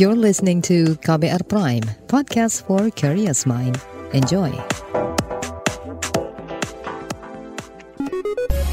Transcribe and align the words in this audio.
You're 0.00 0.16
listening 0.16 0.64
to 0.70 0.96
KBR 1.04 1.44
Prime, 1.44 1.84
podcast 2.08 2.64
for 2.64 2.88
curious 2.88 3.44
mind. 3.44 3.76
Enjoy. 4.16 4.48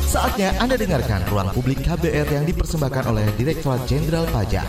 Saatnya 0.08 0.56
Anda 0.64 0.80
dengarkan 0.80 1.28
ruang 1.28 1.52
publik 1.52 1.84
KBR 1.84 2.32
yang 2.32 2.46
dipersembahkan 2.48 3.04
oleh 3.12 3.28
Direktorat 3.36 3.84
Jenderal 3.86 4.24
Pajak. 4.32 4.66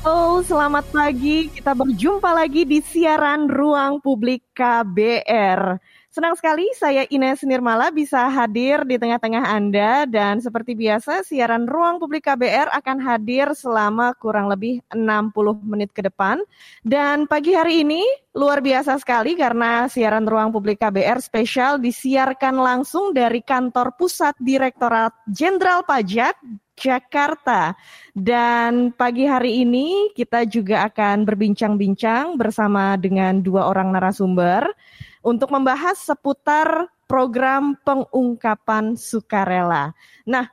Halo, 0.00 0.40
selamat 0.40 0.88
pagi. 0.88 1.52
Kita 1.52 1.76
berjumpa 1.76 2.32
lagi 2.32 2.64
di 2.64 2.80
siaran 2.80 3.52
Ruang 3.52 4.00
Publik 4.00 4.48
KBR. 4.56 5.76
Senang 6.10 6.34
sekali 6.34 6.66
saya 6.74 7.06
Ines 7.06 7.46
Nirmala 7.46 7.94
bisa 7.94 8.26
hadir 8.26 8.82
di 8.82 8.98
tengah-tengah 8.98 9.46
Anda 9.46 10.10
dan 10.10 10.42
seperti 10.42 10.74
biasa 10.74 11.22
siaran 11.22 11.70
Ruang 11.70 12.02
Publik 12.02 12.26
KBR 12.26 12.66
akan 12.66 12.98
hadir 12.98 13.54
selama 13.54 14.10
kurang 14.18 14.50
lebih 14.50 14.82
60 14.90 15.30
menit 15.62 15.94
ke 15.94 16.02
depan. 16.02 16.42
Dan 16.82 17.30
pagi 17.30 17.54
hari 17.54 17.86
ini 17.86 18.02
luar 18.34 18.58
biasa 18.58 18.98
sekali 18.98 19.38
karena 19.38 19.86
siaran 19.86 20.26
Ruang 20.26 20.50
Publik 20.50 20.82
KBR 20.82 21.22
spesial 21.22 21.78
disiarkan 21.78 22.58
langsung 22.58 23.14
dari 23.14 23.38
kantor 23.46 23.94
pusat 23.94 24.34
Direktorat 24.42 25.14
Jenderal 25.30 25.86
Pajak 25.86 26.34
Jakarta. 26.74 27.78
Dan 28.10 28.90
pagi 28.98 29.30
hari 29.30 29.62
ini 29.62 30.10
kita 30.10 30.42
juga 30.42 30.90
akan 30.90 31.22
berbincang-bincang 31.22 32.34
bersama 32.34 32.98
dengan 32.98 33.38
dua 33.38 33.70
orang 33.70 33.94
narasumber 33.94 34.74
untuk 35.20 35.52
membahas 35.52 36.00
seputar 36.00 36.88
program 37.04 37.76
pengungkapan 37.82 38.94
sukarela. 38.94 39.92
Nah, 40.24 40.46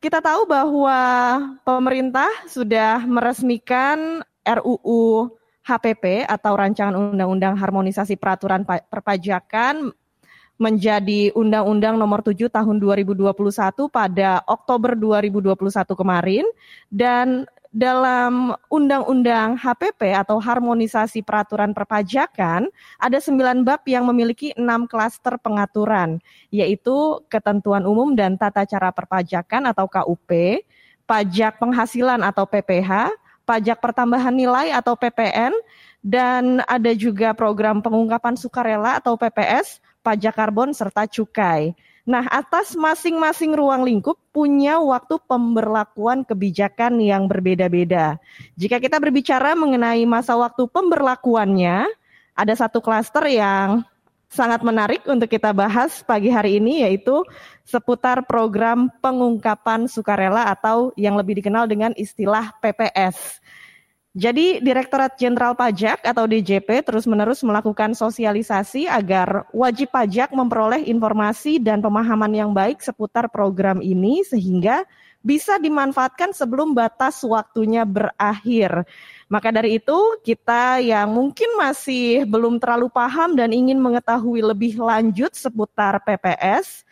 kita 0.00 0.18
tahu 0.24 0.48
bahwa 0.48 0.98
pemerintah 1.62 2.28
sudah 2.48 3.04
meresmikan 3.04 4.24
RUU 4.42 5.28
HPP 5.60 6.24
atau 6.24 6.56
Rancangan 6.56 6.96
Undang-Undang 6.96 7.54
Harmonisasi 7.60 8.16
Peraturan 8.16 8.64
Perpajakan 8.64 9.92
menjadi 10.60 11.32
Undang-Undang 11.32 11.96
Nomor 11.96 12.20
7 12.20 12.52
Tahun 12.52 12.76
2021 12.76 13.32
pada 13.88 14.44
Oktober 14.44 14.92
2021 14.92 15.56
kemarin 15.96 16.44
dan 16.92 17.48
dalam 17.70 18.50
Undang-Undang 18.66 19.54
HPP 19.54 20.10
atau 20.10 20.42
Harmonisasi 20.42 21.22
Peraturan 21.22 21.70
Perpajakan 21.70 22.66
ada 22.98 23.18
sembilan 23.22 23.62
bab 23.62 23.86
yang 23.86 24.10
memiliki 24.10 24.50
enam 24.58 24.90
klaster 24.90 25.38
pengaturan, 25.38 26.18
yaitu 26.50 27.22
ketentuan 27.30 27.86
umum 27.86 28.18
dan 28.18 28.34
tata 28.34 28.66
cara 28.66 28.90
perpajakan 28.90 29.70
atau 29.70 29.86
KUP, 29.86 30.30
pajak 31.06 31.62
penghasilan 31.62 32.26
atau 32.26 32.42
PPH, 32.42 33.14
pajak 33.46 33.78
pertambahan 33.78 34.34
nilai 34.34 34.74
atau 34.74 34.98
PPN, 34.98 35.54
dan 36.02 36.66
ada 36.66 36.90
juga 36.90 37.30
program 37.38 37.78
pengungkapan 37.78 38.34
sukarela 38.34 38.98
atau 38.98 39.14
PPS, 39.14 39.78
pajak 40.02 40.34
karbon 40.34 40.74
serta 40.74 41.06
cukai. 41.06 41.78
Nah, 42.10 42.26
atas 42.26 42.74
masing-masing 42.74 43.54
ruang 43.54 43.86
lingkup 43.86 44.18
punya 44.34 44.82
waktu 44.82 45.14
pemberlakuan 45.30 46.26
kebijakan 46.26 46.98
yang 46.98 47.30
berbeda-beda. 47.30 48.18
Jika 48.58 48.82
kita 48.82 48.98
berbicara 48.98 49.54
mengenai 49.54 50.02
masa 50.10 50.34
waktu 50.34 50.66
pemberlakuannya, 50.66 51.86
ada 52.34 52.54
satu 52.58 52.82
klaster 52.82 53.30
yang 53.30 53.86
sangat 54.26 54.58
menarik 54.66 55.06
untuk 55.06 55.30
kita 55.30 55.54
bahas 55.54 56.02
pagi 56.02 56.34
hari 56.34 56.58
ini 56.58 56.82
yaitu 56.82 57.22
seputar 57.62 58.26
program 58.26 58.90
pengungkapan 58.98 59.86
sukarela 59.86 60.50
atau 60.50 60.90
yang 60.98 61.14
lebih 61.14 61.38
dikenal 61.38 61.70
dengan 61.70 61.94
istilah 61.94 62.50
PPS. 62.58 63.38
Jadi 64.10 64.58
Direktorat 64.58 65.14
Jenderal 65.14 65.54
Pajak 65.54 66.02
atau 66.02 66.26
DJP 66.26 66.82
terus-menerus 66.82 67.46
melakukan 67.46 67.94
sosialisasi 67.94 68.90
agar 68.90 69.46
wajib 69.54 69.94
pajak 69.94 70.34
memperoleh 70.34 70.82
informasi 70.82 71.62
dan 71.62 71.78
pemahaman 71.78 72.34
yang 72.34 72.50
baik 72.50 72.82
seputar 72.82 73.30
program 73.30 73.78
ini 73.78 74.26
sehingga 74.26 74.82
bisa 75.22 75.62
dimanfaatkan 75.62 76.34
sebelum 76.34 76.74
batas 76.74 77.22
waktunya 77.22 77.86
berakhir. 77.86 78.82
Maka 79.30 79.54
dari 79.54 79.78
itu, 79.78 80.18
kita 80.26 80.82
yang 80.82 81.14
mungkin 81.14 81.54
masih 81.54 82.26
belum 82.26 82.58
terlalu 82.58 82.90
paham 82.90 83.38
dan 83.38 83.54
ingin 83.54 83.78
mengetahui 83.78 84.42
lebih 84.42 84.74
lanjut 84.82 85.30
seputar 85.38 86.02
PPS, 86.02 86.82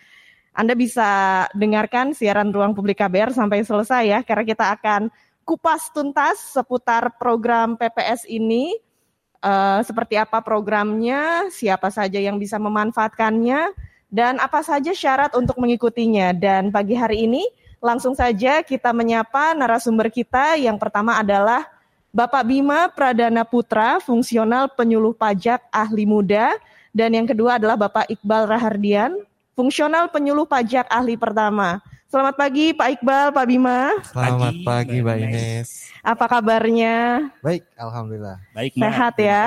Anda 0.55 0.79
bisa 0.79 1.09
dengarkan 1.51 2.15
siaran 2.15 2.55
Ruang 2.55 2.79
Publik 2.79 3.03
KBR 3.03 3.35
sampai 3.35 3.67
selesai 3.67 4.07
ya, 4.07 4.21
karena 4.23 4.45
kita 4.47 4.71
akan 4.79 5.11
kupas 5.49 5.89
tuntas 5.89 6.53
seputar 6.53 7.17
program 7.17 7.73
PPS 7.81 8.29
ini, 8.29 8.77
uh, 9.41 9.81
seperti 9.81 10.21
apa 10.21 10.45
programnya, 10.45 11.49
siapa 11.49 11.89
saja 11.89 12.21
yang 12.21 12.37
bisa 12.37 12.61
memanfaatkannya, 12.61 13.73
dan 14.13 14.37
apa 14.45 14.61
saja 14.61 14.93
syarat 14.93 15.33
untuk 15.33 15.57
mengikutinya. 15.57 16.37
Dan 16.37 16.69
pagi 16.69 16.93
hari 16.93 17.25
ini 17.25 17.49
langsung 17.81 18.13
saja 18.13 18.61
kita 18.61 18.93
menyapa 18.93 19.57
narasumber 19.57 20.13
kita. 20.13 20.61
Yang 20.61 20.77
pertama 20.77 21.17
adalah 21.17 21.65
Bapak 22.13 22.45
Bima 22.45 22.93
Pradana 22.93 23.49
Putra, 23.49 24.05
fungsional 24.05 24.69
penyuluh 24.77 25.17
pajak 25.17 25.65
ahli 25.73 26.05
muda. 26.05 26.53
Dan 26.93 27.17
yang 27.17 27.25
kedua 27.25 27.57
adalah 27.57 27.81
Bapak 27.81 28.09
Iqbal 28.13 28.49
Rahardian, 28.49 29.17
fungsional 29.57 30.13
penyuluh 30.13 30.45
pajak 30.45 30.89
ahli 30.93 31.17
pertama. 31.17 31.81
Selamat 32.09 32.41
pagi 32.41 32.73
Pak 32.73 32.89
Iqbal, 32.97 33.37
Pak 33.37 33.45
Bima. 33.45 33.93
Selamat 34.01 34.57
pagi, 34.65 34.65
pagi 34.65 34.97
Mbak 35.05 35.17
Ines. 35.29 35.93
Apa 36.01 36.25
kabarnya? 36.25 37.29
Baik, 37.45 37.69
alhamdulillah. 37.77 38.41
Baik, 38.57 38.73
Mbak. 38.81 38.85
Sehat 38.89 39.15
ya. 39.21 39.43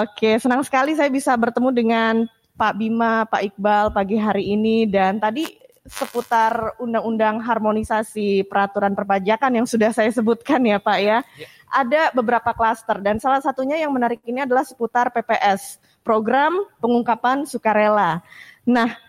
Oke, 0.00 0.40
senang 0.40 0.64
sekali 0.64 0.96
saya 0.96 1.12
bisa 1.12 1.36
bertemu 1.36 1.68
dengan 1.68 2.14
Pak 2.56 2.80
Bima, 2.80 3.28
Pak 3.28 3.52
Iqbal 3.52 3.92
pagi 3.92 4.16
hari 4.16 4.56
ini 4.56 4.88
dan 4.88 5.20
tadi 5.20 5.44
seputar 5.84 6.80
undang-undang 6.80 7.44
harmonisasi 7.44 8.48
peraturan 8.48 8.96
perpajakan 8.96 9.60
yang 9.60 9.68
sudah 9.68 9.92
saya 9.92 10.08
sebutkan 10.08 10.64
ya 10.64 10.80
Pak 10.80 10.96
ya. 10.96 11.20
ya. 11.36 11.48
Ada 11.76 12.16
beberapa 12.16 12.56
klaster 12.56 13.04
dan 13.04 13.20
salah 13.20 13.44
satunya 13.44 13.76
yang 13.76 13.92
menarik 13.92 14.24
ini 14.24 14.48
adalah 14.48 14.64
seputar 14.64 15.12
PPS, 15.12 15.76
program 16.00 16.56
pengungkapan 16.80 17.44
sukarela. 17.44 18.24
Nah, 18.64 19.03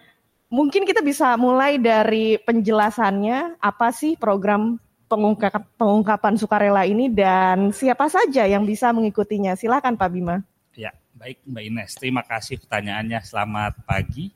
mungkin 0.50 0.86
kita 0.86 1.02
bisa 1.02 1.34
mulai 1.36 1.82
dari 1.82 2.38
penjelasannya 2.42 3.60
apa 3.60 3.90
sih 3.90 4.16
program 4.16 4.78
pengungkapan, 5.06 5.64
pengungkapan 5.78 6.34
sukarela 6.38 6.84
ini 6.86 7.10
dan 7.10 7.70
siapa 7.70 8.10
saja 8.10 8.46
yang 8.50 8.66
bisa 8.66 8.90
mengikutinya. 8.92 9.54
Silakan 9.54 9.98
Pak 9.98 10.10
Bima. 10.10 10.42
Ya, 10.76 10.92
baik 11.16 11.42
Mbak 11.46 11.64
Ines. 11.64 11.92
Terima 11.96 12.22
kasih 12.26 12.60
pertanyaannya. 12.62 13.20
Selamat 13.24 13.74
pagi. 13.86 14.34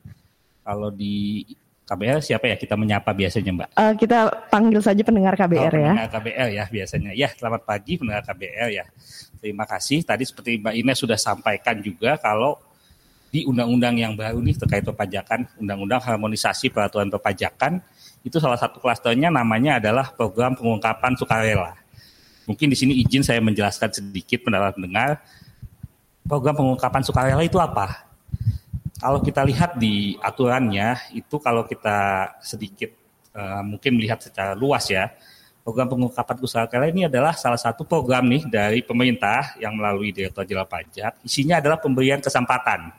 Kalau 0.64 0.94
di 0.94 1.42
KBR 1.90 2.22
siapa 2.22 2.46
ya 2.46 2.54
kita 2.54 2.78
menyapa 2.78 3.10
biasanya 3.18 3.50
Mbak? 3.50 3.70
Uh, 3.74 3.94
kita 3.98 4.30
panggil 4.54 4.78
saja 4.78 5.02
pendengar 5.02 5.34
KBR 5.34 5.74
oh, 5.74 5.82
ya. 5.82 5.92
Pendengar 5.98 6.12
KBR 6.22 6.50
ya 6.54 6.64
biasanya. 6.70 7.12
Ya, 7.18 7.28
selamat 7.34 7.62
pagi 7.66 7.98
pendengar 7.98 8.22
KBR 8.30 8.70
ya. 8.70 8.86
Terima 9.42 9.66
kasih. 9.66 10.06
Tadi 10.06 10.24
seperti 10.24 10.62
Mbak 10.62 10.76
Ines 10.78 10.98
sudah 11.02 11.18
sampaikan 11.18 11.82
juga 11.82 12.22
kalau 12.22 12.62
di 13.30 13.46
undang-undang 13.46 13.94
yang 13.98 14.14
baru 14.18 14.42
nih 14.42 14.58
terkait 14.58 14.82
perpajakan, 14.82 15.46
undang-undang 15.62 16.02
harmonisasi 16.02 16.74
peraturan 16.74 17.14
perpajakan, 17.14 17.78
itu 18.26 18.42
salah 18.42 18.58
satu 18.58 18.82
klasternya 18.82 19.30
namanya 19.30 19.78
adalah 19.78 20.10
program 20.12 20.58
pengungkapan 20.58 21.14
sukarela. 21.14 21.78
Mungkin 22.50 22.74
di 22.74 22.78
sini 22.78 22.94
izin 23.06 23.22
saya 23.22 23.38
menjelaskan 23.40 23.94
sedikit 23.94 24.42
pendapat 24.42 24.82
pendengar, 24.82 25.22
program 26.26 26.58
pengungkapan 26.58 27.02
sukarela 27.06 27.46
itu 27.46 27.62
apa? 27.62 28.10
Kalau 29.00 29.22
kita 29.22 29.46
lihat 29.46 29.78
di 29.78 30.18
aturannya, 30.20 31.14
itu 31.14 31.38
kalau 31.40 31.64
kita 31.64 32.34
sedikit 32.42 32.92
uh, 33.38 33.64
mungkin 33.64 33.96
melihat 33.96 34.20
secara 34.20 34.58
luas 34.58 34.90
ya, 34.90 35.14
program 35.62 35.86
pengungkapan 35.86 36.36
sukarela 36.42 36.90
ini 36.90 37.06
adalah 37.06 37.38
salah 37.38 37.62
satu 37.62 37.86
program 37.86 38.26
nih 38.26 38.50
dari 38.50 38.82
pemerintah 38.82 39.56
yang 39.62 39.78
melalui 39.78 40.10
Direktur 40.10 40.44
Jenderal 40.44 40.66
Pajak. 40.66 41.22
Isinya 41.22 41.62
adalah 41.62 41.78
pemberian 41.78 42.20
kesempatan 42.20 42.99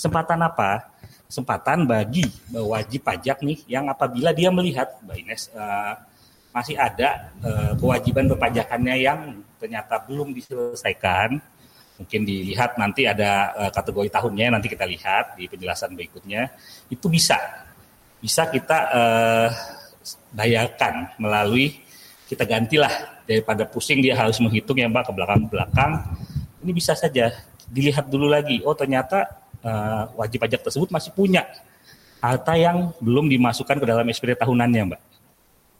Kesempatan 0.00 0.40
apa? 0.40 0.96
Kesempatan 1.28 1.84
bagi 1.84 2.24
wajib 2.56 3.04
pajak 3.04 3.44
nih 3.44 3.68
yang 3.68 3.84
apabila 3.92 4.32
dia 4.32 4.48
melihat, 4.48 4.96
Mbak 5.04 5.16
Ines, 5.20 5.52
uh, 5.52 5.92
masih 6.56 6.80
ada 6.80 7.28
uh, 7.44 7.76
kewajiban 7.76 8.24
perpajakannya 8.32 8.96
yang 8.96 9.44
ternyata 9.60 10.00
belum 10.08 10.32
diselesaikan, 10.32 11.36
mungkin 12.00 12.20
dilihat 12.24 12.80
nanti 12.80 13.04
ada 13.04 13.52
uh, 13.52 13.68
kategori 13.68 14.08
tahunnya 14.08 14.56
nanti 14.56 14.72
kita 14.72 14.88
lihat 14.88 15.36
di 15.36 15.44
penjelasan 15.52 15.92
berikutnya 15.92 16.48
itu 16.88 17.06
bisa. 17.12 17.36
Bisa 18.24 18.48
kita 18.48 18.78
uh, 18.88 19.48
bayarkan 20.32 21.12
melalui 21.20 21.76
kita 22.24 22.48
gantilah 22.48 23.20
daripada 23.28 23.68
pusing 23.68 24.00
dia 24.00 24.16
harus 24.16 24.40
menghitung 24.40 24.80
ya 24.80 24.88
mbak 24.88 25.06
ke 25.06 25.12
belakang 25.12 25.44
belakang 25.44 25.92
ini 26.64 26.72
bisa 26.72 26.96
saja 26.96 27.36
dilihat 27.68 28.08
dulu 28.08 28.32
lagi. 28.32 28.64
Oh 28.64 28.72
ternyata 28.72 29.28
uh, 29.64 30.04
wajib 30.16 30.40
pajak 30.42 30.60
tersebut 30.64 30.88
masih 30.88 31.12
punya 31.12 31.46
harta 32.20 32.52
yang 32.54 32.92
belum 33.00 33.32
dimasukkan 33.32 33.80
ke 33.80 33.86
dalam 33.88 34.04
SPT 34.12 34.36
tahunannya, 34.36 34.82
Mbak. 34.92 35.02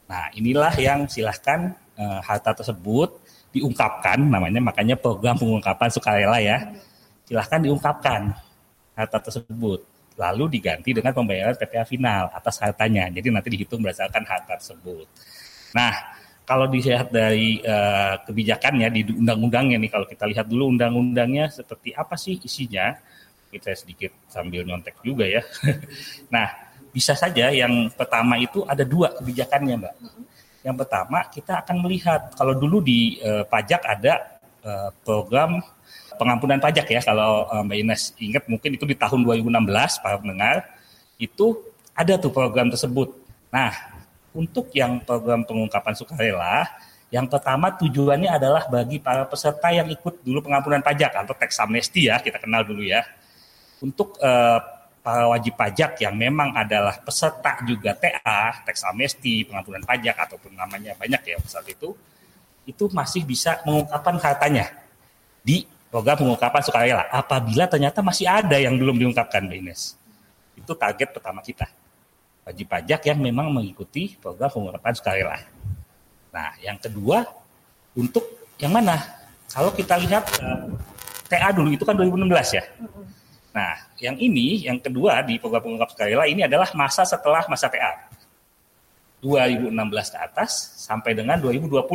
Nah, 0.09 0.25
inilah 0.35 0.73
yang 0.75 1.05
silahkan 1.07 1.71
uh, 1.95 2.19
harta 2.19 2.51
tersebut 2.57 3.21
diungkapkan, 3.53 4.17
namanya 4.19 4.59
makanya 4.59 4.97
program 4.97 5.37
pengungkapan 5.37 5.89
sukarela 5.93 6.41
ya. 6.41 6.73
Silahkan 7.29 7.61
diungkapkan 7.61 8.33
harta 8.97 9.17
tersebut, 9.21 9.79
lalu 10.19 10.59
diganti 10.59 10.91
dengan 10.91 11.15
pembayaran 11.15 11.55
PPA 11.55 11.85
final 11.87 12.27
atas 12.33 12.59
hartanya. 12.59 13.07
Jadi 13.07 13.27
nanti 13.31 13.49
dihitung 13.53 13.79
berdasarkan 13.79 14.23
harta 14.27 14.59
tersebut. 14.59 15.07
Nah, 15.71 15.93
kalau 16.43 16.67
dilihat 16.67 17.13
dari 17.13 17.63
uh, 17.63 18.19
kebijakannya 18.27 18.87
di 18.91 19.01
undang-undangnya 19.15 19.77
nih, 19.79 19.91
kalau 19.93 20.03
kita 20.09 20.27
lihat 20.27 20.49
dulu 20.51 20.75
undang-undangnya 20.75 21.47
seperti 21.47 21.95
apa 21.95 22.19
sih 22.19 22.35
isinya, 22.43 22.91
kita 23.51 23.75
sedikit 23.75 24.15
sambil 24.31 24.63
nyontek 24.63 24.95
juga 25.03 25.27
ya. 25.27 25.43
nah, 26.33 26.47
bisa 26.95 27.11
saja 27.13 27.51
yang 27.51 27.91
pertama 27.91 28.39
itu 28.39 28.63
ada 28.63 28.87
dua 28.87 29.11
kebijakannya, 29.19 29.75
Mbak. 29.83 29.95
Yang 30.61 30.75
pertama 30.85 31.19
kita 31.27 31.53
akan 31.61 31.77
melihat 31.83 32.31
kalau 32.39 32.55
dulu 32.55 32.79
di 32.79 33.19
uh, 33.19 33.43
pajak 33.43 33.81
ada 33.83 34.39
uh, 34.63 34.89
program 35.03 35.59
pengampunan 36.15 36.61
pajak 36.61 36.85
ya 36.85 37.01
kalau 37.01 37.49
uh, 37.49 37.63
Mbak 37.65 37.77
Ines 37.81 38.03
ingat 38.21 38.43
mungkin 38.45 38.77
itu 38.77 38.85
di 38.85 38.93
tahun 38.93 39.25
2016 39.25 40.03
para 40.05 40.15
pendengar 40.21 40.55
itu 41.17 41.57
ada 41.97 42.15
tuh 42.15 42.31
program 42.31 42.69
tersebut. 42.69 43.09
Nah, 43.49 43.73
untuk 44.31 44.71
yang 44.71 45.01
program 45.03 45.43
pengungkapan 45.43 45.93
sukarela 45.97 46.69
yang 47.11 47.27
pertama 47.27 47.75
tujuannya 47.75 48.31
adalah 48.31 48.71
bagi 48.71 48.95
para 48.95 49.27
peserta 49.27 49.67
yang 49.67 49.91
ikut 49.91 50.23
dulu 50.23 50.39
pengampunan 50.47 50.79
pajak 50.79 51.11
atau 51.11 51.35
tax 51.35 51.59
amnesty 51.59 52.07
ya 52.07 52.23
kita 52.23 52.39
kenal 52.39 52.63
dulu 52.63 52.87
ya. 52.87 53.03
Untuk 53.81 54.17
uh, 54.21 54.61
wajib 55.03 55.57
pajak 55.57 55.97
yang 56.05 56.13
memang 56.13 56.53
adalah 56.53 57.01
peserta 57.01 57.57
juga 57.65 57.97
TA, 57.97 58.61
tax 58.61 58.85
amnesty, 58.85 59.41
pengampunan 59.41 59.81
pajak 59.81 60.13
ataupun 60.13 60.53
namanya 60.53 60.93
banyak 60.93 61.21
ya 61.25 61.37
saat 61.49 61.65
itu, 61.65 61.97
itu 62.69 62.83
masih 62.93 63.25
bisa 63.25 63.57
mengungkapkan 63.65 64.21
hartanya 64.21 64.69
di 65.41 65.65
program 65.89 66.21
pengungkapan 66.21 66.61
sukarela. 66.61 67.03
Apabila 67.09 67.65
ternyata 67.65 68.05
masih 68.05 68.29
ada 68.29 68.61
yang 68.61 68.77
belum 68.77 69.01
diungkapkan, 69.01 69.49
Mbak 69.49 69.57
Ines. 69.57 69.97
Itu 70.53 70.77
target 70.77 71.17
pertama 71.17 71.41
kita. 71.41 71.65
Wajib 72.45 72.69
pajak 72.69 73.01
yang 73.09 73.17
memang 73.17 73.49
mengikuti 73.49 74.13
program 74.21 74.53
pengungkapan 74.53 74.93
sukarela. 74.93 75.37
Nah, 76.31 76.53
yang 76.61 76.77
kedua, 76.77 77.25
untuk 77.97 78.23
yang 78.61 78.71
mana? 78.71 78.95
Kalau 79.51 79.73
kita 79.75 79.99
lihat 79.99 80.23
eh, 80.39 80.69
TA 81.27 81.51
dulu 81.51 81.75
itu 81.75 81.83
kan 81.83 81.97
2016 81.97 82.55
ya. 82.55 82.63
Nah, 83.51 83.75
yang 83.99 84.15
ini, 84.15 84.63
yang 84.63 84.79
kedua 84.79 85.19
di 85.27 85.35
program 85.35 85.63
pengungkap 85.63 85.91
sukarela 85.91 86.23
ini 86.23 86.47
adalah 86.47 86.71
masa 86.71 87.03
setelah 87.03 87.43
masa 87.51 87.67
TA. 87.67 88.11
2016 89.21 89.69
ke 90.13 90.17
atas 90.17 90.51
sampai 90.81 91.13
dengan 91.13 91.37
2020. 91.37 91.85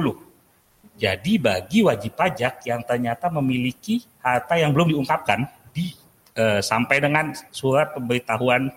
Jadi 0.97 1.37
bagi 1.37 1.83
wajib 1.83 2.15
pajak 2.15 2.63
yang 2.65 2.81
ternyata 2.87 3.29
memiliki 3.29 4.01
harta 4.23 4.57
yang 4.57 4.71
belum 4.73 4.95
diungkapkan 4.95 5.45
di 5.75 5.93
eh, 6.39 6.63
sampai 6.63 7.03
dengan 7.03 7.35
surat 7.51 7.93
pemberitahuan 7.93 8.71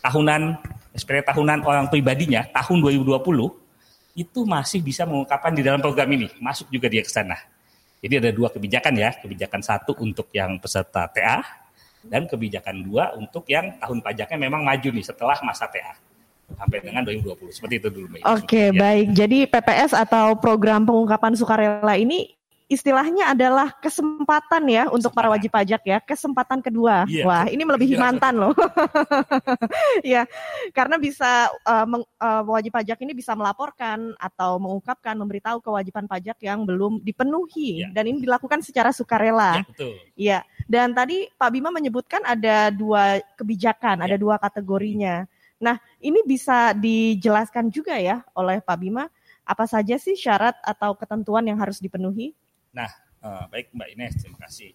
tahunan 0.00 0.56
SPT 0.96 1.22
tahunan 1.22 1.62
orang 1.62 1.86
pribadinya 1.86 2.42
tahun 2.50 2.82
2020 2.82 3.20
itu 4.18 4.40
masih 4.42 4.82
bisa 4.82 5.06
mengungkapkan 5.06 5.54
di 5.54 5.62
dalam 5.62 5.78
program 5.78 6.10
ini, 6.10 6.26
masuk 6.42 6.66
juga 6.68 6.90
dia 6.90 7.00
ke 7.04 7.10
sana. 7.12 7.38
Jadi 8.00 8.14
ada 8.16 8.30
dua 8.32 8.48
kebijakan 8.50 8.94
ya, 8.96 9.10
kebijakan 9.20 9.60
satu 9.60 9.92
untuk 10.00 10.32
yang 10.34 10.56
peserta 10.58 11.06
TA, 11.12 11.44
dan 12.06 12.24
kebijakan 12.24 12.80
dua 12.80 13.12
untuk 13.18 13.44
yang 13.50 13.76
tahun 13.76 14.00
pajaknya 14.00 14.38
memang 14.40 14.64
maju 14.64 14.88
nih 14.88 15.04
setelah 15.04 15.36
masa 15.44 15.68
TA 15.68 15.92
sampai 16.56 16.82
dengan 16.82 17.06
2020. 17.06 17.54
Seperti 17.54 17.74
itu 17.78 17.88
dulu 17.92 18.06
Oke, 18.10 18.24
okay, 18.26 18.66
ya. 18.74 18.80
baik. 18.80 19.06
Jadi 19.14 19.38
PPS 19.46 19.92
atau 19.94 20.34
program 20.34 20.82
pengungkapan 20.82 21.38
sukarela 21.38 21.94
ini 21.94 22.39
istilahnya 22.70 23.34
adalah 23.34 23.74
kesempatan 23.82 24.62
ya 24.70 24.86
kesempatan. 24.86 24.94
untuk 24.94 25.10
para 25.10 25.26
wajib 25.26 25.50
pajak 25.50 25.82
ya, 25.82 25.98
kesempatan 25.98 26.62
kedua. 26.62 27.02
Yeah. 27.10 27.26
Wah, 27.26 27.44
ini 27.50 27.66
melebihi 27.66 27.98
yeah. 27.98 28.02
mantan 28.06 28.38
loh. 28.38 28.54
ya, 30.14 30.22
karena 30.70 30.94
bisa 31.02 31.50
uh, 31.66 31.82
meng, 31.82 32.06
uh, 32.22 32.42
wajib 32.46 32.70
pajak 32.70 33.02
ini 33.02 33.10
bisa 33.10 33.34
melaporkan 33.34 34.14
atau 34.22 34.62
mengungkapkan, 34.62 35.18
memberitahu 35.18 35.58
kewajiban 35.58 36.06
pajak 36.06 36.38
yang 36.46 36.62
belum 36.62 37.02
dipenuhi 37.02 37.82
yeah. 37.82 37.90
dan 37.90 38.06
ini 38.06 38.22
dilakukan 38.22 38.62
secara 38.62 38.94
sukarela. 38.94 39.58
Iya. 39.74 39.90
Yeah, 40.14 40.42
Dan 40.70 40.94
tadi 40.94 41.26
Pak 41.34 41.50
Bima 41.50 41.74
menyebutkan 41.74 42.22
ada 42.22 42.70
dua 42.70 43.18
kebijakan, 43.34 43.98
yeah. 43.98 44.06
ada 44.06 44.16
dua 44.16 44.38
kategorinya. 44.38 45.26
Nah, 45.58 45.76
ini 45.98 46.22
bisa 46.22 46.72
dijelaskan 46.72 47.68
juga 47.68 47.98
ya 47.98 48.22
oleh 48.38 48.62
Pak 48.62 48.78
Bima 48.78 49.10
apa 49.50 49.66
saja 49.66 49.98
sih 49.98 50.14
syarat 50.14 50.54
atau 50.62 50.94
ketentuan 50.94 51.42
yang 51.42 51.58
harus 51.58 51.82
dipenuhi? 51.82 52.38
Nah, 52.70 52.90
uh, 53.22 53.44
baik 53.50 53.74
Mbak 53.74 53.88
Ines, 53.94 54.14
terima 54.22 54.38
kasih. 54.46 54.70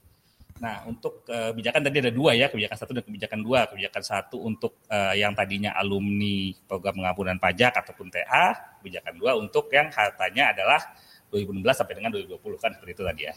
Nah, 0.55 0.87
untuk 0.87 1.27
kebijakan 1.27 1.83
tadi 1.83 1.99
ada 1.99 2.11
dua 2.15 2.31
ya, 2.31 2.47
kebijakan 2.47 2.77
satu 2.79 2.91
dan 2.95 3.03
kebijakan 3.03 3.39
dua. 3.43 3.67
Kebijakan 3.67 4.03
satu 4.03 4.39
untuk 4.39 4.79
uh, 4.87 5.11
yang 5.11 5.35
tadinya 5.35 5.75
alumni 5.75 6.55
program 6.63 6.95
pengampunan 6.95 7.35
pajak 7.35 7.75
ataupun 7.75 8.07
TA, 8.07 8.79
kebijakan 8.79 9.19
dua 9.19 9.35
untuk 9.35 9.67
yang 9.75 9.91
hartanya 9.91 10.55
adalah 10.55 10.79
2016 11.27 11.59
sampai 11.75 11.95
dengan 11.99 12.11
2020 12.15 12.63
kan 12.63 12.71
seperti 12.71 12.91
itu 12.95 13.03
tadi 13.03 13.21
ya. 13.27 13.33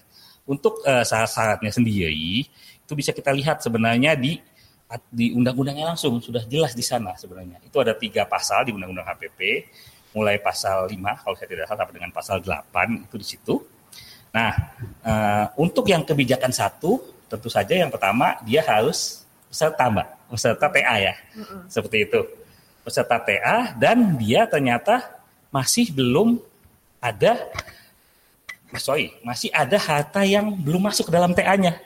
Untuk 0.46 0.75
uh, 0.87 1.02
syarat-syaratnya 1.02 1.72
sendiri 1.75 2.46
itu 2.87 2.93
bisa 2.94 3.10
kita 3.10 3.34
lihat 3.34 3.58
sebenarnya 3.58 4.14
di 4.14 4.38
di 5.12 5.37
undang-undangnya 5.37 5.93
langsung 5.93 6.16
sudah 6.22 6.46
jelas 6.46 6.72
di 6.72 6.87
sana 6.87 7.19
sebenarnya. 7.19 7.58
Itu 7.66 7.82
ada 7.82 7.99
tiga 7.99 8.25
pasal 8.25 8.70
di 8.70 8.72
undang-undang 8.72 9.05
HPP, 9.05 9.69
mulai 10.16 10.40
pasal 10.40 10.88
5 10.88 10.96
kalau 10.96 11.34
saya 11.37 11.49
tidak 11.50 11.66
salah 11.69 11.84
sampai 11.84 11.96
dengan 12.00 12.12
pasal 12.14 12.37
8 12.40 13.05
itu 13.10 13.16
di 13.20 13.26
situ 13.26 13.55
Nah, 14.29 14.53
uh, 15.05 15.47
untuk 15.57 15.89
yang 15.89 16.05
kebijakan 16.05 16.53
satu, 16.53 17.01
tentu 17.29 17.49
saja 17.49 17.73
yang 17.77 17.89
pertama 17.89 18.37
dia 18.45 18.65
harus 18.65 19.25
peserta 19.49 19.89
mbak, 19.89 20.09
peserta 20.29 20.67
TA 20.69 20.97
ya, 21.01 21.15
seperti 21.69 22.05
itu, 22.05 22.21
peserta 22.85 23.17
TA 23.21 23.73
dan 23.77 24.17
dia 24.21 24.45
ternyata 24.45 25.01
masih 25.49 25.89
belum 25.93 26.37
ada, 27.01 27.41
sorry, 28.77 29.17
masih 29.25 29.49
ada 29.53 29.81
harta 29.81 30.21
yang 30.25 30.53
belum 30.53 30.89
masuk 30.89 31.09
ke 31.09 31.13
dalam 31.13 31.33
TA-nya. 31.33 31.81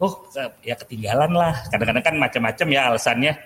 Oh, 0.00 0.24
ya 0.64 0.72
ketinggalan 0.80 1.28
lah. 1.36 1.60
Kadang-kadang 1.68 2.04
kan 2.04 2.16
macam-macam 2.16 2.66
ya 2.72 2.80
alasannya. 2.88 3.36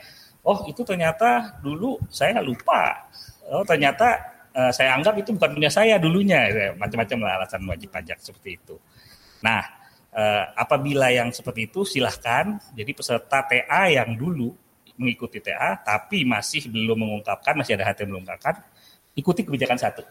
Oh, 0.47 0.63
itu 0.71 0.87
ternyata 0.87 1.59
dulu 1.59 1.99
saya 2.15 2.39
lupa. 2.39 3.11
Oh, 3.51 3.67
ternyata 3.67 4.34
uh, 4.55 4.73
saya 4.73 4.95
anggap 4.95 5.19
itu 5.19 5.35
bukan 5.35 5.51
punya 5.59 5.71
saya 5.71 5.99
dulunya, 5.99 6.73
macam-macam 6.79 7.19
lah 7.27 7.33
alasan 7.43 7.63
wajib 7.67 7.91
pajak 7.91 8.23
seperti 8.23 8.57
itu. 8.63 8.79
Nah, 9.43 9.61
uh, 10.15 10.45
apabila 10.55 11.11
yang 11.11 11.35
seperti 11.35 11.69
itu 11.69 11.83
silahkan, 11.85 12.57
jadi 12.73 12.91
peserta 12.95 13.45
TA 13.45 13.83
yang 13.91 14.15
dulu 14.15 14.55
mengikuti 14.95 15.43
TA 15.43 15.75
tapi 15.83 16.23
masih 16.23 16.71
belum 16.71 16.95
mengungkapkan, 16.95 17.59
masih 17.59 17.75
ada 17.75 17.91
hati 17.91 18.07
yang 18.07 18.15
belum 18.15 18.23
mengungkapkan, 18.25 18.63
ikuti 19.19 19.43
kebijakan 19.43 19.79
satu. 19.79 20.07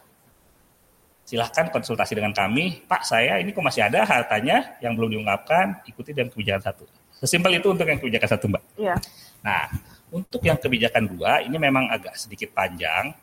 Silahkan 1.24 1.72
konsultasi 1.72 2.20
dengan 2.20 2.36
kami, 2.36 2.84
Pak 2.84 3.08
saya 3.08 3.40
ini 3.40 3.56
kok 3.56 3.64
masih 3.64 3.88
ada 3.88 4.04
hartanya 4.04 4.76
yang 4.84 4.92
belum 4.92 5.16
diungkapkan, 5.16 5.88
ikuti 5.88 6.12
dan 6.12 6.28
kebijakan 6.28 6.60
satu. 6.60 6.84
Sesimpel 7.16 7.64
itu 7.64 7.72
untuk 7.72 7.88
yang 7.88 7.96
kebijakan 7.96 8.30
satu 8.36 8.46
Mbak. 8.52 8.64
Iya. 8.76 8.96
Nah, 9.40 9.72
untuk 10.12 10.44
yang 10.44 10.60
kebijakan 10.60 11.08
dua 11.08 11.40
ini 11.40 11.56
memang 11.56 11.88
agak 11.88 12.20
sedikit 12.20 12.52
panjang, 12.52 13.16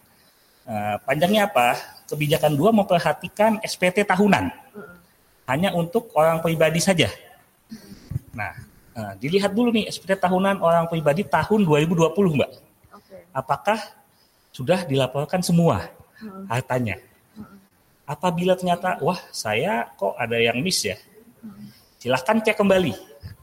Uh, 0.69 0.97
panjangnya 1.02 1.49
apa? 1.49 1.76
Kebijakan 2.11 2.52
dua 2.55 2.71
memperhatikan 2.71 3.61
SPT 3.64 4.05
tahunan. 4.05 4.52
Hanya 5.49 5.75
untuk 5.75 6.12
orang 6.14 6.38
pribadi 6.45 6.79
saja. 6.79 7.11
Nah, 8.31 8.52
uh, 8.95 9.12
dilihat 9.19 9.50
dulu 9.50 9.75
nih 9.75 9.90
SPT 9.90 10.19
tahunan 10.21 10.62
orang 10.62 10.87
pribadi 10.87 11.26
tahun 11.26 11.67
2020, 11.67 12.12
Mbak. 12.14 12.50
Apakah 13.31 13.79
sudah 14.50 14.83
dilaporkan 14.87 15.43
semua 15.43 15.90
hartanya? 16.50 16.99
Apabila 18.07 18.59
ternyata, 18.59 18.99
wah 18.99 19.19
saya 19.31 19.87
kok 19.95 20.19
ada 20.19 20.35
yang 20.35 20.59
miss 20.59 20.83
ya, 20.83 20.99
silahkan 22.02 22.43
cek 22.43 22.59
kembali. 22.59 22.90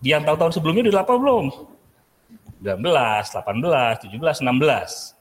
Di 0.03 0.11
yang 0.11 0.27
tahun-tahun 0.27 0.59
sebelumnya 0.59 0.91
dilapor 0.91 1.15
belum? 1.17 1.45
19, 2.59 2.83
18, 2.83 4.11
17, 4.11 4.43
16 4.43 5.16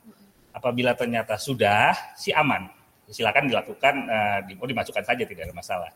apabila 0.57 0.97
ternyata 0.97 1.37
sudah 1.37 1.93
si 2.17 2.33
aman 2.33 2.73
silakan 3.07 3.47
dilakukan 3.47 3.95
uh, 4.11 4.39
di, 4.43 4.59
oh, 4.59 4.67
dimasukkan 4.67 5.05
saja 5.07 5.23
tidak 5.23 5.47
ada 5.47 5.55
masalah. 5.55 5.91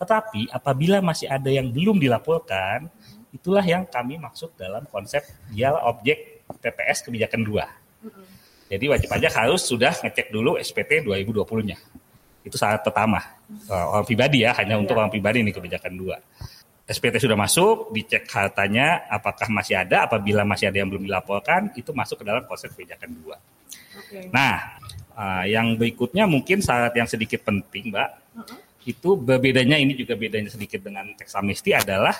Tetapi 0.00 0.48
apabila 0.48 1.04
masih 1.04 1.28
ada 1.28 1.52
yang 1.52 1.68
belum 1.68 2.00
dilaporkan, 2.00 2.88
itulah 3.36 3.60
yang 3.60 3.84
kami 3.84 4.16
maksud 4.16 4.56
dalam 4.56 4.88
konsep 4.88 5.20
dia 5.52 5.76
objek 5.84 6.46
TPS 6.64 7.04
kebijakan 7.04 7.44
dua. 7.44 7.68
Jadi 8.64 8.84
wajib 8.88 9.12
pajak 9.12 9.32
harus 9.36 9.60
sudah 9.60 9.92
ngecek 9.92 10.32
dulu 10.32 10.56
SPT 10.56 11.04
2020-nya. 11.04 11.76
Itu 12.44 12.56
syarat 12.56 12.80
pertama. 12.80 13.20
Uh, 13.68 14.00
orang 14.00 14.08
pribadi 14.08 14.44
ya, 14.44 14.56
hanya 14.56 14.80
untuk 14.80 14.96
iya. 14.96 15.04
orang 15.04 15.12
pribadi 15.12 15.44
ini 15.44 15.52
kebijakan 15.52 15.92
dua. 15.92 16.16
SPT 16.84 17.16
sudah 17.16 17.36
masuk, 17.36 17.92
dicek 17.96 18.28
hartanya 18.28 19.08
apakah 19.08 19.48
masih 19.48 19.80
ada, 19.80 20.04
apabila 20.04 20.44
masih 20.44 20.68
ada 20.68 20.84
yang 20.84 20.92
belum 20.92 21.08
dilaporkan, 21.08 21.72
itu 21.76 21.92
masuk 21.96 22.20
ke 22.20 22.24
dalam 22.28 22.44
proses 22.44 22.72
kebijakan 22.72 23.08
dua. 23.24 23.36
Okay. 23.94 24.30
Nah, 24.34 24.80
uh, 25.14 25.44
yang 25.46 25.78
berikutnya 25.78 26.26
mungkin 26.26 26.58
syarat 26.64 26.94
yang 26.96 27.06
sedikit 27.06 27.46
penting, 27.46 27.94
Mbak, 27.94 28.08
uh-huh. 28.10 28.58
itu 28.88 29.10
berbedanya 29.14 29.78
ini 29.78 29.94
juga 29.94 30.18
bedanya 30.18 30.50
sedikit 30.50 30.82
dengan 30.82 31.14
teks 31.14 31.34
amnesti 31.36 31.76
adalah 31.76 32.14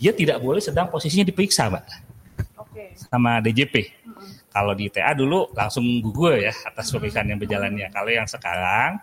dia 0.00 0.14
tidak 0.14 0.40
boleh 0.40 0.62
sedang 0.62 0.88
posisinya 0.88 1.26
diperiksa, 1.26 1.68
Mbak, 1.68 1.84
okay. 2.56 2.88
sama 2.96 3.42
DJP. 3.42 3.74
Uh-huh. 4.06 4.28
Kalau 4.50 4.72
di 4.74 4.90
TA 4.90 5.14
dulu 5.14 5.50
langsung 5.54 5.84
gugur 6.02 6.34
ya 6.34 6.50
atas 6.66 6.90
pemeriksaan 6.90 7.30
yang 7.30 7.38
berjalannya. 7.38 7.86
Kalau 7.94 8.10
yang 8.10 8.26
sekarang 8.26 8.98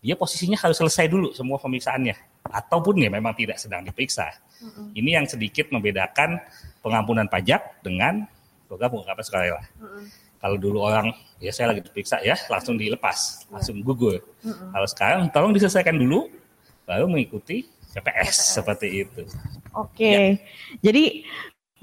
dia 0.00 0.16
posisinya 0.16 0.56
harus 0.56 0.80
selesai 0.80 1.06
dulu 1.12 1.30
semua 1.36 1.60
pemeriksaannya 1.60 2.16
ataupun 2.48 3.04
ya 3.04 3.12
memang 3.12 3.36
tidak 3.36 3.60
sedang 3.60 3.84
diperiksa. 3.84 4.32
Mm-hmm. 4.60 4.86
Ini 4.96 5.10
yang 5.20 5.26
sedikit 5.28 5.68
membedakan 5.68 6.40
pengampunan 6.80 7.28
pajak 7.28 7.84
dengan 7.84 8.24
program 8.66 8.88
pengungkapan 8.96 9.24
sukarela. 9.24 9.62
Mm-hmm. 9.76 10.04
Kalau 10.40 10.56
dulu 10.56 10.80
orang 10.80 11.12
ya 11.36 11.52
saya 11.52 11.76
lagi 11.76 11.84
diperiksa 11.84 12.24
ya 12.24 12.32
langsung 12.48 12.80
dilepas, 12.80 13.44
yeah. 13.44 13.52
langsung 13.52 13.76
gugur. 13.84 14.24
Mm-hmm. 14.40 14.68
Kalau 14.72 14.88
sekarang 14.88 15.20
tolong 15.28 15.52
diselesaikan 15.52 16.00
dulu 16.00 16.32
baru 16.88 17.04
mengikuti 17.04 17.68
CPS 17.92 18.56
seperti 18.56 19.04
itu. 19.04 19.22
Oke. 19.76 20.00
Okay. 20.00 20.12
Ya. 20.16 20.20
Jadi 20.90 21.04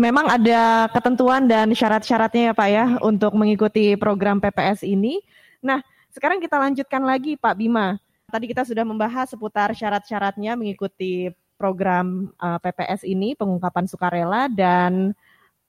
memang 0.01 0.25
ada 0.29 0.89
ketentuan 0.89 1.45
dan 1.45 1.73
syarat-syaratnya 1.73 2.51
ya 2.51 2.53
Pak 2.53 2.69
ya 2.69 2.85
untuk 3.05 3.37
mengikuti 3.37 3.93
program 3.93 4.41
PPS 4.41 4.81
ini. 4.85 5.21
Nah, 5.61 5.81
sekarang 6.13 6.41
kita 6.41 6.57
lanjutkan 6.57 7.05
lagi 7.05 7.37
Pak 7.37 7.55
Bima. 7.57 7.97
Tadi 8.27 8.45
kita 8.49 8.65
sudah 8.65 8.83
membahas 8.83 9.31
seputar 9.31 9.71
syarat-syaratnya 9.71 10.57
mengikuti 10.59 11.31
program 11.57 12.29
uh, 12.37 12.55
eh, 12.55 12.59
PPS 12.69 13.01
ini, 13.03 13.33
pengungkapan 13.33 13.89
sukarela, 13.89 14.45
dan 14.51 15.15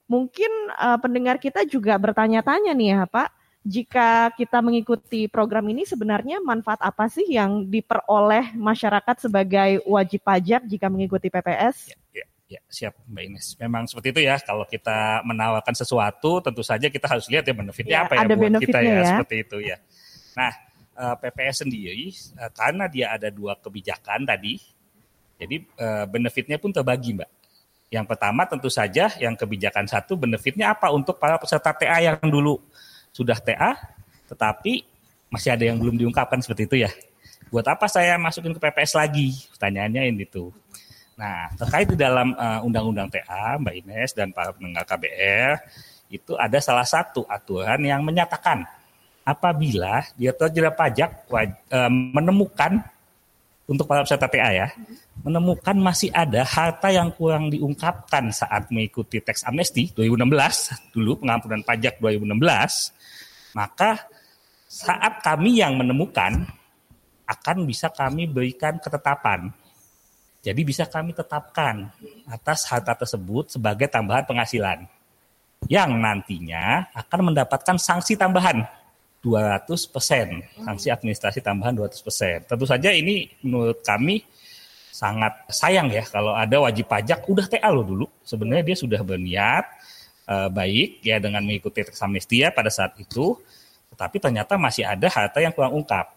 mungkin 0.09 0.49
uh, 0.73 0.97
pendengar 0.97 1.37
kita 1.37 1.63
juga 1.69 1.93
bertanya-tanya 2.01 2.73
nih 2.73 2.97
ya 2.97 3.05
Pak, 3.05 3.29
jika 3.61 4.33
kita 4.33 4.65
mengikuti 4.65 5.29
program 5.29 5.69
ini 5.69 5.85
sebenarnya 5.85 6.41
manfaat 6.41 6.81
apa 6.81 7.05
sih 7.05 7.29
yang 7.29 7.69
diperoleh 7.69 8.57
masyarakat 8.57 9.29
sebagai 9.29 9.85
wajib 9.85 10.25
pajak 10.25 10.65
jika 10.65 10.89
mengikuti 10.89 11.29
PPS? 11.29 11.93
Ya, 11.93 11.97
ya, 12.09 12.25
ya 12.57 12.61
siap 12.65 12.97
Mbak 13.05 13.23
Ines. 13.29 13.47
Memang 13.61 13.85
seperti 13.85 14.17
itu 14.17 14.21
ya. 14.25 14.41
Kalau 14.41 14.65
kita 14.65 15.21
menawarkan 15.21 15.77
sesuatu, 15.77 16.41
tentu 16.41 16.65
saja 16.65 16.89
kita 16.89 17.05
harus 17.05 17.29
lihat 17.29 17.45
ya 17.45 17.53
benefitnya 17.53 17.97
ya, 18.01 18.05
apa 18.09 18.13
ya 18.17 18.19
ada 18.25 18.33
buat 18.33 18.53
kita 18.57 18.79
ya, 18.81 18.89
ya, 18.89 19.05
seperti 19.13 19.35
itu 19.45 19.57
ya. 19.61 19.77
Nah, 20.33 20.51
eh, 20.97 21.15
PPS 21.21 21.55
sendiri 21.61 22.07
uh, 22.41 22.49
karena 22.49 22.89
dia 22.89 23.13
ada 23.13 23.29
dua 23.29 23.53
kebijakan 23.61 24.25
tadi, 24.25 24.57
jadi 25.37 25.55
benefitnya 26.11 26.59
pun 26.59 26.75
terbagi, 26.75 27.15
Mbak. 27.15 27.38
Yang 27.89 28.05
pertama 28.05 28.45
tentu 28.45 28.69
saja 28.69 29.09
yang 29.17 29.33
kebijakan 29.33 29.89
satu 29.89 30.13
benefitnya 30.13 30.77
apa 30.77 30.93
untuk 30.93 31.17
para 31.17 31.41
peserta 31.41 31.73
TA 31.73 31.97
yang 31.97 32.21
dulu 32.21 32.61
sudah 33.09 33.41
TA, 33.41 33.73
tetapi 34.29 34.85
masih 35.33 35.57
ada 35.57 35.65
yang 35.65 35.81
belum 35.81 35.97
diungkapkan 35.97 36.37
seperti 36.41 36.69
itu 36.69 36.75
ya. 36.85 36.91
Buat 37.49 37.65
apa 37.65 37.89
saya 37.89 38.13
masukin 38.21 38.53
ke 38.53 38.61
PPS 38.61 38.93
lagi? 38.93 39.33
Pertanyaannya 39.57 40.05
ini 40.05 40.25
tuh. 40.29 40.53
Nah, 41.17 41.49
terkait 41.57 41.89
di 41.89 41.97
dalam 41.97 42.37
uh, 42.37 42.61
Undang-Undang 42.61 43.09
TA, 43.09 43.57
Mbak 43.57 43.75
Ines 43.81 44.11
dan 44.13 44.29
para 44.29 44.53
pendengar 44.53 44.85
KBR, 44.85 45.57
itu 46.13 46.37
ada 46.37 46.61
salah 46.61 46.85
satu 46.85 47.25
aturan 47.25 47.81
yang 47.81 48.05
menyatakan 48.05 48.69
apabila 49.25 50.05
Direktur 50.17 50.49
Jenderal 50.49 50.73
Pajak 50.73 51.29
menemukan 51.89 52.81
untuk 53.69 53.85
para 53.85 54.01
peserta 54.01 54.25
TA 54.25 54.49
ya, 54.49 54.67
menemukan 55.21 55.77
masih 55.77 56.09
ada 56.09 56.41
harta 56.41 56.89
yang 56.89 57.13
kurang 57.13 57.53
diungkapkan 57.53 58.33
saat 58.33 58.73
mengikuti 58.73 59.21
teks 59.21 59.45
amnesti 59.45 59.93
2016 59.93 60.89
dulu 60.89 61.21
pengampunan 61.21 61.61
pajak 61.61 62.01
2016, 62.01 63.53
maka 63.53 64.09
saat 64.65 65.21
kami 65.21 65.61
yang 65.61 65.77
menemukan 65.77 66.49
akan 67.29 67.57
bisa 67.69 67.93
kami 67.93 68.25
berikan 68.25 68.81
ketetapan. 68.81 69.53
Jadi 70.41 70.61
bisa 70.65 70.89
kami 70.89 71.13
tetapkan 71.13 71.93
atas 72.25 72.65
harta 72.65 72.97
tersebut 72.97 73.53
sebagai 73.53 73.85
tambahan 73.85 74.25
penghasilan 74.25 74.87
yang 75.67 75.99
nantinya 75.99 76.89
akan 76.95 77.29
mendapatkan 77.29 77.75
sanksi 77.75 78.15
tambahan 78.15 78.63
200 79.19 79.67
persen, 79.91 80.39
sanksi 80.63 80.87
administrasi 80.87 81.43
tambahan 81.43 81.75
200 81.75 82.05
persen. 82.05 82.37
Tentu 82.47 82.63
saja 82.63 82.89
ini 82.95 83.27
menurut 83.43 83.83
kami 83.83 84.23
sangat 84.95 85.47
sayang 85.51 85.91
ya 85.91 86.03
kalau 86.07 86.35
ada 86.35 86.59
wajib 86.63 86.87
pajak 86.87 87.27
udah 87.27 87.45
TA 87.47 87.67
lo 87.67 87.83
dulu. 87.83 88.07
Sebenarnya 88.23 88.63
dia 88.63 88.77
sudah 88.79 89.03
berniat 89.03 89.65
uh, 90.27 90.47
baik 90.47 91.03
ya 91.03 91.19
dengan 91.19 91.43
mengikuti 91.43 91.83
teks 91.83 91.99
amnestia 91.99 92.55
pada 92.55 92.71
saat 92.71 92.95
itu, 92.95 93.35
tetapi 93.91 94.23
ternyata 94.23 94.55
masih 94.55 94.87
ada 94.87 95.11
harta 95.11 95.43
yang 95.43 95.51
kurang 95.51 95.75
ungkap. 95.75 96.15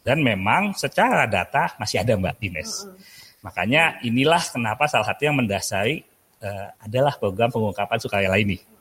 Dan 0.00 0.24
memang 0.24 0.72
secara 0.72 1.28
data 1.28 1.76
masih 1.76 2.00
ada 2.00 2.16
Mbak 2.16 2.36
Dines. 2.40 2.88
Makanya 3.44 4.00
inilah 4.00 4.40
kenapa 4.40 4.88
salah 4.88 5.04
satu 5.04 5.28
yang 5.28 5.36
mendasari 5.36 6.00
uh, 6.40 6.72
adalah 6.80 7.12
program 7.20 7.52
pengungkapan 7.52 7.98
sukarela 8.00 8.40
ini 8.40 8.77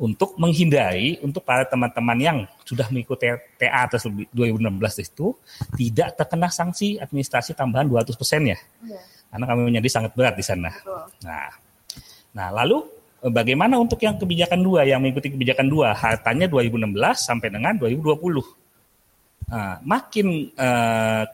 untuk 0.00 0.40
menghindari 0.40 1.20
untuk 1.20 1.44
para 1.44 1.68
teman-teman 1.68 2.16
yang 2.16 2.38
sudah 2.64 2.88
mengikuti 2.88 3.28
TA 3.60 3.84
atas 3.84 4.08
2016 4.08 4.72
itu 5.04 5.36
tidak 5.76 6.16
terkena 6.16 6.48
sanksi 6.48 6.96
administrasi 6.96 7.52
tambahan 7.52 7.84
200 7.84 8.16
persen 8.16 8.48
ya. 8.48 8.58
ya. 8.88 9.00
Karena 9.28 9.44
kami 9.44 9.60
menjadi 9.68 9.88
sangat 9.92 10.16
berat 10.16 10.34
di 10.40 10.44
sana. 10.44 10.72
Betul. 10.72 11.04
Nah, 11.28 11.52
nah 12.32 12.48
lalu 12.48 12.80
eh, 13.20 13.28
bagaimana 13.28 13.76
untuk 13.76 14.00
yang 14.00 14.16
kebijakan 14.16 14.64
dua 14.64 14.88
yang 14.88 15.04
mengikuti 15.04 15.36
kebijakan 15.36 15.68
dua 15.68 15.92
hartanya 15.92 16.48
2016 16.48 16.96
sampai 17.20 17.48
dengan 17.52 17.76
2020. 17.76 19.52
Nah, 19.52 19.84
makin 19.84 20.26
uh, 20.56 21.24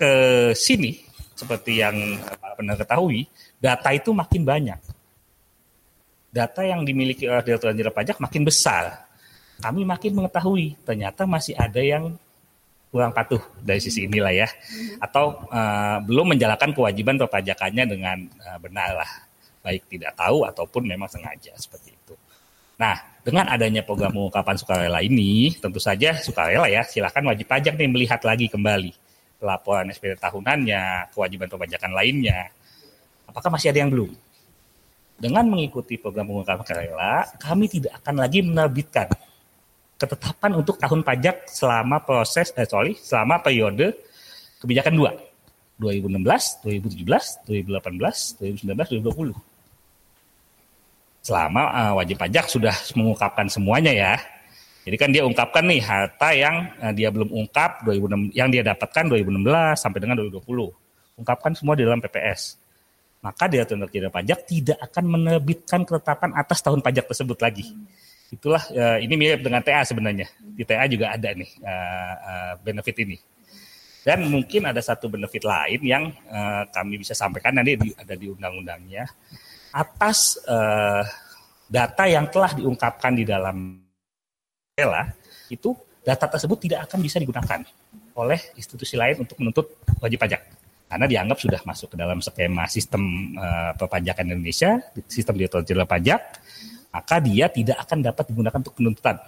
ke 0.00 0.12
sini 0.56 1.04
seperti 1.36 1.84
yang 1.84 2.16
pernah 2.56 2.80
ketahui 2.80 3.28
data 3.60 3.92
itu 3.92 4.16
makin 4.16 4.40
banyak 4.40 4.80
data 6.36 6.60
yang 6.60 6.84
dimiliki 6.84 7.24
oleh 7.24 7.40
Direktur 7.40 7.72
Jenderal 7.72 7.96
Pajak 7.96 8.20
makin 8.20 8.44
besar. 8.44 9.08
Kami 9.56 9.88
makin 9.88 10.12
mengetahui 10.12 10.76
ternyata 10.84 11.24
masih 11.24 11.56
ada 11.56 11.80
yang 11.80 12.12
kurang 12.92 13.16
patuh 13.16 13.40
dari 13.64 13.80
sisi 13.80 14.04
inilah 14.04 14.32
ya, 14.32 14.48
atau 15.00 15.48
uh, 15.48 15.98
belum 16.04 16.36
menjalankan 16.36 16.76
kewajiban 16.76 17.16
perpajakannya 17.16 17.84
dengan 17.88 18.20
uh, 18.44 18.56
benar 18.60 19.00
lah, 19.00 19.10
baik 19.64 19.88
tidak 19.88 20.12
tahu 20.16 20.44
ataupun 20.44 20.84
memang 20.84 21.08
sengaja 21.08 21.56
seperti 21.56 21.92
itu. 21.92 22.14
Nah, 22.76 22.96
dengan 23.24 23.48
adanya 23.48 23.80
program 23.80 24.12
pengungkapan 24.12 24.56
sukarela 24.60 25.00
ini, 25.00 25.56
tentu 25.56 25.80
saja 25.80 26.20
sukarela 26.20 26.68
ya, 26.68 26.84
silakan 26.84 27.32
wajib 27.32 27.48
pajak 27.48 27.74
nih 27.76 27.88
melihat 27.88 28.20
lagi 28.24 28.48
kembali 28.52 28.92
laporan 29.40 29.92
SPT 29.92 30.16
tahunannya, 30.16 31.12
kewajiban 31.12 31.48
perpajakan 31.48 31.92
lainnya. 31.92 32.48
Apakah 33.28 33.52
masih 33.52 33.72
ada 33.72 33.84
yang 33.84 33.92
belum? 33.92 34.12
Dengan 35.16 35.48
mengikuti 35.48 35.96
program 35.96 36.28
pengungkapan 36.28 36.66
rela, 36.76 37.24
kami 37.40 37.72
tidak 37.72 37.96
akan 38.04 38.14
lagi 38.20 38.44
menerbitkan 38.44 39.08
ketetapan 39.96 40.60
untuk 40.60 40.76
tahun 40.76 41.00
pajak 41.00 41.48
selama 41.48 42.04
proses 42.04 42.52
eh 42.52 42.68
sorry, 42.68 42.92
selama 43.00 43.40
periode 43.40 43.96
kebijakan 44.60 44.92
dua 44.92 45.10
2016, 45.80 46.64
2017, 46.64 47.48
2018, 47.48 48.40
2019, 48.64 49.04
2020. 49.04 49.36
Selama 51.24 51.62
uh, 51.72 51.92
wajib 52.00 52.16
pajak 52.20 52.48
sudah 52.48 52.76
mengungkapkan 52.96 53.48
semuanya 53.48 53.92
ya. 53.92 54.14
Jadi 54.86 54.96
kan 54.96 55.10
dia 55.10 55.26
ungkapkan 55.26 55.66
nih 55.66 55.82
harta 55.82 56.28
yang 56.32 56.70
uh, 56.78 56.92
dia 56.94 57.10
belum 57.10 57.32
ungkap 57.32 57.82
2006 57.88 58.36
yang 58.36 58.48
dia 58.52 58.62
dapatkan 58.62 59.04
2016 59.10 59.80
sampai 59.80 59.98
dengan 60.00 60.16
2020. 60.22 61.20
Ungkapkan 61.24 61.52
semua 61.56 61.74
di 61.74 61.82
dalam 61.84 62.00
PPS 62.04 62.65
maka 63.26 63.50
Direktur 63.50 63.74
Jenderal 63.90 64.14
Pajak 64.14 64.46
tidak 64.46 64.78
akan 64.78 65.04
menerbitkan 65.18 65.82
ketetapan 65.82 66.30
atas 66.38 66.62
tahun 66.62 66.78
pajak 66.78 67.10
tersebut 67.10 67.38
lagi. 67.42 67.74
Itulah 68.30 68.62
uh, 68.70 68.98
ini 69.02 69.18
mirip 69.18 69.42
dengan 69.42 69.66
TA 69.66 69.82
sebenarnya. 69.82 70.30
Di 70.38 70.62
TA 70.62 70.86
juga 70.86 71.10
ada 71.10 71.34
nih 71.34 71.50
uh, 71.58 72.14
uh, 72.22 72.52
benefit 72.62 73.02
ini. 73.02 73.18
Dan 74.06 74.30
mungkin 74.30 74.70
ada 74.70 74.78
satu 74.78 75.10
benefit 75.10 75.42
lain 75.42 75.82
yang 75.82 76.14
uh, 76.30 76.70
kami 76.70 77.02
bisa 77.02 77.18
sampaikan 77.18 77.58
nanti 77.58 77.74
di, 77.74 77.90
ada 77.98 78.14
di 78.14 78.30
undang-undangnya 78.30 79.02
atas 79.74 80.38
uh, 80.46 81.02
data 81.66 82.06
yang 82.06 82.30
telah 82.30 82.54
diungkapkan 82.54 83.18
di 83.18 83.26
dalam 83.26 83.82
rela 84.78 85.10
itu 85.50 85.74
data 86.06 86.30
tersebut 86.30 86.70
tidak 86.70 86.86
akan 86.86 87.02
bisa 87.02 87.18
digunakan 87.18 87.66
oleh 88.14 88.38
institusi 88.54 88.94
lain 88.94 89.26
untuk 89.26 89.34
menuntut 89.42 89.74
wajib 89.98 90.22
pajak 90.22 90.65
karena 90.86 91.06
dianggap 91.10 91.38
sudah 91.42 91.60
masuk 91.66 91.88
ke 91.94 91.96
dalam 91.98 92.18
skema 92.22 92.64
sistem 92.70 93.34
uh, 93.34 93.74
perpajakan 93.74 94.38
Indonesia, 94.38 94.78
sistem 95.10 95.34
digital 95.34 95.66
pajak, 95.82 96.20
maka 96.94 97.16
dia 97.18 97.50
tidak 97.50 97.82
akan 97.82 97.98
dapat 98.06 98.24
digunakan 98.30 98.58
untuk 98.62 98.74
penuntutan. 98.78 99.18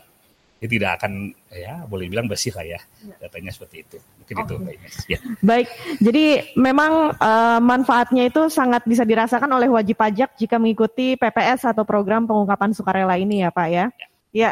ya 0.58 0.66
tidak 0.66 0.90
akan 0.98 1.30
ya 1.54 1.86
boleh 1.86 2.10
bilang 2.10 2.26
bersih 2.26 2.50
lah 2.50 2.66
ya, 2.66 2.82
ya. 3.06 3.14
datanya 3.22 3.54
seperti 3.54 3.86
itu 3.86 3.94
mungkin 4.18 4.34
oh. 4.34 4.42
itu 4.42 4.54
Mbak 4.58 4.74
Ines 4.74 4.96
ya. 5.06 5.18
baik 5.38 5.66
jadi 6.02 6.24
memang 6.58 7.14
uh, 7.14 7.62
manfaatnya 7.62 8.26
itu 8.26 8.50
sangat 8.50 8.82
bisa 8.82 9.06
dirasakan 9.06 9.46
oleh 9.54 9.70
wajib 9.70 9.94
pajak 9.94 10.34
jika 10.34 10.58
mengikuti 10.58 11.14
PPS 11.14 11.62
atau 11.62 11.86
program 11.86 12.26
pengungkapan 12.26 12.74
sukarela 12.74 13.14
ini 13.14 13.46
ya 13.46 13.54
Pak 13.54 13.68
ya 13.70 13.86
ya, 13.86 13.86
ya. 14.34 14.50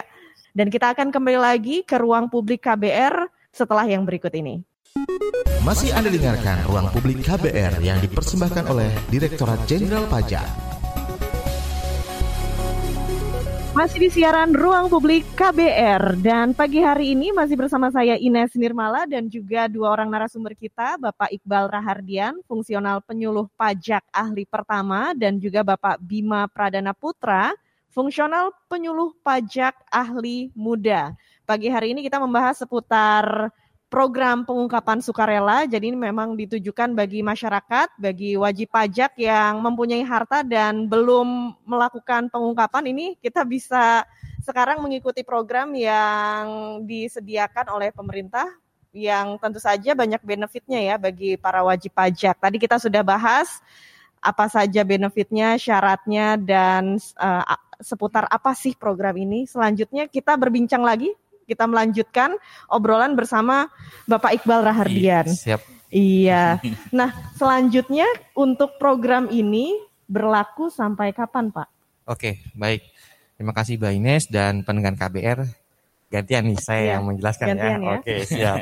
dan 0.55 0.71
kita 0.71 0.95
akan 0.95 1.11
kembali 1.11 1.43
lagi 1.43 1.83
ke 1.83 1.99
ruang 1.99 2.31
publik 2.31 2.63
KBR 2.63 3.27
setelah 3.51 3.83
yang 3.91 4.07
berikut 4.07 4.31
ini 4.31 4.63
masih 5.67 5.91
Anda 5.93 6.09
dengarkan 6.09 6.63
ruang 6.71 6.89
publik 6.95 7.27
KBR 7.27 7.83
yang 7.83 7.99
dipersembahkan 7.99 8.65
oleh 8.71 8.89
Direktorat 9.11 9.67
Jenderal 9.67 10.07
Pajak 10.07 10.47
Masih 13.77 14.01
di 14.01 14.09
siaran 14.09 14.57
Ruang 14.57 14.89
Publik 14.89 15.29
KBR 15.37 16.17
dan 16.25 16.57
pagi 16.57 16.81
hari 16.81 17.13
ini 17.13 17.29
masih 17.29 17.61
bersama 17.61 17.93
saya 17.93 18.17
Ines 18.17 18.57
Nirmala 18.57 19.05
dan 19.05 19.29
juga 19.29 19.69
dua 19.69 19.93
orang 19.93 20.09
narasumber 20.09 20.57
kita, 20.57 20.97
Bapak 20.97 21.29
Iqbal 21.29 21.69
Rahardian, 21.69 22.41
fungsional 22.49 23.05
penyuluh 23.05 23.53
pajak 23.53 24.01
ahli 24.09 24.49
pertama 24.49 25.13
dan 25.13 25.37
juga 25.37 25.61
Bapak 25.61 26.01
Bima 26.01 26.49
Pradana 26.49 26.97
Putra, 26.97 27.53
fungsional 27.93 28.49
penyuluh 28.65 29.13
pajak 29.21 29.77
ahli 29.93 30.49
muda. 30.57 31.13
Pagi 31.45 31.69
hari 31.69 31.93
ini 31.93 32.01
kita 32.01 32.17
membahas 32.17 32.57
seputar 32.57 33.53
program 33.87 34.43
pengungkapan 34.43 34.99
sukarela. 34.99 35.65
Jadi 35.65 35.95
ini 35.95 35.99
memang 35.99 36.35
ditujukan 36.35 36.93
bagi 36.93 37.23
masyarakat, 37.23 37.95
bagi 37.97 38.35
wajib 38.35 38.75
pajak 38.75 39.15
yang 39.19 39.63
mempunyai 39.63 40.03
harta 40.03 40.43
dan 40.43 40.91
belum 40.91 41.55
melakukan 41.63 42.27
pengungkapan 42.29 42.91
ini 42.91 43.07
kita 43.23 43.47
bisa 43.47 44.03
sekarang 44.43 44.83
mengikuti 44.83 45.27
program 45.27 45.75
yang 45.75 46.79
disediakan 46.87 47.67
oleh 47.75 47.91
pemerintah 47.91 48.47
yang 48.97 49.37
tentu 49.37 49.61
saja 49.61 49.93
banyak 49.93 50.23
benefitnya 50.25 50.81
ya 50.81 50.97
bagi 50.97 51.37
para 51.37 51.61
wajib 51.61 51.93
pajak. 51.93 52.39
Tadi 52.41 52.57
kita 52.57 52.81
sudah 52.81 53.05
bahas 53.05 53.61
apa 54.25 54.49
saja 54.49 54.83
benefitnya, 54.83 55.61
syaratnya 55.61 56.41
dan 56.41 56.97
uh, 57.21 57.45
seputar 57.79 58.25
apa 58.27 58.57
sih 58.57 58.73
program 58.75 59.15
ini. 59.21 59.45
Selanjutnya 59.45 60.09
kita 60.09 60.35
berbincang 60.35 60.81
lagi 60.81 61.13
kita 61.47 61.65
melanjutkan 61.71 62.35
obrolan 62.67 63.15
bersama 63.15 63.71
Bapak 64.11 64.43
Iqbal 64.43 64.67
Rahardian. 64.67 65.27
Iya, 65.31 65.39
siap. 65.39 65.61
Iya. 65.89 66.59
Nah, 66.99 67.15
selanjutnya 67.39 68.07
untuk 68.35 68.77
program 68.77 69.31
ini 69.31 69.73
berlaku 70.11 70.69
sampai 70.69 71.15
kapan, 71.15 71.55
Pak? 71.55 71.69
Oke, 72.07 72.43
baik. 72.55 72.83
Terima 73.37 73.53
kasih 73.53 73.77
Mbak 73.77 73.93
Ines 73.95 74.25
dan 74.31 74.65
pendengar 74.67 74.97
KBR. 74.97 75.45
Gantian 76.07 76.47
nih 76.47 76.59
saya 76.63 76.83
ya, 76.83 76.91
yang 76.97 77.05
menjelaskan 77.11 77.47
ya. 77.47 77.53
Gantian 77.53 77.81
ya. 77.83 77.97
Oke, 77.99 78.15
siap. 78.25 78.59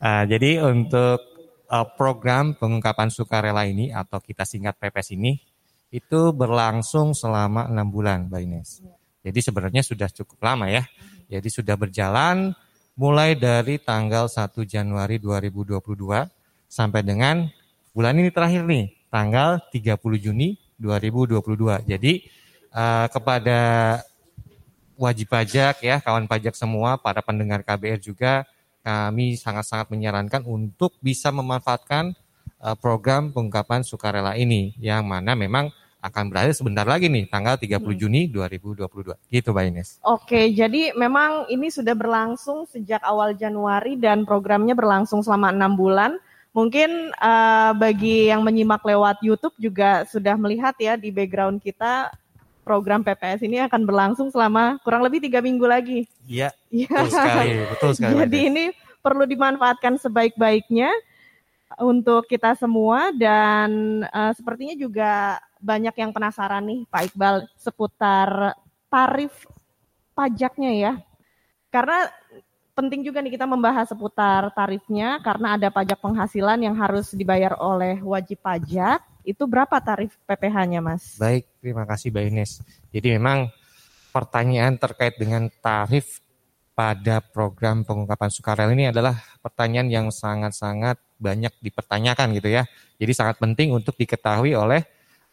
uh, 0.00 0.24
jadi 0.32 0.50
untuk 0.62 1.20
uh, 1.68 1.86
program 1.98 2.54
pengungkapan 2.56 3.10
sukarela 3.10 3.66
ini 3.66 3.90
atau 3.90 4.22
kita 4.22 4.46
singkat 4.46 4.78
PPS 4.78 5.18
ini 5.18 5.36
itu 5.90 6.20
berlangsung 6.34 7.14
selama 7.14 7.70
enam 7.70 7.86
bulan, 7.90 8.30
Mbak 8.30 8.40
Ines. 8.42 8.70
Ya. 8.82 8.94
Jadi 9.30 9.40
sebenarnya 9.40 9.82
sudah 9.82 10.08
cukup 10.10 10.38
lama 10.42 10.68
ya. 10.68 10.82
Jadi 11.28 11.48
sudah 11.48 11.76
berjalan 11.78 12.52
mulai 12.94 13.34
dari 13.34 13.82
tanggal 13.82 14.30
1 14.30 14.54
Januari 14.64 15.18
2022 15.18 15.80
sampai 16.70 17.00
dengan 17.02 17.46
bulan 17.90 18.18
ini 18.18 18.30
terakhir 18.30 18.62
nih, 18.66 18.94
tanggal 19.10 19.62
30 19.70 19.98
Juni 20.18 20.58
2022. 20.78 21.86
Jadi 21.86 22.12
uh, 22.74 23.06
kepada 23.10 23.60
wajib 24.94 25.26
pajak 25.30 25.82
ya, 25.82 25.98
kawan 25.98 26.30
pajak 26.30 26.54
semua, 26.54 26.98
para 26.98 27.22
pendengar 27.22 27.66
KBR 27.66 27.98
juga 27.98 28.46
kami 28.84 29.40
sangat-sangat 29.40 29.88
menyarankan 29.88 30.44
untuk 30.44 30.92
bisa 31.00 31.32
memanfaatkan 31.32 32.12
uh, 32.60 32.76
program 32.76 33.32
pengungkapan 33.32 33.80
sukarela 33.80 34.36
ini 34.36 34.76
yang 34.76 35.08
mana 35.08 35.32
memang 35.32 35.72
akan 36.04 36.28
berakhir 36.28 36.52
sebentar 36.52 36.84
lagi 36.84 37.08
nih, 37.08 37.24
tanggal 37.32 37.56
30 37.56 37.80
hmm. 37.80 37.96
Juni 37.96 38.28
2022. 38.28 39.16
Gitu 39.32 39.48
Mbak 39.48 39.64
Ines. 39.72 39.88
Oke, 40.04 40.52
jadi 40.52 40.92
memang 40.92 41.48
ini 41.48 41.72
sudah 41.72 41.96
berlangsung 41.96 42.68
sejak 42.68 43.00
awal 43.00 43.32
Januari 43.32 43.96
dan 43.96 44.28
programnya 44.28 44.76
berlangsung 44.76 45.24
selama 45.24 45.48
enam 45.48 45.72
bulan. 45.72 46.20
Mungkin 46.52 47.10
uh, 47.18 47.72
bagi 47.74 48.28
yang 48.30 48.44
menyimak 48.44 48.84
lewat 48.84 49.24
YouTube 49.24 49.56
juga 49.58 50.04
sudah 50.06 50.36
melihat 50.38 50.76
ya 50.78 50.94
di 50.94 51.10
background 51.10 51.58
kita 51.64 52.12
program 52.62 53.02
PPS 53.02 53.42
ini 53.42 53.58
akan 53.64 53.82
berlangsung 53.82 54.28
selama 54.30 54.78
kurang 54.86 55.02
lebih 55.02 55.24
tiga 55.24 55.42
minggu 55.42 55.66
lagi. 55.66 56.06
Iya, 56.28 56.52
ya. 56.70 56.86
betul 56.88 57.10
sekali, 57.10 57.50
betul 57.66 57.90
sekali. 57.96 58.14
Jadi 58.22 58.38
ini 58.52 58.64
perlu 59.02 59.24
dimanfaatkan 59.26 59.98
sebaik-baiknya 59.98 60.92
untuk 61.80 62.30
kita 62.30 62.54
semua 62.54 63.10
dan 63.16 64.02
uh, 64.14 64.30
sepertinya 64.36 64.78
juga 64.78 65.42
banyak 65.64 65.96
yang 65.96 66.12
penasaran 66.12 66.60
nih 66.68 66.80
Pak 66.92 67.02
Iqbal 67.08 67.48
seputar 67.56 68.52
tarif 68.92 69.32
pajaknya 70.12 70.70
ya. 70.76 70.92
Karena 71.72 72.06
penting 72.76 73.00
juga 73.00 73.24
nih 73.24 73.32
kita 73.32 73.48
membahas 73.48 73.88
seputar 73.88 74.52
tarifnya 74.52 75.18
karena 75.24 75.56
ada 75.56 75.72
pajak 75.72 75.98
penghasilan 76.04 76.60
yang 76.60 76.76
harus 76.76 77.16
dibayar 77.16 77.56
oleh 77.56 78.04
wajib 78.04 78.44
pajak. 78.44 79.00
Itu 79.24 79.48
berapa 79.48 79.80
tarif 79.80 80.20
PPh-nya, 80.28 80.84
Mas? 80.84 81.16
Baik, 81.16 81.48
terima 81.64 81.88
kasih 81.88 82.12
Mbak 82.12 82.24
Ines. 82.28 82.60
Jadi 82.92 83.16
memang 83.16 83.48
pertanyaan 84.12 84.76
terkait 84.76 85.16
dengan 85.16 85.48
tarif 85.64 86.20
pada 86.76 87.24
program 87.24 87.86
pengungkapan 87.86 88.28
sukarela 88.28 88.74
ini 88.74 88.92
adalah 88.92 89.16
pertanyaan 89.40 89.88
yang 89.88 90.06
sangat-sangat 90.12 91.00
banyak 91.16 91.54
dipertanyakan 91.62 92.36
gitu 92.36 92.52
ya. 92.52 92.68
Jadi 93.00 93.12
sangat 93.16 93.40
penting 93.40 93.72
untuk 93.72 93.96
diketahui 93.96 94.52
oleh 94.52 94.84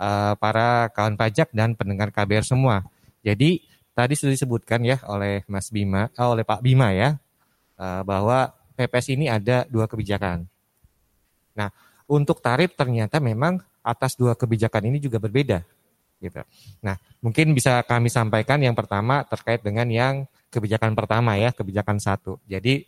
uh, 0.02 0.34
para 0.42 0.90
kawan 0.90 1.14
pajak 1.14 1.54
dan 1.54 1.78
pendengar 1.78 2.10
KBR 2.10 2.42
semua. 2.42 2.82
Jadi 3.22 3.62
tadi 3.94 4.18
sudah 4.18 4.34
disebutkan 4.34 4.82
ya 4.82 4.98
oleh 5.06 5.46
Mas 5.46 5.70
Bima, 5.70 6.10
uh, 6.18 6.30
oleh 6.34 6.42
Pak 6.42 6.66
Bima 6.66 6.90
ya, 6.90 7.22
uh, 7.78 8.02
bahwa 8.02 8.50
PPS 8.74 9.14
ini 9.14 9.30
ada 9.30 9.70
dua 9.70 9.86
kebijakan. 9.86 10.50
Nah, 11.54 11.70
untuk 12.10 12.42
tarif 12.42 12.74
ternyata 12.74 13.22
memang 13.22 13.62
atas 13.86 14.18
dua 14.18 14.34
kebijakan 14.34 14.90
ini 14.90 14.98
juga 14.98 15.22
berbeda. 15.22 15.62
Gitu. 16.22 16.42
Nah, 16.82 16.98
mungkin 17.22 17.54
bisa 17.54 17.82
kami 17.86 18.10
sampaikan 18.10 18.62
yang 18.62 18.74
pertama 18.74 19.22
terkait 19.26 19.62
dengan 19.62 19.86
yang 19.90 20.26
kebijakan 20.50 20.98
pertama 20.98 21.38
ya, 21.38 21.50
kebijakan 21.54 21.98
satu. 21.98 22.38
Jadi 22.46 22.86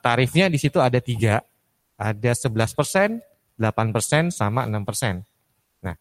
tarifnya 0.00 0.48
di 0.48 0.56
situ 0.56 0.80
ada 0.80 0.96
tiga, 0.96 1.44
ada 2.00 2.32
11 2.32 2.72
persen, 2.72 3.20
8 3.60 3.92
persen, 3.92 4.32
sama 4.32 4.64
6 4.64 4.88
persen. 4.88 5.20
Nah, 5.84 5.94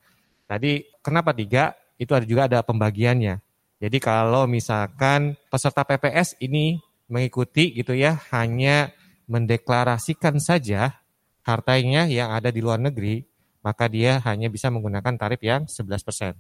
Tadi 0.51 0.83
kenapa 0.99 1.31
tiga? 1.31 1.71
Itu 1.95 2.11
ada 2.11 2.27
juga 2.27 2.51
ada 2.51 2.59
pembagiannya. 2.59 3.39
Jadi 3.79 3.97
kalau 4.03 4.51
misalkan 4.51 5.39
peserta 5.47 5.87
PPS 5.87 6.35
ini 6.43 6.75
mengikuti 7.07 7.71
gitu 7.71 7.95
ya, 7.95 8.19
hanya 8.35 8.91
mendeklarasikan 9.31 10.43
saja 10.43 10.99
hartanya 11.47 12.03
yang 12.11 12.35
ada 12.35 12.51
di 12.51 12.59
luar 12.59 12.83
negeri, 12.83 13.23
maka 13.63 13.87
dia 13.87 14.19
hanya 14.27 14.51
bisa 14.51 14.67
menggunakan 14.67 15.15
tarif 15.15 15.39
yang 15.39 15.71
11%. 15.71 16.35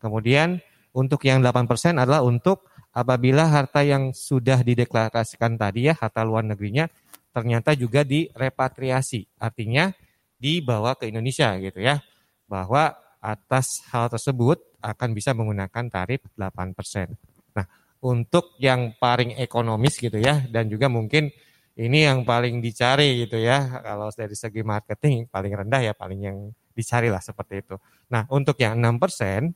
Kemudian 0.00 0.64
untuk 0.96 1.20
yang 1.28 1.44
8% 1.44 2.00
adalah 2.00 2.24
untuk 2.24 2.72
apabila 2.96 3.52
harta 3.52 3.84
yang 3.84 4.16
sudah 4.16 4.64
dideklarasikan 4.64 5.60
tadi 5.60 5.92
ya, 5.92 5.94
harta 5.94 6.24
luar 6.24 6.40
negerinya 6.48 6.88
ternyata 7.36 7.76
juga 7.76 8.00
direpatriasi, 8.00 9.28
artinya 9.36 9.92
dibawa 10.40 10.96
ke 10.96 11.12
Indonesia 11.12 11.52
gitu 11.60 11.84
ya. 11.84 12.00
Bahwa 12.48 12.92
atas 13.22 13.86
hal 13.94 14.10
tersebut 14.10 14.58
akan 14.82 15.14
bisa 15.14 15.30
menggunakan 15.32 15.86
tarif 15.86 16.26
8%. 16.34 17.14
Nah, 17.54 17.66
untuk 18.02 18.58
yang 18.58 18.98
paling 18.98 19.38
ekonomis 19.38 20.02
gitu 20.02 20.18
ya 20.18 20.42
dan 20.50 20.66
juga 20.66 20.90
mungkin 20.90 21.30
ini 21.78 22.04
yang 22.04 22.26
paling 22.26 22.58
dicari 22.60 23.24
gitu 23.24 23.40
ya 23.40 23.80
kalau 23.80 24.10
dari 24.12 24.36
segi 24.36 24.60
marketing 24.60 25.30
paling 25.30 25.54
rendah 25.54 25.80
ya 25.80 25.94
paling 25.94 26.20
yang 26.20 26.38
dicari 26.74 27.08
lah 27.08 27.22
seperti 27.22 27.62
itu. 27.62 27.76
Nah, 28.10 28.26
untuk 28.28 28.58
yang 28.58 28.76
6% 28.76 29.54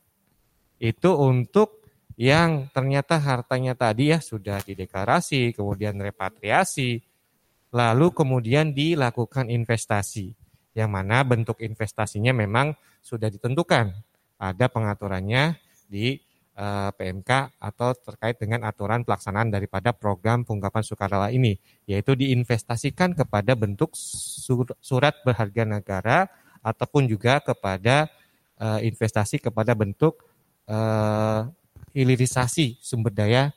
itu 0.79 1.09
untuk 1.13 1.83
yang 2.17 2.73
ternyata 2.73 3.21
hartanya 3.21 3.77
tadi 3.77 4.09
ya 4.09 4.17
sudah 4.17 4.63
dideklarasi, 4.65 5.53
kemudian 5.53 6.01
repatriasi, 6.01 6.97
lalu 7.69 8.09
kemudian 8.09 8.73
dilakukan 8.73 9.53
investasi 9.53 10.33
yang 10.77 10.93
mana 10.93 11.25
bentuk 11.25 11.61
investasinya 11.61 12.33
memang 12.33 12.73
sudah 13.07 13.31
ditentukan. 13.31 13.95
Ada 14.35 14.67
pengaturannya 14.67 15.55
di 15.87 16.19
eh, 16.59 16.89
PMK 16.91 17.55
atau 17.55 17.95
terkait 17.95 18.35
dengan 18.35 18.67
aturan 18.67 19.07
pelaksanaan 19.07 19.47
daripada 19.47 19.95
program 19.95 20.43
pengungkapan 20.43 20.83
sukarela 20.83 21.31
ini, 21.31 21.55
yaitu 21.87 22.19
diinvestasikan 22.19 23.15
kepada 23.15 23.55
bentuk 23.55 23.95
sur 23.95 24.67
surat 24.83 25.15
berharga 25.23 25.63
negara 25.63 26.27
ataupun 26.59 27.07
juga 27.07 27.39
kepada 27.39 28.11
uh, 28.59 28.79
investasi 28.83 29.39
kepada 29.39 29.71
bentuk 29.71 30.19
uh, 30.67 31.47
hilirisasi 31.95 32.77
sumber 32.83 33.13
daya 33.13 33.55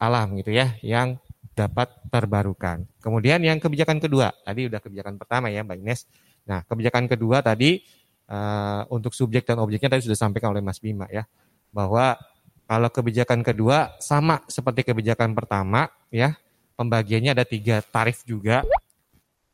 alam 0.00 0.34
gitu 0.40 0.50
ya 0.50 0.74
yang 0.82 1.20
dapat 1.52 1.92
terbarukan. 2.08 2.88
Kemudian 2.98 3.44
yang 3.44 3.60
kebijakan 3.60 4.00
kedua, 4.00 4.32
tadi 4.42 4.66
udah 4.66 4.80
kebijakan 4.80 5.20
pertama 5.20 5.52
ya 5.52 5.60
Mbak 5.62 5.78
Ines. 5.84 6.08
Nah, 6.48 6.64
kebijakan 6.66 7.06
kedua 7.06 7.44
tadi 7.44 7.84
uh, 8.32 8.82
untuk 8.88 9.12
subjek 9.12 9.44
dan 9.44 9.60
objeknya 9.60 9.92
tadi 9.92 10.08
sudah 10.08 10.16
disampaikan 10.16 10.56
oleh 10.56 10.64
Mas 10.64 10.80
Bima 10.80 11.04
ya, 11.12 11.28
bahwa 11.68 12.16
kalau 12.64 12.88
kebijakan 12.88 13.44
kedua 13.44 14.00
sama 14.00 14.40
seperti 14.48 14.88
kebijakan 14.88 15.36
pertama 15.36 15.92
ya, 16.08 16.32
pembagiannya 16.80 17.36
ada 17.36 17.44
tiga 17.44 17.84
tarif 17.84 18.24
juga. 18.24 18.64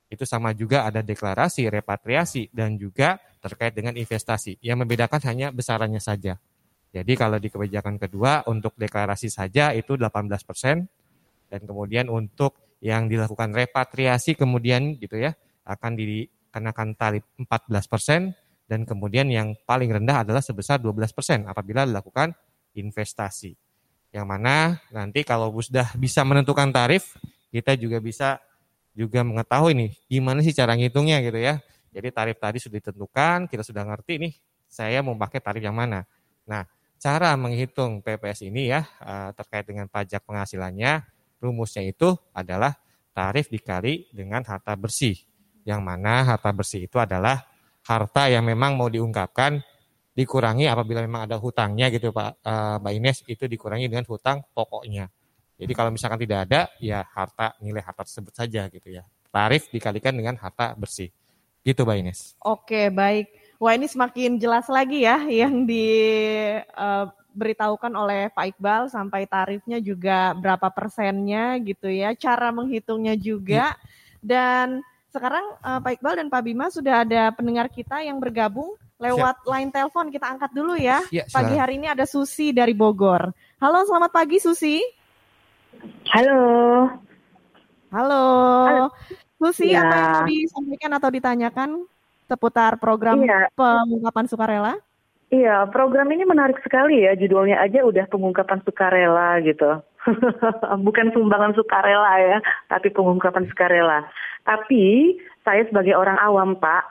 Itu 0.09 0.25
sama 0.25 0.57
juga 0.57 0.89
ada 0.89 1.05
deklarasi, 1.05 1.69
repatriasi, 1.69 2.49
dan 2.49 2.81
juga 2.81 3.21
terkait 3.45 3.77
dengan 3.77 3.93
investasi. 3.93 4.57
Yang 4.65 4.87
membedakan 4.87 5.21
hanya 5.29 5.53
besarannya 5.53 6.01
saja. 6.01 6.41
Jadi 6.89 7.13
kalau 7.13 7.37
di 7.37 7.53
kebijakan 7.53 8.01
kedua 8.01 8.49
untuk 8.49 8.73
deklarasi 8.81 9.29
saja 9.29 9.77
itu 9.77 10.01
18 10.01 10.25
persen 10.49 10.89
dan 11.53 11.61
kemudian 11.69 12.09
untuk 12.09 12.79
yang 12.81 13.11
dilakukan 13.11 13.53
repatriasi 13.53 14.39
kemudian 14.39 14.97
gitu 14.97 15.21
ya 15.21 15.37
akan 15.69 15.93
dikenakan 15.99 16.97
tarif 16.97 17.29
14 17.37 17.93
persen 17.93 18.21
dan 18.69 18.85
kemudian 18.85 19.27
yang 19.33 19.57
paling 19.65 19.89
rendah 19.89 20.23
adalah 20.23 20.45
sebesar 20.45 20.77
12 20.79 21.17
persen 21.17 21.49
apabila 21.49 21.89
dilakukan 21.89 22.37
investasi. 22.77 23.57
Yang 24.13 24.27
mana 24.29 24.77
nanti 24.93 25.25
kalau 25.25 25.49
sudah 25.59 25.97
bisa 25.97 26.21
menentukan 26.23 26.69
tarif 26.69 27.17
kita 27.49 27.75
juga 27.81 27.99
bisa 27.99 28.39
juga 28.93 29.25
mengetahui 29.25 29.73
nih 29.73 29.91
gimana 30.07 30.45
sih 30.45 30.53
cara 30.53 30.77
ngitungnya 30.77 31.25
gitu 31.25 31.41
ya. 31.41 31.65
Jadi 31.89 32.09
tarif 32.13 32.37
tadi 32.37 32.61
sudah 32.61 32.77
ditentukan, 32.85 33.49
kita 33.49 33.65
sudah 33.65 33.83
ngerti 33.89 34.21
nih 34.21 34.33
saya 34.69 35.01
mau 35.01 35.17
pakai 35.17 35.41
tarif 35.41 35.65
yang 35.65 35.73
mana. 35.73 36.05
Nah, 36.45 36.69
cara 37.01 37.33
menghitung 37.41 38.05
PPS 38.05 38.45
ini 38.45 38.69
ya 38.69 38.85
eh, 38.85 39.33
terkait 39.33 39.65
dengan 39.65 39.89
pajak 39.89 40.21
penghasilannya 40.29 41.09
rumusnya 41.41 41.89
itu 41.89 42.13
adalah 42.37 42.77
tarif 43.17 43.49
dikali 43.49 44.13
dengan 44.13 44.45
harta 44.45 44.77
bersih. 44.77 45.17
Yang 45.65 45.81
mana 45.81 46.25
harta 46.37 46.53
bersih 46.53 46.85
itu 46.85 47.01
adalah 47.01 47.49
harta 47.89 48.29
yang 48.29 48.45
memang 48.45 48.77
mau 48.77 48.93
diungkapkan 48.93 49.65
dikurangi 50.13 50.69
apabila 50.69 51.01
memang 51.01 51.25
ada 51.25 51.41
hutangnya 51.41 51.89
gitu 51.89 52.13
Pak 52.13 52.45
eh, 52.45 52.77
Mbak 52.85 52.93
Ines 53.01 53.25
itu 53.25 53.49
dikurangi 53.49 53.89
dengan 53.89 54.05
hutang 54.05 54.45
pokoknya. 54.53 55.09
Jadi 55.59 55.75
kalau 55.75 55.91
misalkan 55.91 56.23
tidak 56.23 56.47
ada 56.47 56.71
ya 56.79 57.03
harta 57.03 57.59
nilai 57.59 57.83
harta 57.83 58.07
tersebut 58.07 58.31
saja 58.37 58.69
gitu 58.69 58.93
ya. 58.93 59.03
Tarif 59.33 59.73
dikalikan 59.73 60.15
dengan 60.15 60.37
harta 60.37 60.77
bersih. 60.77 61.09
Gitu 61.65 61.83
Mbak 61.83 61.97
Ines. 61.99 62.37
Oke, 62.45 62.93
baik. 62.93 63.33
Wah 63.59 63.75
ini 63.75 63.91
semakin 63.91 64.39
jelas 64.39 64.71
lagi 64.71 65.03
ya 65.03 65.19
yang 65.27 65.67
diberitahukan 65.67 67.91
eh, 67.91 67.99
uh, 67.99 68.03
oleh 68.07 68.31
Pak 68.31 68.55
Iqbal 68.55 68.87
sampai 68.87 69.27
tarifnya 69.27 69.83
juga 69.83 70.31
berapa 70.39 70.71
persennya 70.71 71.59
gitu 71.59 71.91
ya, 71.91 72.15
cara 72.15 72.55
menghitungnya 72.55 73.19
juga. 73.19 73.75
Ya. 73.75 73.83
Dan 74.23 74.87
sekarang 75.09 75.45
uh, 75.65 75.81
Pak 75.81 75.99
Iqbal 75.99 76.15
dan 76.21 76.29
Pak 76.29 76.43
Bima 76.45 76.69
sudah 76.69 77.05
ada 77.05 77.33
pendengar 77.33 77.69
kita 77.73 78.05
yang 78.05 78.21
bergabung 78.21 78.77
lewat 79.01 79.43
Siap. 79.45 79.51
line 79.51 79.71
telepon. 79.73 80.07
Kita 80.13 80.27
angkat 80.29 80.51
dulu 80.53 80.75
ya. 80.77 81.01
ya 81.09 81.25
pagi 81.33 81.55
hari 81.57 81.81
ini 81.81 81.89
ada 81.89 82.05
Susi 82.05 82.53
dari 82.53 82.77
Bogor. 82.77 83.33
Halo, 83.59 83.85
selamat 83.89 84.11
pagi 84.13 84.39
Susi. 84.39 84.81
Halo. 86.13 86.41
Halo. 87.89 88.25
Halo. 88.69 88.87
Susi, 89.39 89.71
ya. 89.71 89.87
apa 89.87 89.95
yang 89.95 90.11
mau 90.11 90.25
disampaikan 90.27 90.91
atau 90.99 91.09
ditanyakan? 91.15 91.71
seputar 92.29 92.77
program 92.77 93.25
iya. 93.25 93.49
pengungkapan 93.57 94.29
sukarela? 94.29 94.75
Iya, 95.29 95.69
program 95.69 96.09
ini 96.09 96.25
menarik 96.25 96.57
sekali 96.65 97.05
ya. 97.05 97.13
Judulnya 97.13 97.61
aja 97.61 97.85
udah 97.85 98.09
pengungkapan 98.09 98.65
sukarela 98.65 99.37
gitu. 99.45 99.85
Bukan 100.87 101.13
sumbangan 101.13 101.53
sukarela 101.53 102.17
ya, 102.17 102.39
tapi 102.73 102.89
pengungkapan 102.89 103.45
sukarela. 103.53 104.09
Tapi 104.49 105.17
saya 105.45 105.69
sebagai 105.69 105.93
orang 105.93 106.17
awam, 106.17 106.57
Pak, 106.57 106.85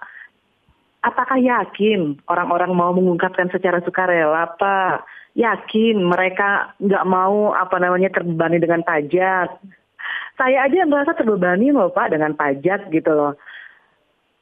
apakah 1.02 1.42
yakin 1.42 2.22
orang-orang 2.30 2.78
mau 2.78 2.94
mengungkapkan 2.94 3.50
secara 3.50 3.82
sukarela, 3.82 4.54
Pak? 4.54 5.02
Yakin 5.34 6.06
mereka 6.06 6.78
nggak 6.78 7.06
mau 7.10 7.58
apa 7.58 7.82
namanya 7.82 8.14
terbebani 8.14 8.62
dengan 8.62 8.86
pajak? 8.86 9.50
Saya 10.38 10.70
aja 10.70 10.86
merasa 10.86 11.18
terbebani 11.18 11.74
loh, 11.74 11.90
Pak, 11.90 12.14
dengan 12.14 12.38
pajak 12.38 12.94
gitu 12.94 13.10
loh 13.10 13.34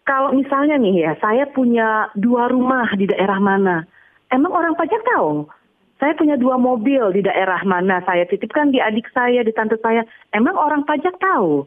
kalau 0.06 0.38
misalnya 0.38 0.78
nih 0.78 1.02
ya, 1.02 1.14
saya 1.18 1.50
punya 1.50 2.14
dua 2.14 2.46
rumah 2.54 2.94
di 2.94 3.10
daerah 3.10 3.42
mana, 3.42 3.90
emang 4.30 4.54
orang 4.54 4.78
pajak 4.78 5.02
tahu? 5.02 5.50
Saya 5.98 6.14
punya 6.14 6.38
dua 6.38 6.62
mobil 6.62 7.10
di 7.10 7.26
daerah 7.26 7.66
mana, 7.66 8.06
saya 8.06 8.30
titipkan 8.30 8.70
di 8.70 8.78
adik 8.78 9.10
saya, 9.10 9.42
di 9.42 9.50
tante 9.50 9.82
saya, 9.82 10.06
emang 10.30 10.54
orang 10.54 10.86
pajak 10.86 11.18
tahu? 11.18 11.66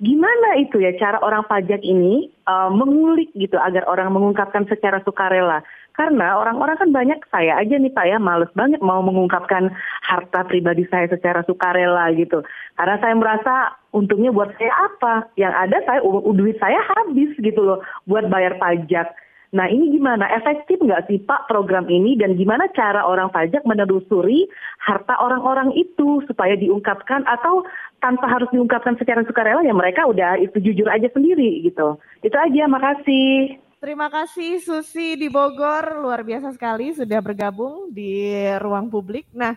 Gimana 0.00 0.58
itu 0.58 0.80
ya 0.80 0.96
cara 0.96 1.20
orang 1.20 1.44
pajak 1.44 1.84
ini 1.84 2.32
uh, 2.48 2.72
mengulik 2.72 3.30
gitu 3.36 3.60
agar 3.60 3.84
orang 3.84 4.10
mengungkapkan 4.16 4.64
secara 4.66 5.04
sukarela? 5.04 5.60
Karena 5.94 6.34
orang-orang 6.42 6.74
kan 6.74 6.90
banyak, 6.90 7.22
saya 7.30 7.54
aja 7.62 7.78
nih 7.78 7.94
Pak 7.94 8.06
ya, 8.10 8.18
males 8.18 8.50
banget 8.58 8.82
mau 8.82 8.98
mengungkapkan 8.98 9.70
harta 10.02 10.42
pribadi 10.42 10.82
saya 10.90 11.06
secara 11.06 11.46
sukarela 11.46 12.10
gitu. 12.18 12.42
Karena 12.74 12.98
saya 12.98 13.14
merasa 13.14 13.54
untungnya 13.94 14.34
buat 14.34 14.50
saya 14.58 14.74
apa? 14.90 15.30
Yang 15.38 15.54
ada 15.54 15.76
saya 15.86 16.00
duit 16.34 16.58
saya 16.58 16.82
habis 16.82 17.30
gitu 17.38 17.62
loh 17.62 17.78
buat 18.10 18.26
bayar 18.26 18.58
pajak. 18.58 19.14
Nah 19.54 19.70
ini 19.70 19.94
gimana? 19.94 20.26
Efektif 20.34 20.82
nggak 20.82 21.06
sih 21.06 21.22
Pak 21.22 21.46
program 21.46 21.86
ini 21.86 22.18
dan 22.18 22.34
gimana 22.34 22.66
cara 22.74 23.06
orang 23.06 23.30
pajak 23.30 23.62
menelusuri 23.62 24.50
harta 24.82 25.14
orang-orang 25.22 25.70
itu 25.78 26.26
supaya 26.26 26.58
diungkapkan 26.58 27.22
atau 27.22 27.62
tanpa 28.02 28.26
harus 28.26 28.50
diungkapkan 28.50 28.98
secara 28.98 29.22
sukarela 29.22 29.62
ya 29.62 29.70
mereka 29.70 30.10
udah 30.10 30.42
itu 30.42 30.58
jujur 30.58 30.90
aja 30.90 31.06
sendiri 31.14 31.62
gitu. 31.62 32.02
Itu 32.26 32.34
aja, 32.34 32.66
makasih. 32.66 33.62
Terima 33.84 34.08
kasih 34.08 34.64
Susi 34.64 35.12
di 35.12 35.28
Bogor, 35.28 36.00
luar 36.00 36.24
biasa 36.24 36.56
sekali 36.56 36.96
sudah 36.96 37.20
bergabung 37.20 37.92
di 37.92 38.32
ruang 38.56 38.88
publik. 38.88 39.28
Nah, 39.36 39.52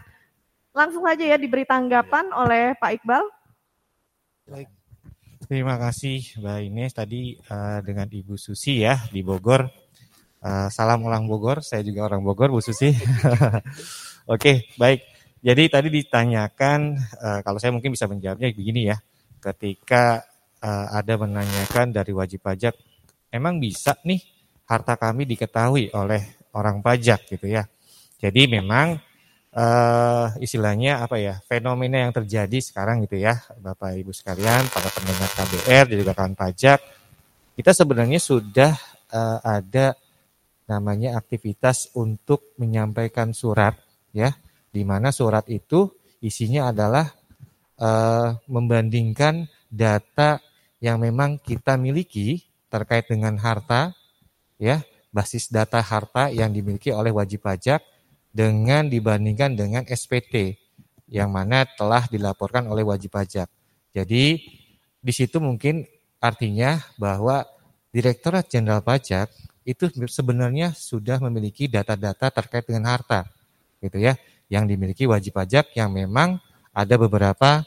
langsung 0.76 1.08
saja 1.08 1.24
ya 1.24 1.40
diberi 1.40 1.63
tanggapan 1.63 2.36
oleh 2.36 2.76
Pak 2.76 2.92
Iqbal. 3.00 3.24
Baik. 4.52 4.68
Terima 5.48 5.80
kasih 5.80 6.44
Mbak 6.44 6.60
Ines 6.60 6.92
tadi 6.92 7.40
uh, 7.40 7.80
dengan 7.80 8.04
Ibu 8.12 8.36
Susi 8.36 8.84
ya 8.84 9.00
di 9.16 9.24
Bogor. 9.24 9.63
Uh, 10.44 10.68
salam 10.76 11.08
ulang 11.08 11.24
Bogor, 11.24 11.63
saya 11.63 11.80
juga 11.88 12.12
orang 12.12 12.20
Bogor 12.20 12.52
Bu 12.52 12.60
Susi. 12.60 12.92
Oke, 14.36 14.76
baik. 14.76 15.08
Jadi 15.40 15.72
tadi 15.72 15.88
ditanyakan, 15.88 17.00
uh, 17.00 17.40
kalau 17.48 17.63
saya 17.63 17.72
mungkin 17.72 17.96
bisa 17.96 18.12
menjawabnya 18.12 18.52
begini 18.52 18.92
ya. 18.92 19.00
Ketika 19.40 20.20
uh, 20.60 21.00
ada 21.00 21.16
menanyakan 21.16 21.96
dari 21.96 22.12
wajib 22.12 22.44
pajak 22.44 22.76
emang 23.34 23.60
bisa 23.60 23.98
nih 24.04 24.20
harta 24.68 25.00
kami 25.00 25.24
diketahui 25.28 25.92
oleh 25.96 26.50
orang 26.56 26.84
pajak 26.84 27.28
gitu 27.32 27.48
ya. 27.48 27.63
Jadi 28.18 28.50
memang 28.50 28.98
uh, 29.58 30.28
istilahnya 30.38 31.02
apa 31.02 31.18
ya 31.18 31.42
fenomena 31.46 32.06
yang 32.06 32.13
terjadi 32.13 32.58
sekarang 32.62 33.06
gitu 33.06 33.18
ya 33.18 33.42
Bapak 33.58 33.98
Ibu 33.98 34.13
sekalian 34.13 34.70
para 34.70 34.90
pendengar 34.94 35.30
KBR 35.34 35.84
dan 35.90 35.98
juga 35.98 36.13
kawan 36.18 36.36
pajak 36.38 36.80
kita 37.58 37.72
sebenarnya 37.74 38.22
sudah 38.22 38.74
uh, 39.10 39.40
ada 39.42 39.98
namanya 40.70 41.18
aktivitas 41.18 41.96
untuk 41.98 42.54
menyampaikan 42.62 43.34
surat 43.34 43.74
ya 44.13 44.36
di 44.70 44.86
mana 44.86 45.10
surat 45.10 45.48
itu 45.50 45.90
isinya 46.22 46.70
adalah 46.70 47.08
uh, 47.82 48.38
membandingkan 48.46 49.48
data 49.72 50.38
yang 50.78 51.02
memang 51.02 51.42
kita 51.42 51.80
miliki 51.80 52.46
terkait 52.78 53.10
dengan 53.10 53.34
harta, 53.42 53.98
ya, 54.62 54.86
basis 55.10 55.50
data 55.50 55.82
harta 55.82 56.30
yang 56.30 56.54
dimiliki 56.54 56.94
oleh 56.94 57.10
wajib 57.10 57.42
pajak 57.42 57.82
dengan 58.30 58.86
dibandingkan 58.86 59.58
dengan 59.58 59.82
SPT 59.90 60.62
yang 61.10 61.34
mana 61.34 61.66
telah 61.66 62.06
dilaporkan 62.06 62.70
oleh 62.70 62.86
wajib 62.86 63.18
pajak. 63.18 63.50
Jadi 63.96 64.38
di 65.02 65.13
situ 65.16 65.42
mungkin 65.42 65.88
artinya 66.22 66.78
bahwa 67.02 67.48
Direktorat 67.88 68.46
Jenderal 68.52 68.86
Pajak 68.86 69.32
itu 69.66 69.90
sebenarnya 70.06 70.76
sudah 70.76 71.18
memiliki 71.18 71.66
data-data 71.66 72.30
terkait 72.30 72.68
dengan 72.68 72.94
harta, 72.94 73.26
gitu 73.82 73.98
ya, 73.98 74.13
yang 74.48 74.70
dimiliki 74.70 75.04
wajib 75.10 75.36
pajak 75.36 75.74
yang 75.74 75.92
memang 75.92 76.38
ada 76.72 76.96
beberapa 76.96 77.66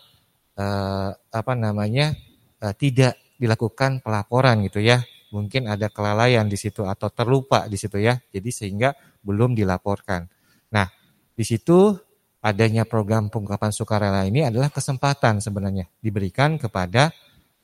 eh, 0.54 1.10
apa 1.12 1.52
namanya 1.58 2.14
eh, 2.62 2.74
tidak 2.78 3.18
dilakukan 3.40 4.04
pelaporan 4.04 4.60
gitu 4.68 4.84
ya. 4.84 5.00
Mungkin 5.32 5.70
ada 5.70 5.88
kelalaian 5.88 6.44
di 6.44 6.60
situ 6.60 6.84
atau 6.84 7.08
terlupa 7.08 7.64
di 7.64 7.80
situ 7.80 7.96
ya. 7.96 8.20
Jadi 8.28 8.50
sehingga 8.52 8.92
belum 9.24 9.56
dilaporkan. 9.56 10.28
Nah, 10.76 10.86
di 11.32 11.44
situ 11.48 11.96
adanya 12.44 12.84
program 12.84 13.32
pengungkapan 13.32 13.72
sukarela 13.72 14.28
ini 14.28 14.44
adalah 14.44 14.68
kesempatan 14.68 15.40
sebenarnya 15.40 15.88
diberikan 16.04 16.60
kepada 16.60 17.08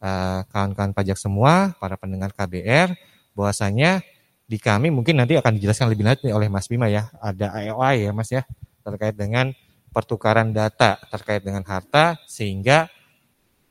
eh, 0.00 0.40
kawan-kawan 0.48 0.96
pajak 0.96 1.20
semua, 1.20 1.76
para 1.76 2.00
pendengar 2.00 2.32
KBR, 2.32 2.96
bahwasanya 3.36 4.00
di 4.46 4.56
kami 4.62 4.88
mungkin 4.94 5.20
nanti 5.20 5.34
akan 5.36 5.58
dijelaskan 5.58 5.90
lebih 5.92 6.06
lanjut 6.06 6.30
oleh 6.32 6.48
Mas 6.48 6.70
Bima 6.70 6.86
ya, 6.86 7.10
ada 7.18 7.52
AOI 7.52 8.08
ya 8.08 8.10
Mas 8.14 8.30
ya, 8.30 8.46
terkait 8.84 9.16
dengan 9.18 9.50
pertukaran 9.96 10.52
data 10.52 11.00
terkait 11.08 11.40
dengan 11.40 11.64
harta 11.64 12.20
sehingga 12.28 12.92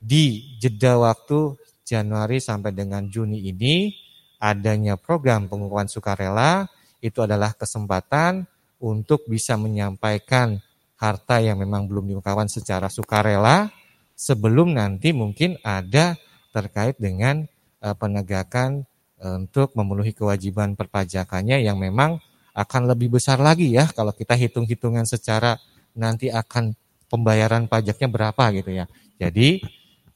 di 0.02 0.58
jeda 0.58 0.98
waktu 0.98 1.54
Januari 1.86 2.42
sampai 2.42 2.74
dengan 2.74 3.06
Juni 3.06 3.46
ini 3.46 3.94
adanya 4.42 4.98
program 4.98 5.46
pengukuhan 5.46 5.86
sukarela 5.86 6.66
itu 7.00 7.22
adalah 7.22 7.54
kesempatan 7.54 8.50
untuk 8.82 9.24
bisa 9.30 9.56
menyampaikan 9.56 10.58
harta 10.98 11.38
yang 11.40 11.62
memang 11.62 11.86
belum 11.86 12.10
diungkapkan 12.10 12.50
secara 12.50 12.90
sukarela 12.90 13.70
sebelum 14.18 14.74
nanti 14.74 15.14
mungkin 15.14 15.62
ada 15.62 16.18
terkait 16.50 16.98
dengan 16.98 17.46
uh, 17.84 17.94
penegakan 17.94 18.88
uh, 19.22 19.38
untuk 19.38 19.76
memenuhi 19.78 20.18
kewajiban 20.18 20.74
perpajakannya 20.74 21.62
yang 21.62 21.78
memang 21.78 22.18
akan 22.56 22.82
lebih 22.88 23.20
besar 23.20 23.38
lagi 23.38 23.76
ya 23.76 23.92
kalau 23.92 24.16
kita 24.16 24.34
hitung-hitungan 24.34 25.04
secara 25.04 25.60
nanti 25.94 26.32
akan 26.32 26.74
pembayaran 27.12 27.68
pajaknya 27.68 28.08
berapa 28.08 28.44
gitu 28.56 28.72
ya. 28.72 28.86
Jadi 29.20 29.64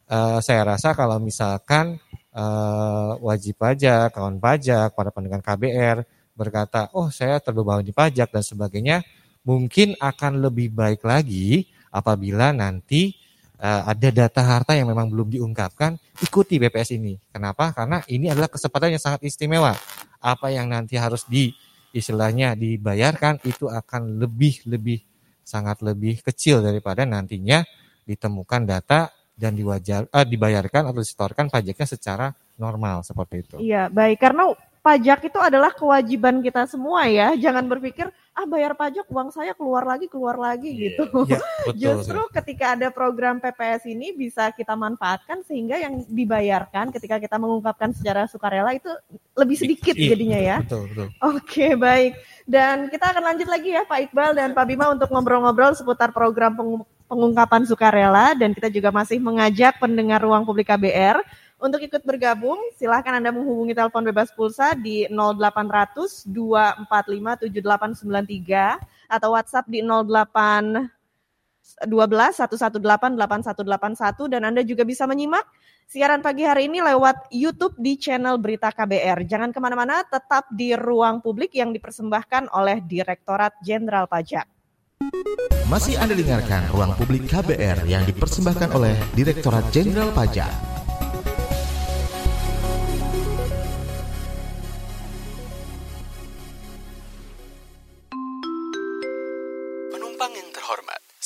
uh, 0.10 0.40
saya 0.42 0.76
rasa 0.76 0.98
kalau 0.98 1.22
misalkan 1.22 2.02
uh, 2.34 3.16
wajib 3.22 3.62
pajak, 3.62 4.12
kawan 4.12 4.42
pajak, 4.42 4.98
para 4.98 5.14
pendengar 5.14 5.46
KBR 5.46 6.04
berkata, 6.34 6.90
oh 6.96 7.14
saya 7.14 7.38
terbebani 7.38 7.94
pajak 7.94 8.34
dan 8.34 8.44
sebagainya, 8.44 9.06
mungkin 9.46 9.94
akan 10.00 10.42
lebih 10.42 10.74
baik 10.74 11.06
lagi 11.06 11.68
apabila 11.94 12.52
nanti 12.52 13.14
uh, 13.60 13.86
ada 13.86 14.10
data 14.10 14.42
harta 14.42 14.74
yang 14.74 14.90
memang 14.90 15.12
belum 15.12 15.30
diungkapkan, 15.36 16.00
ikuti 16.24 16.58
BPS 16.58 16.96
ini. 16.96 17.20
Kenapa? 17.30 17.76
Karena 17.76 18.02
ini 18.10 18.32
adalah 18.32 18.48
kesempatan 18.50 18.96
yang 18.96 19.04
sangat 19.04 19.22
istimewa. 19.28 19.76
Apa 20.20 20.52
yang 20.52 20.68
nanti 20.68 21.00
harus 21.00 21.24
di 21.28 21.52
istilahnya 21.96 22.54
dibayarkan 22.54 23.42
itu 23.48 23.66
akan 23.66 24.22
lebih 24.22 24.62
lebih 24.70 25.02
sangat 25.42 25.82
lebih 25.82 26.22
kecil 26.22 26.62
daripada 26.62 27.02
nantinya 27.10 27.66
ditemukan 28.06 28.62
data 28.70 29.10
dan 29.40 29.56
diwajar 29.56 30.04
uh, 30.12 30.28
dibayarkan 30.28 30.92
atau 30.92 31.00
disetorkan 31.00 31.48
pajaknya 31.48 31.88
secara 31.88 32.28
normal 32.60 33.08
seperti 33.08 33.36
itu. 33.48 33.56
Iya, 33.64 33.88
baik. 33.88 34.20
Karena 34.20 34.52
pajak 34.84 35.32
itu 35.32 35.40
adalah 35.40 35.72
kewajiban 35.72 36.44
kita 36.44 36.68
semua 36.68 37.08
ya. 37.08 37.32
Jangan 37.40 37.64
berpikir 37.72 38.12
ah 38.40 38.48
bayar 38.48 38.72
pajak 38.72 39.04
uang 39.12 39.36
saya 39.36 39.52
keluar 39.52 39.84
lagi 39.84 40.08
keluar 40.08 40.40
lagi 40.40 40.72
yeah. 40.72 40.84
gitu. 40.92 41.04
Yeah, 41.28 41.44
betul, 41.44 41.76
Justru 41.84 42.20
betul. 42.24 42.36
ketika 42.40 42.66
ada 42.76 42.88
program 42.88 43.44
PPS 43.44 43.84
ini 43.92 44.16
bisa 44.16 44.52
kita 44.56 44.80
manfaatkan 44.80 45.44
sehingga 45.44 45.76
yang 45.76 46.04
dibayarkan 46.08 46.96
ketika 46.96 47.20
kita 47.20 47.36
mengungkapkan 47.36 47.92
secara 47.92 48.28
sukarela 48.32 48.72
itu 48.72 48.88
lebih 49.36 49.58
sedikit 49.60 49.96
yeah, 49.96 50.10
jadinya 50.16 50.40
ya. 50.40 50.58
Betul, 50.64 50.88
betul. 50.92 51.08
Oke, 51.36 51.68
baik. 51.76 52.12
Dan 52.48 52.88
kita 52.88 53.06
akan 53.12 53.24
lanjut 53.24 53.48
lagi 53.52 53.70
ya 53.76 53.84
Pak 53.84 54.00
Iqbal 54.10 54.32
dan 54.36 54.56
Pak 54.56 54.66
Bima 54.68 54.88
untuk 54.92 55.12
ngobrol-ngobrol 55.12 55.76
seputar 55.76 56.16
program 56.16 56.56
pengungkapan 57.10 57.66
sukarela 57.66 58.38
dan 58.38 58.54
kita 58.54 58.70
juga 58.70 58.94
masih 58.94 59.18
mengajak 59.18 59.82
pendengar 59.82 60.22
ruang 60.22 60.46
publik 60.46 60.70
KBR 60.70 61.18
untuk 61.60 61.84
ikut 61.84 62.08
bergabung, 62.08 62.56
silahkan 62.80 63.20
Anda 63.20 63.36
menghubungi 63.36 63.76
telepon 63.76 64.08
bebas 64.08 64.32
pulsa 64.32 64.80
di 64.80 65.04
0800 65.12 66.24
245 66.32 67.52
7893 67.52 69.12
atau 69.12 69.36
WhatsApp 69.36 69.68
di 69.68 69.84
08 69.84 70.88
12 71.84 71.84
118 71.84 72.80
8181 72.80 74.32
dan 74.32 74.42
Anda 74.48 74.64
juga 74.64 74.88
bisa 74.88 75.04
menyimak 75.04 75.44
siaran 75.84 76.24
pagi 76.24 76.48
hari 76.48 76.72
ini 76.72 76.80
lewat 76.80 77.28
YouTube 77.28 77.76
di 77.76 78.00
channel 78.00 78.40
Berita 78.40 78.72
KBR. 78.72 79.28
Jangan 79.28 79.52
ke 79.52 79.60
mana-mana, 79.60 80.08
tetap 80.08 80.48
di 80.56 80.72
ruang 80.80 81.20
publik 81.20 81.52
yang 81.60 81.76
dipersembahkan 81.76 82.56
oleh 82.56 82.80
Direktorat 82.88 83.60
Jenderal 83.60 84.08
Pajak. 84.08 84.59
Masih 85.70 85.96
Anda 86.02 86.18
dengarkan 86.18 86.70
Ruang 86.74 86.98
Publik 86.98 87.30
KBR 87.30 87.86
yang 87.86 88.04
dipersembahkan 88.10 88.74
oleh 88.74 88.98
Direktorat 89.14 89.70
Jenderal 89.70 90.10
Pajak. 90.14 90.80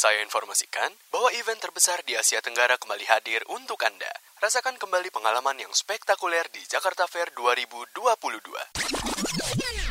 Saya 0.04 0.20
informasikan 0.20 0.92
bahwa 1.16 1.32
event 1.32 1.64
terbesar 1.64 2.04
di 2.04 2.12
Asia 2.20 2.44
Tenggara 2.44 2.76
kembali 2.76 3.08
hadir 3.08 3.40
untuk 3.48 3.80
Anda. 3.88 4.12
Rasakan 4.44 4.76
kembali 4.76 5.08
pengalaman 5.16 5.56
yang 5.56 5.72
spektakuler 5.72 6.44
di 6.52 6.60
Jakarta 6.68 7.08
Fair 7.08 7.32
2022. 7.32 9.13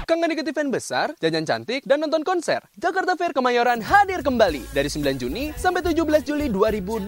Kangen 0.02 0.34
ikut 0.34 0.50
event 0.50 0.74
besar, 0.74 1.14
jajan 1.22 1.46
cantik, 1.46 1.86
dan 1.86 2.02
nonton 2.02 2.26
konser? 2.26 2.58
Jakarta 2.74 3.14
Fair 3.14 3.30
Kemayoran 3.30 3.78
hadir 3.78 4.26
kembali 4.26 4.74
dari 4.74 4.90
9 4.90 5.14
Juni 5.14 5.54
sampai 5.54 5.78
17 5.78 6.26
Juli 6.26 6.50
2022. 6.50 7.06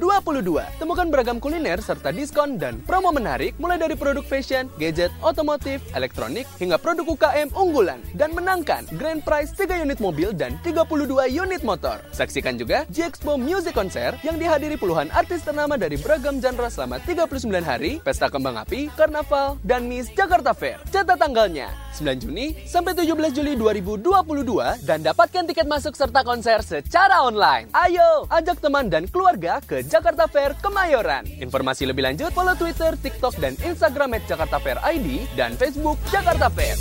Temukan 0.79 1.11
beragam 1.11 1.43
kuliner 1.43 1.83
serta 1.83 2.15
diskon 2.15 2.55
dan 2.55 2.79
promo 2.87 3.11
menarik 3.11 3.59
mulai 3.59 3.83
dari 3.83 3.99
produk 3.99 4.23
fashion, 4.23 4.71
gadget, 4.79 5.11
otomotif, 5.27 5.83
elektronik, 5.99 6.47
hingga 6.63 6.79
produk 6.79 7.03
UKM 7.19 7.51
unggulan. 7.59 7.99
Dan 8.15 8.31
menangkan 8.31 8.87
grand 8.95 9.27
prize 9.27 9.51
3 9.59 9.83
unit 9.83 9.99
mobil 9.99 10.31
dan 10.31 10.55
32 10.63 11.35
unit 11.35 11.67
motor. 11.67 11.99
Saksikan 12.15 12.55
juga 12.55 12.87
G-Expo 12.95 13.35
Music 13.35 13.75
Concert 13.75 14.23
yang 14.23 14.39
dihadiri 14.39 14.79
puluhan 14.79 15.11
artis 15.11 15.43
ternama 15.43 15.75
dari 15.75 15.99
beragam 15.99 16.39
genre 16.39 16.71
selama 16.71 17.03
39 17.03 17.43
hari, 17.59 17.99
pesta 18.07 18.31
kembang 18.31 18.55
api, 18.63 18.87
karnaval, 18.95 19.59
dan 19.67 19.91
Miss 19.91 20.15
Jakarta 20.15 20.55
Fair. 20.55 20.79
Catat 20.95 21.19
tanggalnya, 21.19 21.75
9 21.99 22.23
Juni 22.23 22.55
sampai 22.67 22.84
17 22.93 23.33
Juli 23.33 23.57
2022 23.57 24.85
dan 24.85 25.01
dapatkan 25.01 25.49
tiket 25.49 25.65
masuk 25.65 25.97
serta 25.97 26.21
konser 26.21 26.61
secara 26.61 27.25
online. 27.25 27.73
Ayo, 27.73 28.29
ajak 28.29 28.61
teman 28.61 28.93
dan 28.93 29.09
keluarga 29.09 29.65
ke 29.65 29.81
Jakarta 29.81 30.29
Fair 30.29 30.53
Kemayoran. 30.61 31.25
Informasi 31.41 31.89
lebih 31.89 32.05
lanjut 32.05 32.29
follow 32.37 32.53
Twitter, 32.53 32.93
TikTok, 33.01 33.41
dan 33.41 33.57
Instagram 33.65 34.21
at 34.21 34.29
Jakarta 34.29 34.61
Fair 34.61 34.77
ID 34.85 35.25
dan 35.33 35.57
Facebook 35.57 35.97
Jakarta 36.13 36.53
Fair. 36.53 36.77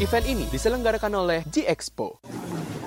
Event 0.00 0.26
ini 0.26 0.44
diselenggarakan 0.50 1.12
oleh 1.14 1.40
G-Expo. 1.46 2.18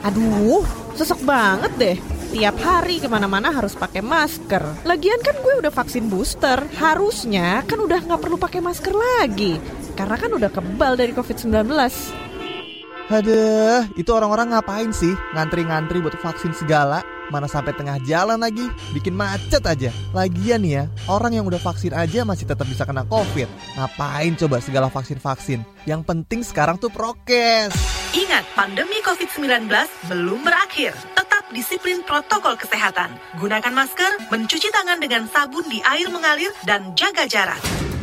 Aduh, 0.04 0.68
sesek 1.00 1.24
banget 1.24 1.72
deh 1.80 1.98
tiap 2.34 2.58
hari 2.66 2.98
ke 2.98 3.06
mana-mana 3.06 3.54
harus 3.54 3.78
pakai 3.78 4.02
masker. 4.02 4.82
Lagian 4.90 5.22
kan 5.22 5.38
gue 5.38 5.54
udah 5.62 5.70
vaksin 5.70 6.10
booster, 6.10 6.66
harusnya 6.82 7.62
kan 7.70 7.78
udah 7.78 8.02
nggak 8.02 8.22
perlu 8.26 8.42
pakai 8.42 8.58
masker 8.58 8.90
lagi. 8.90 9.62
Karena 9.94 10.18
kan 10.18 10.34
udah 10.34 10.50
kebal 10.50 10.98
dari 10.98 11.14
COVID-19. 11.14 11.70
Aduh, 13.14 13.86
itu 13.94 14.10
orang-orang 14.10 14.58
ngapain 14.58 14.90
sih 14.90 15.14
ngantri-ngantri 15.38 16.02
buat 16.02 16.18
vaksin 16.18 16.58
segala? 16.58 17.06
Mana 17.30 17.46
sampai 17.46 17.78
tengah 17.78 18.02
jalan 18.02 18.42
lagi, 18.42 18.66
bikin 18.98 19.14
macet 19.14 19.62
aja. 19.70 19.94
Lagian 20.18 20.66
ya, 20.66 20.90
orang 21.06 21.38
yang 21.38 21.46
udah 21.46 21.62
vaksin 21.62 21.94
aja 21.94 22.26
masih 22.26 22.50
tetap 22.50 22.66
bisa 22.66 22.82
kena 22.82 23.06
COVID. 23.06 23.78
Ngapain 23.78 24.34
coba 24.42 24.58
segala 24.58 24.90
vaksin-vaksin? 24.90 25.62
Yang 25.86 26.02
penting 26.10 26.42
sekarang 26.42 26.82
tuh 26.82 26.90
prokes. 26.90 28.03
Ingat, 28.14 28.46
pandemi 28.54 29.02
COVID-19 29.02 29.74
belum 30.06 30.46
berakhir. 30.46 30.94
Tetap 31.18 31.50
disiplin 31.50 32.06
protokol 32.06 32.54
kesehatan. 32.54 33.10
Gunakan 33.42 33.74
masker, 33.74 34.30
mencuci 34.30 34.70
tangan 34.70 35.02
dengan 35.02 35.26
sabun 35.26 35.66
di 35.66 35.82
air 35.82 36.14
mengalir, 36.14 36.54
dan 36.62 36.94
jaga 36.94 37.26
jarak. 37.26 37.58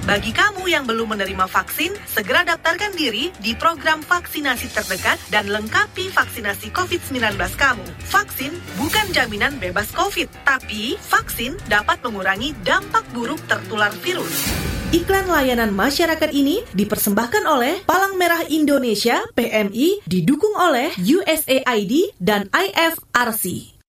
Bagi 0.08 0.32
kamu 0.32 0.64
yang 0.64 0.88
belum 0.88 1.12
menerima 1.12 1.44
vaksin, 1.44 1.92
segera 2.08 2.40
daftarkan 2.40 2.96
diri 2.96 3.28
di 3.44 3.52
program 3.52 4.00
vaksinasi 4.00 4.72
terdekat 4.72 5.20
dan 5.28 5.52
lengkapi 5.52 6.08
vaksinasi 6.08 6.72
COVID-19 6.72 7.36
kamu. 7.36 7.84
Vaksin 8.08 8.52
bukan 8.80 9.06
jaminan 9.12 9.60
bebas 9.60 9.92
COVID, 9.92 10.32
tapi 10.48 10.96
vaksin 11.04 11.60
dapat 11.68 12.00
mengurangi 12.00 12.56
dampak 12.64 13.04
buruk 13.12 13.44
tertular 13.44 13.92
virus. 14.00 14.48
Iklan 14.90 15.30
layanan 15.30 15.70
masyarakat 15.70 16.34
ini 16.34 16.66
dipersembahkan 16.74 17.46
oleh 17.46 17.84
Palang 17.86 18.18
Merah 18.18 18.42
Indonesia 18.50 19.22
PMI 19.38 20.02
didukung 20.02 20.56
oleh 20.58 20.90
USAID 20.98 22.18
dan 22.18 22.50
IFRC. 22.50 23.79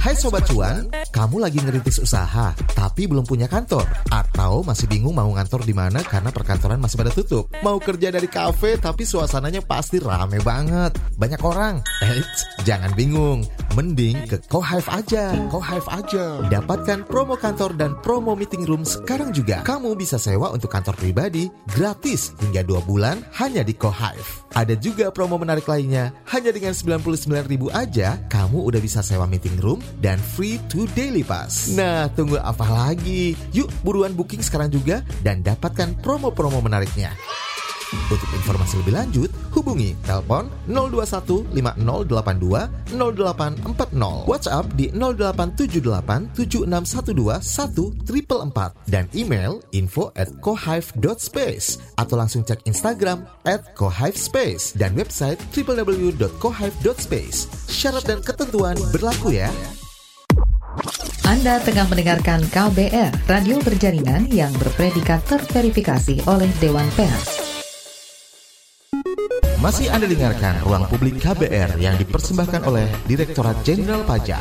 Hai 0.00 0.14
Sobat 0.16 0.44
Cuan, 0.48 0.88
kamu 1.12 1.36
lagi 1.40 1.60
ngerintis 1.60 2.00
usaha 2.00 2.56
tapi 2.74 3.04
belum 3.04 3.24
punya 3.28 3.44
kantor 3.44 3.84
atau 4.08 4.64
masih 4.64 4.88
bingung 4.88 5.12
mau 5.12 5.28
ngantor 5.28 5.62
di 5.62 5.76
mana 5.76 6.00
karena 6.00 6.32
perkantoran 6.32 6.80
masih 6.80 6.96
pada 6.96 7.12
tutup. 7.12 7.48
Mau 7.60 7.76
kerja 7.76 8.08
dari 8.08 8.24
kafe 8.24 8.80
tapi 8.80 9.04
suasananya 9.04 9.60
pasti 9.62 10.00
rame 10.00 10.40
banget, 10.40 10.96
banyak 11.20 11.40
orang. 11.44 11.84
Eits, 12.02 12.44
jangan 12.64 12.92
bingung, 12.96 13.44
mending 13.76 14.26
ke 14.26 14.40
Cohive 14.48 14.88
aja. 14.88 15.36
Cohive 15.52 15.88
aja. 15.92 16.24
Dapatkan 16.48 17.04
promo 17.04 17.36
kantor 17.36 17.76
dan 17.76 17.94
promo 18.00 18.32
meeting 18.32 18.64
room 18.64 18.82
sekarang 18.82 19.30
juga. 19.30 19.60
Kamu 19.62 19.92
bisa 19.94 20.16
sewa 20.16 20.50
untuk 20.50 20.72
kantor 20.72 20.96
pribadi 20.96 21.52
gratis 21.76 22.32
hingga 22.40 22.64
2 22.64 22.88
bulan 22.88 23.20
hanya 23.38 23.60
di 23.60 23.76
Cohive. 23.76 24.48
Ada 24.56 24.72
juga 24.80 25.12
promo 25.12 25.36
menarik 25.36 25.68
lainnya, 25.68 26.16
hanya 26.32 26.48
dengan 26.48 26.72
99.000 26.72 27.68
aja 27.76 28.16
kamu 28.32 28.64
udah 28.64 28.80
bisa 28.80 29.04
sewa 29.04 29.28
meeting 29.28 29.60
room 29.60 29.84
dan 30.02 30.18
free 30.18 30.60
to 30.68 30.84
daily 30.92 31.22
pass. 31.22 31.72
Nah, 31.72 32.10
tunggu 32.12 32.38
apa 32.40 32.66
lagi? 32.66 33.38
Yuk 33.54 33.70
buruan 33.80 34.12
booking 34.12 34.42
sekarang 34.42 34.70
juga 34.72 35.02
dan 35.22 35.40
dapatkan 35.40 35.98
promo-promo 36.02 36.60
menariknya. 36.60 37.14
Untuk 37.86 38.26
informasi 38.34 38.82
lebih 38.82 38.94
lanjut, 38.98 39.30
hubungi 39.54 39.94
telepon 40.02 40.50
021 40.66 41.54
5082 41.54 42.98
0840, 42.98 44.26
WhatsApp 44.26 44.64
di 44.74 44.90
0878 44.90 46.34
7612 46.34 48.10
1444 48.10 48.90
dan 48.90 49.06
email 49.14 49.62
info 49.70 50.10
at 50.18 50.26
kohive.space 50.42 51.94
atau 51.94 52.14
langsung 52.18 52.42
cek 52.42 52.66
Instagram 52.66 53.22
at 53.46 53.62
kohivespace 53.78 54.74
dan 54.74 54.98
website 54.98 55.38
www.kohive.space. 55.54 57.38
Syarat 57.70 58.04
dan 58.06 58.18
ketentuan 58.18 58.74
berlaku 58.90 59.38
ya. 59.38 59.50
Anda 61.26 61.58
tengah 61.58 61.90
mendengarkan 61.90 62.46
KBR, 62.54 63.10
radio 63.26 63.58
berjaringan 63.58 64.30
yang 64.30 64.54
berpredikat 64.62 65.26
terverifikasi 65.26 66.22
oleh 66.30 66.46
Dewan 66.62 66.86
Pers. 66.94 67.45
Masih 69.66 69.90
Anda 69.90 70.06
dengarkan 70.06 70.62
Ruang 70.62 70.86
Publik 70.86 71.18
KBR 71.18 71.82
yang 71.82 71.98
dipersembahkan 71.98 72.70
oleh 72.70 72.86
Direktorat 73.10 73.66
Jenderal 73.66 74.06
Pajak. 74.06 74.38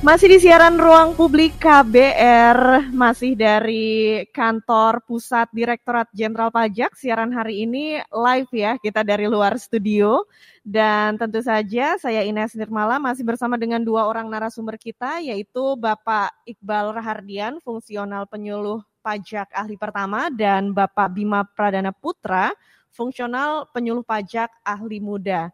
Masih 0.00 0.32
di 0.32 0.40
siaran 0.40 0.80
ruang 0.80 1.12
publik 1.12 1.60
KBR, 1.60 2.88
masih 2.96 3.36
dari 3.36 4.24
kantor 4.32 5.04
pusat 5.04 5.52
Direktorat 5.52 6.08
Jenderal 6.16 6.48
Pajak. 6.48 6.96
Siaran 6.96 7.28
hari 7.36 7.68
ini 7.68 8.00
live 8.08 8.48
ya, 8.56 8.80
kita 8.80 9.04
dari 9.04 9.28
luar 9.28 9.60
studio. 9.60 10.24
Dan 10.64 11.20
tentu 11.20 11.44
saja 11.44 12.00
saya 12.00 12.24
Ines 12.24 12.56
Nirmala 12.56 12.96
masih 12.96 13.28
bersama 13.28 13.60
dengan 13.60 13.84
dua 13.84 14.08
orang 14.08 14.32
narasumber 14.32 14.80
kita, 14.80 15.20
yaitu 15.20 15.76
Bapak 15.76 16.32
Iqbal 16.48 16.96
Rahardian, 16.96 17.60
fungsional 17.60 18.24
penyuluh 18.24 18.80
pajak 19.08 19.48
ahli 19.56 19.80
pertama, 19.80 20.28
dan 20.28 20.76
Bapak 20.76 21.16
Bima 21.16 21.40
Pradana 21.40 21.96
Putra, 21.96 22.52
fungsional 22.92 23.64
penyuluh 23.72 24.04
pajak 24.04 24.52
ahli 24.60 25.00
muda. 25.00 25.48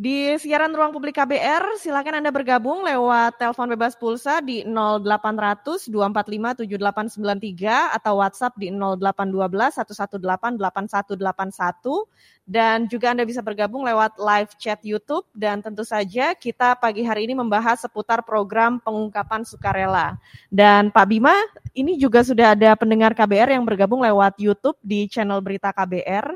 Di 0.00 0.32
siaran 0.40 0.72
ruang 0.72 0.96
publik 0.96 1.20
KBR, 1.20 1.76
silakan 1.76 2.24
Anda 2.24 2.32
bergabung 2.32 2.88
lewat 2.88 3.36
telepon 3.36 3.68
bebas 3.68 3.92
pulsa 3.92 4.40
di 4.40 4.64
0800 4.64 5.92
245 5.92 6.64
7893 6.64 8.00
atau 8.00 8.24
WhatsApp 8.24 8.56
di 8.56 8.72
0812 8.72 9.76
118 9.76 10.56
8181 10.56 12.48
dan 12.48 12.88
juga 12.88 13.12
Anda 13.12 13.28
bisa 13.28 13.44
bergabung 13.44 13.84
lewat 13.84 14.16
live 14.16 14.56
chat 14.56 14.80
YouTube 14.80 15.28
dan 15.36 15.60
tentu 15.60 15.84
saja 15.84 16.32
kita 16.32 16.80
pagi 16.80 17.04
hari 17.04 17.28
ini 17.28 17.36
membahas 17.36 17.84
seputar 17.84 18.24
program 18.24 18.80
pengungkapan 18.80 19.44
sukarela. 19.44 20.16
Dan 20.48 20.88
Pak 20.88 21.12
Bima, 21.12 21.36
ini 21.76 22.00
juga 22.00 22.24
sudah 22.24 22.56
ada 22.56 22.72
pendengar 22.72 23.12
KBR 23.12 23.52
yang 23.52 23.68
bergabung 23.68 24.00
lewat 24.00 24.40
YouTube 24.40 24.80
di 24.80 25.04
channel 25.12 25.44
Berita 25.44 25.76
KBR. 25.76 26.32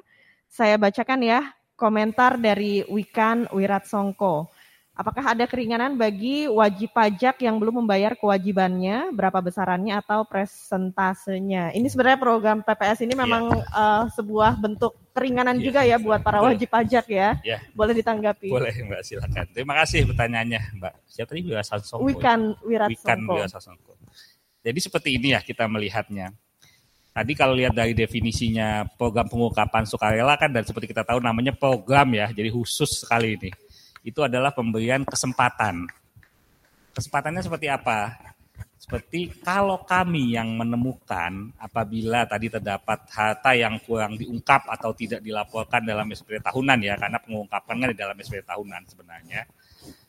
Saya 0.52 0.76
bacakan 0.76 1.24
ya 1.24 1.63
komentar 1.74 2.38
dari 2.38 2.82
Wikan 2.86 3.50
Wiratsongko. 3.50 4.50
Apakah 4.94 5.34
ada 5.34 5.50
keringanan 5.50 5.98
bagi 5.98 6.46
wajib 6.46 6.94
pajak 6.94 7.42
yang 7.42 7.58
belum 7.58 7.82
membayar 7.82 8.14
kewajibannya, 8.14 9.10
berapa 9.10 9.42
besarannya 9.42 9.98
atau 9.98 10.22
presentasenya? 10.22 11.74
Ini 11.74 11.82
sebenarnya 11.90 12.22
program 12.22 12.62
PPS 12.62 13.02
ini 13.02 13.18
memang 13.18 13.58
ya. 13.58 13.66
uh, 13.74 14.04
sebuah 14.14 14.54
bentuk 14.54 14.94
keringanan 15.10 15.58
ya, 15.58 15.62
juga 15.66 15.80
ya 15.82 15.98
buat 15.98 16.22
para 16.22 16.38
wajib 16.46 16.70
pajak 16.70 17.10
ya. 17.10 17.42
ya. 17.42 17.58
Boleh 17.74 17.90
ditanggapi. 17.90 18.46
Boleh 18.46 18.70
Mbak, 18.70 19.02
silakan. 19.02 19.46
Terima 19.50 19.74
kasih 19.82 20.06
pertanyaannya 20.14 20.60
Mbak. 20.78 20.94
Siapa 21.10 21.30
tadi? 21.34 21.42
Wikan 21.42 21.58
Wiratsongko. 21.98 22.06
Wikan 22.62 23.18
Wiratsongko. 23.26 23.92
Jadi 24.62 24.78
seperti 24.78 25.18
ini 25.18 25.34
ya 25.34 25.42
kita 25.42 25.66
melihatnya. 25.66 26.38
Tadi 27.14 27.32
kalau 27.38 27.54
lihat 27.54 27.78
dari 27.78 27.94
definisinya 27.94 28.82
program 28.98 29.30
pengungkapan 29.30 29.86
sukarela 29.86 30.34
kan 30.34 30.50
dan 30.50 30.66
seperti 30.66 30.90
kita 30.90 31.06
tahu 31.06 31.22
namanya 31.22 31.54
program 31.54 32.10
ya, 32.10 32.26
jadi 32.34 32.50
khusus 32.50 33.06
sekali 33.06 33.38
ini. 33.38 33.54
Itu 34.02 34.26
adalah 34.26 34.50
pemberian 34.50 35.06
kesempatan. 35.06 35.86
Kesempatannya 36.90 37.46
seperti 37.46 37.70
apa? 37.70 38.18
Seperti 38.82 39.30
kalau 39.46 39.86
kami 39.86 40.34
yang 40.34 40.58
menemukan 40.58 41.54
apabila 41.54 42.26
tadi 42.26 42.50
terdapat 42.50 43.06
harta 43.06 43.54
yang 43.54 43.78
kurang 43.86 44.18
diungkap 44.18 44.66
atau 44.66 44.90
tidak 44.90 45.22
dilaporkan 45.22 45.86
dalam 45.86 46.10
SPT 46.10 46.42
tahunan 46.42 46.82
ya, 46.82 46.98
karena 46.98 47.22
pengungkapan 47.22 47.74
kan 47.78 47.88
di 47.94 47.98
dalam 47.98 48.18
SPT 48.18 48.42
tahunan 48.42 48.82
sebenarnya, 48.90 49.46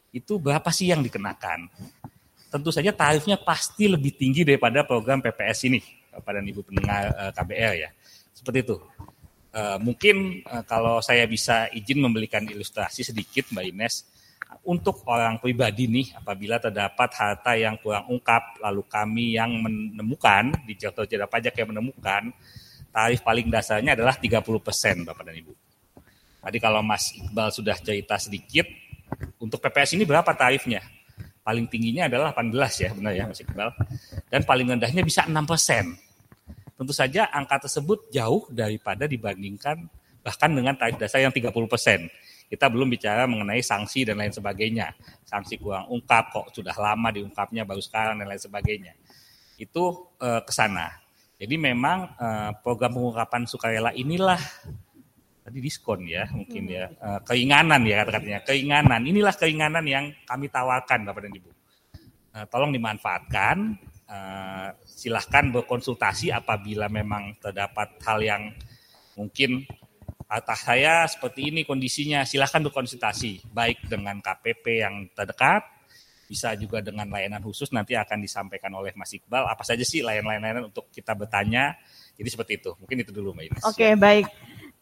itu 0.09 0.41
berapa 0.41 0.73
sih 0.73 0.89
yang 0.89 1.05
dikenakan? 1.05 1.69
Tentu 2.49 2.73
saja 2.73 2.89
tarifnya 2.89 3.37
pasti 3.37 3.85
lebih 3.85 4.17
tinggi 4.17 4.41
daripada 4.41 4.81
program 4.81 5.21
PPS 5.21 5.69
ini 5.69 6.04
kepada 6.15 6.39
ibu 6.39 6.61
pendengar 6.63 7.11
uh, 7.11 7.23
eh, 7.27 7.31
KBR 7.35 7.73
ya. 7.75 7.89
Seperti 8.31 8.59
itu. 8.63 8.77
Uh, 9.55 9.79
mungkin 9.79 10.43
uh, 10.47 10.63
kalau 10.67 10.99
saya 10.99 11.23
bisa 11.27 11.71
izin 11.71 12.03
memberikan 12.03 12.43
ilustrasi 12.43 13.07
sedikit 13.07 13.47
Mbak 13.55 13.65
Ines, 13.71 13.95
untuk 14.65 15.05
orang 15.05 15.37
pribadi 15.37 15.85
nih 15.85 16.17
apabila 16.17 16.57
terdapat 16.57 17.09
harta 17.13 17.53
yang 17.53 17.77
kurang 17.77 18.09
ungkap 18.09 18.57
lalu 18.63 18.81
kami 18.87 19.37
yang 19.37 19.61
menemukan 19.61 20.53
di 20.65 20.73
jeda 20.79 21.29
pajak 21.29 21.53
yang 21.53 21.69
menemukan 21.75 22.33
tarif 22.89 23.21
paling 23.21 23.51
dasarnya 23.51 23.93
adalah 23.93 24.15
30% 24.17 24.41
Bapak 25.03 25.23
dan 25.27 25.35
Ibu. 25.35 25.53
Tadi 26.45 26.57
kalau 26.61 26.81
Mas 26.85 27.11
Iqbal 27.11 27.49
sudah 27.51 27.75
cerita 27.77 28.15
sedikit 28.15 28.69
untuk 29.41 29.59
PPS 29.59 29.97
ini 29.99 30.07
berapa 30.07 30.31
tarifnya? 30.33 30.81
Paling 31.45 31.69
tingginya 31.69 32.09
adalah 32.09 32.33
18 32.33 32.55
ya 32.81 32.89
benar 32.95 33.13
ya 33.13 33.23
Mas 33.29 33.41
Iqbal. 33.43 33.69
Dan 34.31 34.41
paling 34.47 34.65
rendahnya 34.71 35.03
bisa 35.05 35.27
6%. 35.27 35.33
Tentu 36.75 36.91
saja 36.91 37.31
angka 37.31 37.67
tersebut 37.67 38.11
jauh 38.11 38.43
daripada 38.51 39.07
dibandingkan 39.07 39.87
bahkan 40.19 40.51
dengan 40.51 40.75
tarif 40.75 40.99
dasar 40.99 41.23
yang 41.23 41.31
30 41.31 41.51
persen. 41.71 42.09
Kita 42.45 42.69
belum 42.69 42.91
bicara 42.91 43.25
mengenai 43.25 43.63
sanksi 43.63 44.05
dan 44.05 44.21
lain 44.21 44.33
sebagainya. 44.33 44.93
Sanksi 45.25 45.57
kurang 45.57 45.89
ungkap 45.89 46.29
kok 46.29 46.47
sudah 46.53 46.75
lama 46.77 47.09
diungkapnya 47.09 47.65
baru 47.65 47.81
sekarang 47.81 48.21
dan 48.21 48.27
lain 48.29 48.41
sebagainya. 48.41 48.93
Itu 49.57 50.13
eh, 50.19 50.41
ke 50.43 50.51
sana. 50.51 50.91
Jadi 51.39 51.55
memang 51.55 52.11
eh, 52.15 52.51
program 52.59 52.95
pengungkapan 52.95 53.47
sukarela 53.47 53.91
inilah 53.95 54.39
tadi 55.45 55.61
diskon 55.61 56.09
ya 56.09 56.25
mungkin 56.33 56.65
ya 56.65 56.89
eh, 56.89 57.19
keinganan 57.21 57.85
ya 57.85 58.01
kata-katanya 58.01 58.39
keinganan 58.49 59.01
inilah 59.05 59.33
keinganan 59.37 59.85
yang 59.85 60.09
kami 60.25 60.49
tawarkan 60.49 61.05
Bapak 61.05 61.29
dan 61.29 61.33
Ibu. 61.37 61.51
Eh, 62.35 62.45
tolong 62.49 62.73
dimanfaatkan 62.73 63.57
uh, 64.09 64.69
silahkan 64.85 65.49
berkonsultasi 65.53 66.33
apabila 66.33 66.89
memang 66.89 67.37
terdapat 67.41 67.97
hal 68.05 68.19
yang 68.21 68.43
mungkin 69.17 69.65
atas 70.25 70.65
saya 70.65 71.05
seperti 71.05 71.53
ini 71.53 71.61
kondisinya. 71.63 72.25
Silahkan 72.25 72.61
berkonsultasi 72.65 73.53
baik 73.53 73.85
dengan 73.89 74.19
KPP 74.21 74.65
yang 74.81 74.95
terdekat 75.13 75.63
bisa 76.25 76.57
juga 76.57 76.81
dengan 76.81 77.05
layanan 77.05 77.37
khusus 77.45 77.69
nanti 77.69 77.93
akan 77.93 78.17
disampaikan 78.17 78.73
oleh 78.73 78.91
Mas 78.97 79.13
Iqbal. 79.13 79.45
Apa 79.45 79.61
saja 79.61 79.85
sih 79.85 80.01
layanan-layanan 80.01 80.73
untuk 80.73 80.89
kita 80.89 81.13
bertanya? 81.13 81.77
Jadi 82.17 82.29
seperti 82.33 82.53
itu. 82.57 82.71
Mungkin 82.81 82.97
itu 83.05 83.11
dulu 83.13 83.37
Mbak 83.37 83.45
Ines. 83.45 83.61
Oke 83.61 83.77
okay, 83.77 83.91
baik. 83.93 84.25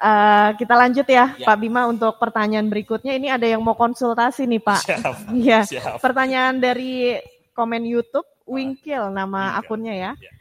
Uh, 0.04 0.52
kita 0.60 0.76
lanjut 0.76 1.08
ya, 1.08 1.32
ya. 1.36 1.48
Pak 1.48 1.58
Bima 1.60 1.88
untuk 1.88 2.16
pertanyaan 2.20 2.68
berikutnya. 2.68 3.16
Ini 3.16 3.40
ada 3.40 3.48
yang 3.48 3.60
mau 3.64 3.76
konsultasi 3.76 4.48
nih 4.48 4.62
Pak. 4.64 4.82
Iya. 5.44 5.68
Pertanyaan 6.00 6.64
dari 6.64 7.20
komen 7.52 7.84
YouTube 7.84 8.33
Winkil 8.44 9.12
nama 9.12 9.56
akunnya 9.60 9.94
ya. 9.96 10.12
ya. 10.20 10.32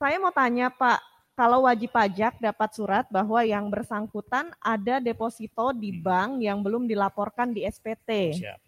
Saya 0.00 0.16
mau 0.16 0.32
tanya 0.32 0.72
Pak, 0.72 1.00
kalau 1.40 1.64
wajib 1.64 1.88
pajak 1.96 2.36
dapat 2.36 2.70
surat 2.76 3.08
bahwa 3.08 3.40
yang 3.40 3.72
bersangkutan 3.72 4.52
ada 4.60 5.00
deposito 5.00 5.72
di 5.72 5.88
hmm. 5.96 6.00
bank 6.04 6.30
yang 6.44 6.60
belum 6.60 6.84
dilaporkan 6.84 7.56
di 7.56 7.64
SPT. 7.64 8.36
Siap. 8.36 8.60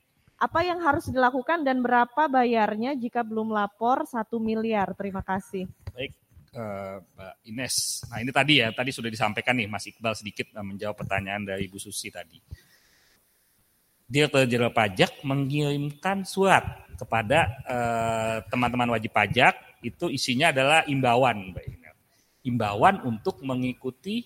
Apa 0.42 0.66
yang 0.66 0.82
harus 0.82 1.06
dilakukan 1.06 1.62
dan 1.62 1.84
berapa 1.84 2.26
bayarnya 2.26 2.98
jika 2.98 3.22
belum 3.22 3.54
lapor 3.54 4.08
satu 4.08 4.42
miliar? 4.42 4.90
Terima 4.98 5.22
kasih. 5.22 5.70
Baik, 5.94 6.16
uh, 6.56 6.98
Mbak 6.98 7.34
Ines. 7.46 7.76
Nah 8.10 8.18
ini 8.24 8.32
tadi 8.34 8.58
ya, 8.58 8.74
tadi 8.74 8.90
sudah 8.90 9.12
disampaikan 9.12 9.54
nih 9.54 9.70
Mas 9.70 9.86
Iqbal 9.86 10.18
sedikit 10.18 10.50
uh, 10.56 10.66
menjawab 10.66 10.98
pertanyaan 10.98 11.46
dari 11.46 11.70
Bu 11.70 11.78
Susi 11.78 12.10
tadi. 12.10 12.40
Direktur 14.12 14.44
Jenderal 14.44 14.76
Pajak 14.76 15.24
mengirimkan 15.24 16.28
surat 16.28 16.84
kepada 17.00 17.48
eh, 17.64 18.36
teman-teman 18.52 18.92
uh, 18.92 18.94
wajib 18.94 19.10
pajak 19.10 19.80
itu 19.80 20.12
isinya 20.12 20.52
adalah 20.52 20.84
imbauan, 20.84 21.50
Mbak 21.50 21.64
Inel. 21.64 21.96
Imbauan 22.44 23.00
untuk 23.08 23.40
mengikuti 23.40 24.22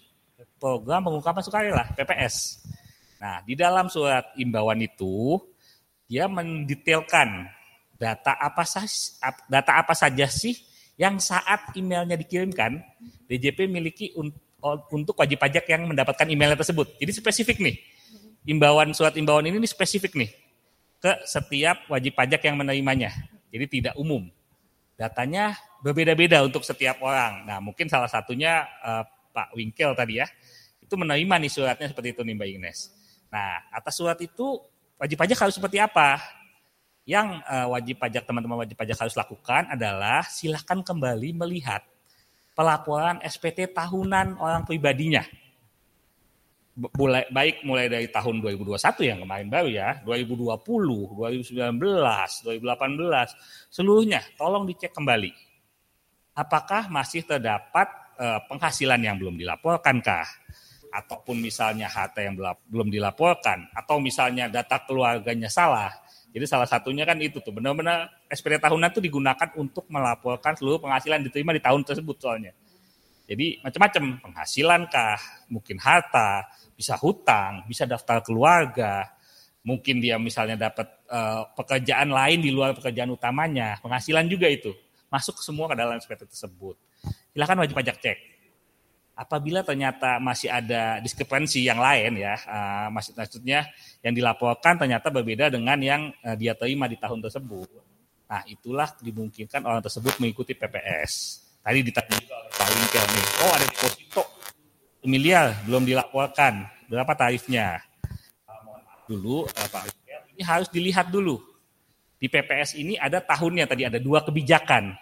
program 0.59 1.07
pengungkapan 1.07 1.43
sukarela 1.47 1.85
PPS. 1.95 2.67
Nah, 3.23 3.41
di 3.47 3.55
dalam 3.57 3.89
surat 3.89 4.37
imbauan 4.37 4.83
itu 4.83 5.41
dia 6.05 6.29
mendetailkan 6.29 7.49
data 7.97 8.37
apa 8.37 8.63
saja 8.67 9.33
data 9.49 9.73
apa 9.81 9.97
saja 9.97 10.29
sih 10.29 10.53
yang 11.01 11.17
saat 11.17 11.73
emailnya 11.79 12.17
dikirimkan 12.17 12.77
DJP 13.25 13.69
miliki 13.69 14.13
untuk 14.93 15.17
wajib 15.17 15.41
pajak 15.41 15.65
yang 15.69 15.89
mendapatkan 15.89 16.29
emailnya 16.29 16.61
tersebut. 16.61 16.97
Jadi 17.01 17.11
spesifik 17.17 17.57
nih. 17.63 17.77
Imbauan 18.47 18.95
surat 18.95 19.19
imbauan 19.19 19.43
ini, 19.51 19.59
ini 19.59 19.67
spesifik 19.67 20.15
nih 20.15 20.31
ke 21.03 21.13
setiap 21.27 21.91
wajib 21.91 22.15
pajak 22.15 22.47
yang 22.47 22.57
menerimanya. 22.57 23.11
Jadi 23.51 23.67
tidak 23.81 23.95
umum. 23.99 24.31
Datanya 24.97 25.59
berbeda-beda 25.85 26.41
untuk 26.47 26.65
setiap 26.65 27.03
orang. 27.03 27.45
Nah, 27.45 27.59
mungkin 27.61 27.91
salah 27.91 28.09
satunya 28.09 28.65
uh, 28.81 29.05
Pak 29.35 29.53
Wingkel 29.53 29.93
tadi 29.93 30.23
ya, 30.23 30.27
itu 30.81 30.95
menerima 30.95 31.35
nih 31.43 31.51
suratnya 31.53 31.91
seperti 31.91 32.17
itu 32.17 32.23
nih 32.23 32.35
Mbak 32.39 32.49
Ines. 32.57 32.79
Nah, 33.29 33.67
atas 33.75 33.99
surat 33.99 34.17
itu 34.23 34.63
wajib 34.97 35.19
pajak 35.19 35.39
harus 35.43 35.55
seperti 35.59 35.83
apa? 35.83 36.23
Yang 37.07 37.39
uh, 37.47 37.67
wajib 37.71 37.99
pajak 37.99 38.25
teman-teman 38.25 38.63
wajib 38.63 38.79
pajak 38.79 38.97
harus 38.99 39.15
lakukan 39.15 39.69
adalah 39.71 40.25
silahkan 40.27 40.81
kembali 40.83 41.37
melihat 41.37 41.85
pelaporan 42.57 43.21
SPT 43.21 43.69
tahunan 43.71 44.41
orang 44.41 44.65
pribadinya. 44.65 45.23
Mulai, 46.77 47.25
baik 47.33 47.65
mulai 47.65 47.89
dari 47.89 48.13
tahun 48.13 48.45
2021 48.45 48.77
yang 49.09 49.25
kemarin 49.25 49.49
baru 49.49 49.69
ya, 49.73 49.97
2020, 50.05 51.17
2019, 51.17 51.73
2018, 51.73 53.73
seluruhnya 53.73 54.21
tolong 54.37 54.69
dicek 54.69 54.93
kembali. 54.93 55.33
Apakah 56.37 56.93
masih 56.93 57.25
terdapat 57.25 57.89
uh, 58.21 58.45
penghasilan 58.45 59.01
yang 59.01 59.17
belum 59.17 59.41
dilaporkankah? 59.41 60.29
Ataupun 60.93 61.41
misalnya 61.41 61.89
harta 61.89 62.21
yang 62.21 62.37
belum 62.69 62.93
dilaporkan, 62.93 63.73
atau 63.73 63.97
misalnya 63.97 64.53
data 64.53 64.77
keluarganya 64.85 65.49
salah, 65.49 65.89
jadi 66.37 66.45
salah 66.45 66.69
satunya 66.69 67.09
kan 67.09 67.17
itu 67.17 67.41
tuh 67.41 67.57
benar-benar 67.57 68.13
SPT 68.29 68.61
tahunan 68.61 68.93
itu 68.93 69.01
digunakan 69.01 69.49
untuk 69.57 69.89
melaporkan 69.89 70.53
seluruh 70.53 70.77
penghasilan 70.77 71.25
diterima 71.25 71.57
di 71.57 71.65
tahun 71.65 71.81
tersebut 71.81 72.17
soalnya. 72.21 72.53
Jadi 73.25 73.65
macam-macam 73.65 74.21
penghasilan 74.21 74.85
kah, 74.93 75.17
mungkin 75.49 75.81
harta, 75.81 76.45
bisa 76.77 76.95
hutang, 77.01 77.65
bisa 77.65 77.89
daftar 77.89 78.21
keluarga, 78.21 79.09
mungkin 79.65 79.99
dia 79.99 80.21
misalnya 80.21 80.69
dapat 80.71 80.87
uh, 81.09 81.49
pekerjaan 81.57 82.13
lain 82.13 82.39
di 82.45 82.53
luar 82.53 82.77
pekerjaan 82.77 83.11
utamanya, 83.11 83.81
penghasilan 83.81 84.29
juga 84.29 84.47
itu 84.47 84.71
masuk 85.11 85.41
semua 85.41 85.73
ke 85.73 85.77
dalam 85.81 85.97
SPT 85.97 86.29
tersebut. 86.29 86.77
Silakan 87.33 87.65
wajib 87.65 87.75
pajak 87.75 87.97
cek 87.99 88.19
apabila 89.17 89.65
ternyata 89.65 90.21
masih 90.21 90.53
ada 90.53 91.01
diskrepensi 91.01 91.65
yang 91.65 91.81
lain 91.81 92.21
ya, 92.21 92.37
uh, 92.37 92.89
maksudnya 92.93 93.65
yang 94.05 94.13
dilaporkan 94.13 94.77
ternyata 94.77 95.09
berbeda 95.09 95.49
dengan 95.49 95.81
yang 95.81 96.13
uh, 96.21 96.37
dia 96.37 96.53
terima 96.53 96.85
di 96.85 97.01
tahun 97.01 97.25
tersebut. 97.25 97.69
Nah, 98.29 98.43
itulah 98.45 98.93
dimungkinkan 99.01 99.65
orang 99.65 99.81
tersebut 99.81 100.21
mengikuti 100.21 100.53
PPS. 100.53 101.43
Tadi 101.65 101.83
ditanya 101.83 102.15
juga 102.21 102.35
oleh 102.39 102.53
Pak 102.55 102.69
oh 103.43 103.53
ada 103.57 103.67
deposito 103.67 104.23
miliar 105.07 105.63
belum 105.65 105.87
dilaporkan, 105.87 106.67
berapa 106.91 107.13
tarifnya? 107.15 107.81
Dulu 109.07 109.47
uh, 109.47 109.69
Pak 109.71 109.95
ini 110.37 110.43
harus 110.45 110.69
dilihat 110.69 111.09
dulu. 111.09 111.41
Di 112.21 112.29
PPS 112.29 112.77
ini 112.77 112.99
ada 112.99 113.23
tahunnya 113.25 113.65
tadi 113.65 113.87
ada 113.87 113.97
dua 113.97 114.21
kebijakan. 114.21 114.93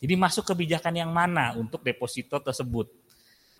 Jadi 0.00 0.14
masuk 0.16 0.48
kebijakan 0.48 0.96
yang 0.96 1.12
mana 1.12 1.52
untuk 1.58 1.84
deposito 1.84 2.40
tersebut? 2.40 2.88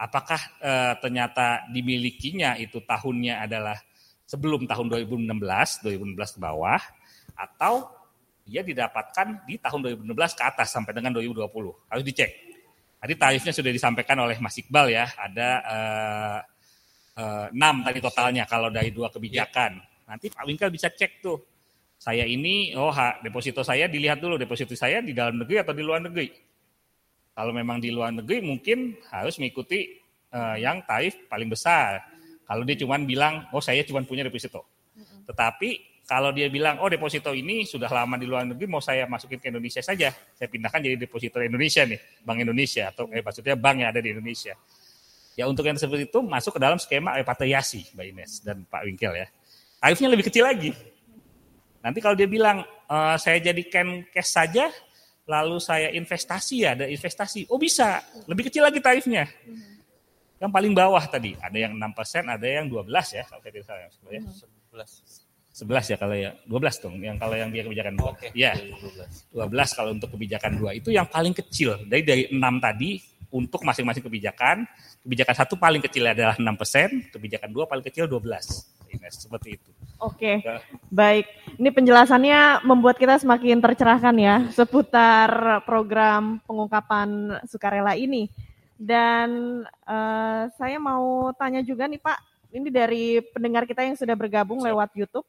apakah 0.00 0.40
e, 0.56 0.72
ternyata 1.04 1.68
dimilikinya 1.68 2.56
itu 2.56 2.80
tahunnya 2.80 3.44
adalah 3.44 3.76
sebelum 4.24 4.64
tahun 4.64 4.88
2016, 4.88 5.28
2016 5.84 6.36
ke 6.36 6.40
bawah, 6.40 6.80
atau 7.36 7.92
dia 8.48 8.64
didapatkan 8.64 9.44
di 9.44 9.60
tahun 9.60 10.00
2016 10.00 10.38
ke 10.38 10.42
atas 10.42 10.72
sampai 10.72 10.96
dengan 10.96 11.12
2020. 11.12 11.44
Harus 11.92 12.04
dicek. 12.08 12.49
Tadi 13.00 13.12
tarifnya 13.16 13.52
sudah 13.56 13.72
disampaikan 13.72 14.20
oleh 14.20 14.36
Mas 14.38 14.60
Iqbal 14.60 14.92
ya, 14.92 15.08
ada 15.16 15.48
eh, 15.64 16.38
eh, 17.16 17.46
6 17.56 17.86
tadi 17.86 17.98
totalnya 18.04 18.44
kalau 18.44 18.68
dari 18.68 18.92
dua 18.92 19.08
kebijakan. 19.08 19.80
Nanti 20.04 20.28
Pak 20.28 20.44
Wingkel 20.44 20.68
bisa 20.68 20.92
cek 20.92 21.24
tuh. 21.24 21.40
Saya 22.00 22.24
ini, 22.24 22.72
oh 22.76 22.92
ha, 22.92 23.20
deposito 23.20 23.60
saya 23.60 23.84
dilihat 23.84 24.20
dulu, 24.20 24.40
deposito 24.40 24.72
saya 24.72 25.04
di 25.04 25.12
dalam 25.12 25.36
negeri 25.36 25.60
atau 25.60 25.76
di 25.76 25.84
luar 25.84 26.00
negeri 26.00 26.50
kalau 27.40 27.56
memang 27.56 27.80
di 27.80 27.88
luar 27.88 28.12
negeri 28.12 28.44
mungkin 28.44 29.00
harus 29.08 29.40
mengikuti 29.40 29.96
uh, 30.34 30.60
yang 30.60 30.84
tarif 30.84 31.24
paling 31.24 31.48
besar. 31.48 32.04
Kalau 32.44 32.68
dia 32.68 32.76
cuma 32.76 33.00
bilang, 33.00 33.48
oh 33.54 33.64
saya 33.64 33.80
cuma 33.86 34.04
punya 34.04 34.26
deposito. 34.26 34.66
Tetapi 35.24 35.89
kalau 36.10 36.34
dia 36.34 36.50
bilang, 36.50 36.82
oh 36.82 36.90
deposito 36.90 37.30
ini 37.30 37.62
sudah 37.62 37.86
lama 37.86 38.18
di 38.18 38.26
luar 38.26 38.42
negeri, 38.42 38.66
mau 38.66 38.82
saya 38.82 39.06
masukin 39.06 39.38
ke 39.38 39.46
Indonesia 39.46 39.78
saja, 39.78 40.10
saya 40.10 40.48
pindahkan 40.50 40.82
jadi 40.82 40.98
deposito 40.98 41.38
Indonesia 41.38 41.86
nih, 41.86 42.26
Bank 42.26 42.42
Indonesia 42.42 42.90
atau 42.90 43.06
eh, 43.14 43.22
maksudnya 43.22 43.54
bank 43.54 43.76
yang 43.78 43.94
ada 43.94 44.02
di 44.02 44.10
Indonesia. 44.10 44.58
Ya 45.38 45.46
untuk 45.46 45.62
yang 45.62 45.78
seperti 45.78 46.10
itu 46.10 46.18
masuk 46.18 46.58
ke 46.58 46.60
dalam 46.66 46.82
skema 46.82 47.14
repatriasi, 47.14 47.94
Mbak 47.94 48.06
Ines 48.10 48.32
dan 48.42 48.66
Pak 48.66 48.90
Wingkel 48.90 49.22
ya. 49.22 49.30
Tarifnya 49.78 50.10
lebih 50.10 50.26
kecil 50.26 50.50
lagi. 50.50 50.74
Nanti 51.78 52.02
kalau 52.02 52.18
dia 52.18 52.26
bilang, 52.26 52.66
e, 52.66 52.96
saya 53.14 53.38
jadikan 53.38 54.02
cash 54.10 54.34
saja, 54.34 54.66
lalu 55.30 55.62
saya 55.62 55.94
investasi 55.94 56.66
ya, 56.66 56.74
ada 56.74 56.90
investasi. 56.90 57.46
Oh 57.54 57.56
bisa, 57.56 58.02
lebih 58.26 58.50
kecil 58.50 58.66
lagi 58.66 58.82
tarifnya. 58.82 59.30
Yang 60.42 60.50
paling 60.50 60.74
bawah 60.74 61.06
tadi, 61.06 61.38
ada 61.38 61.54
yang 61.54 61.78
6%, 61.78 62.26
ada 62.26 62.46
yang 62.50 62.66
12 62.66 62.90
ya, 63.14 63.22
kalau 63.30 63.40
saya 63.46 63.52
tidak 63.54 63.66
salah. 63.70 63.80
Ya. 64.10 64.20
11. 64.74 65.29
11 65.60 65.92
ya 65.92 65.96
kalau 66.00 66.16
ya, 66.16 66.30
12 66.48 66.82
dong, 66.82 66.96
yang 67.04 67.16
kalau 67.20 67.36
yang 67.36 67.52
dia 67.52 67.62
kebijakan 67.68 67.94
2. 68.00 68.16
Okay. 68.16 68.30
Ya, 68.32 68.56
12. 68.56 69.36
12 69.36 69.76
kalau 69.76 69.90
untuk 69.92 70.08
kebijakan 70.16 70.56
2. 70.56 70.80
Itu 70.80 70.88
yang 70.88 71.04
paling 71.04 71.36
kecil. 71.36 71.84
Dari 71.84 72.00
dari 72.00 72.22
6 72.32 72.40
tadi, 72.64 72.96
untuk 73.30 73.62
masing-masing 73.62 74.02
kebijakan, 74.02 74.66
kebijakan 75.06 75.34
satu 75.38 75.54
paling 75.54 75.78
kecil 75.84 76.10
adalah 76.10 76.34
6%, 76.34 77.14
kebijakan 77.14 77.50
2 77.52 77.70
paling 77.70 77.84
kecil 77.86 78.10
12. 78.10 78.18
Ines, 78.90 79.22
seperti 79.22 79.54
itu. 79.54 79.70
Oke, 80.02 80.42
okay. 80.42 80.58
baik. 80.90 81.30
Ini 81.62 81.70
penjelasannya 81.70 82.66
membuat 82.66 82.98
kita 82.98 83.22
semakin 83.22 83.62
tercerahkan 83.62 84.16
ya 84.18 84.50
seputar 84.50 85.62
program 85.62 86.42
pengungkapan 86.42 87.38
sukarela 87.46 87.94
ini. 87.94 88.26
Dan 88.74 89.62
uh, 89.86 90.50
saya 90.58 90.80
mau 90.82 91.30
tanya 91.38 91.62
juga 91.62 91.86
nih 91.86 92.02
Pak, 92.02 92.18
ini 92.50 92.66
dari 92.72 93.20
pendengar 93.30 93.68
kita 93.68 93.86
yang 93.86 93.94
sudah 93.94 94.16
bergabung 94.18 94.58
lewat 94.58 94.90
YouTube. 94.98 95.28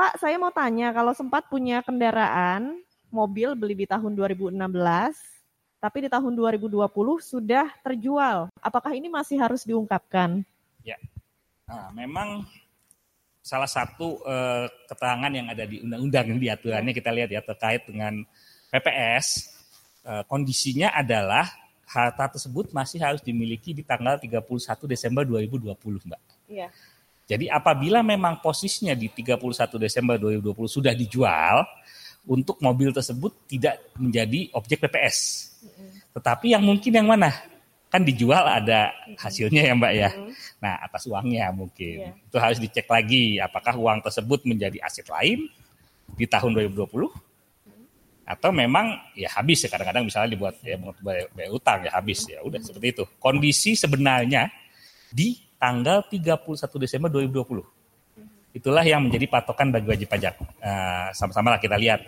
Pak, 0.00 0.16
saya 0.16 0.40
mau 0.40 0.48
tanya 0.48 0.96
kalau 0.96 1.12
sempat 1.12 1.44
punya 1.52 1.84
kendaraan 1.84 2.80
mobil 3.12 3.52
beli 3.52 3.84
di 3.84 3.84
tahun 3.84 4.16
2016, 4.16 4.56
tapi 5.76 5.96
di 6.00 6.08
tahun 6.08 6.32
2020 6.40 6.88
sudah 7.20 7.68
terjual. 7.84 8.48
Apakah 8.64 8.96
ini 8.96 9.12
masih 9.12 9.36
harus 9.36 9.60
diungkapkan? 9.60 10.40
Ya, 10.80 10.96
nah, 11.68 11.92
memang 11.92 12.48
salah 13.44 13.68
satu 13.68 14.24
uh, 14.24 14.72
keterangan 14.88 15.36
yang 15.36 15.52
ada 15.52 15.68
di 15.68 15.84
undang-undang 15.84 16.32
yang 16.32 16.40
diaturannya 16.48 16.96
kita 16.96 17.12
lihat 17.12 17.28
ya 17.36 17.44
terkait 17.44 17.84
dengan 17.84 18.24
PPS 18.72 19.52
eh, 20.08 20.24
kondisinya 20.24 20.96
adalah 20.96 21.44
harta 21.84 22.40
tersebut 22.40 22.72
masih 22.72 23.04
harus 23.04 23.20
dimiliki 23.20 23.76
di 23.76 23.84
tanggal 23.84 24.16
31 24.16 24.48
Desember 24.88 25.28
2020 25.28 25.76
Mbak. 26.08 26.22
Iya. 26.48 26.72
Jadi 27.30 27.46
apabila 27.46 28.02
memang 28.02 28.42
posisinya 28.42 28.98
di 28.98 29.06
31 29.06 29.38
Desember 29.78 30.18
2020 30.18 30.66
sudah 30.66 30.90
dijual 30.90 31.62
untuk 32.26 32.58
mobil 32.58 32.90
tersebut 32.90 33.46
tidak 33.46 33.78
menjadi 33.94 34.50
objek 34.58 34.82
PPS. 34.82 35.18
Tetapi 36.10 36.58
yang 36.58 36.66
mungkin 36.66 36.90
yang 36.90 37.06
mana? 37.06 37.30
kan 37.90 38.06
dijual 38.06 38.46
ada 38.46 38.94
hasilnya 39.18 39.66
ya 39.66 39.74
Mbak 39.74 39.92
ya. 39.98 40.10
Nah 40.62 40.78
atas 40.86 41.10
uangnya 41.10 41.50
mungkin 41.50 42.14
yeah. 42.14 42.14
itu 42.14 42.36
harus 42.38 42.58
dicek 42.62 42.86
lagi 42.86 43.42
apakah 43.42 43.74
uang 43.74 43.98
tersebut 44.06 44.46
menjadi 44.46 44.78
aset 44.78 45.10
lain 45.10 45.50
di 46.14 46.24
tahun 46.30 46.54
2020 46.70 46.86
atau 48.30 48.50
memang 48.54 48.94
ya 49.18 49.26
habis 49.34 49.66
ya 49.66 49.68
kadang-kadang 49.74 50.06
misalnya 50.06 50.30
dibuat 50.30 50.54
ya 50.62 50.78
bayar 51.34 51.50
utang 51.50 51.82
ya 51.82 51.90
habis 51.90 52.22
ya 52.30 52.38
udah 52.46 52.62
seperti 52.62 52.86
itu. 52.94 53.04
Kondisi 53.18 53.74
sebenarnya 53.74 54.46
di 55.10 55.34
tanggal 55.60 56.08
31 56.08 56.40
Desember 56.80 57.12
2020. 57.12 58.56
Itulah 58.56 58.82
yang 58.82 59.06
menjadi 59.06 59.28
patokan 59.30 59.70
bagi 59.70 59.86
wajib 59.92 60.08
pajak. 60.10 60.34
Nah, 60.58 61.12
sama-sama 61.14 61.54
lah 61.54 61.60
kita 61.62 61.76
lihat. 61.76 62.02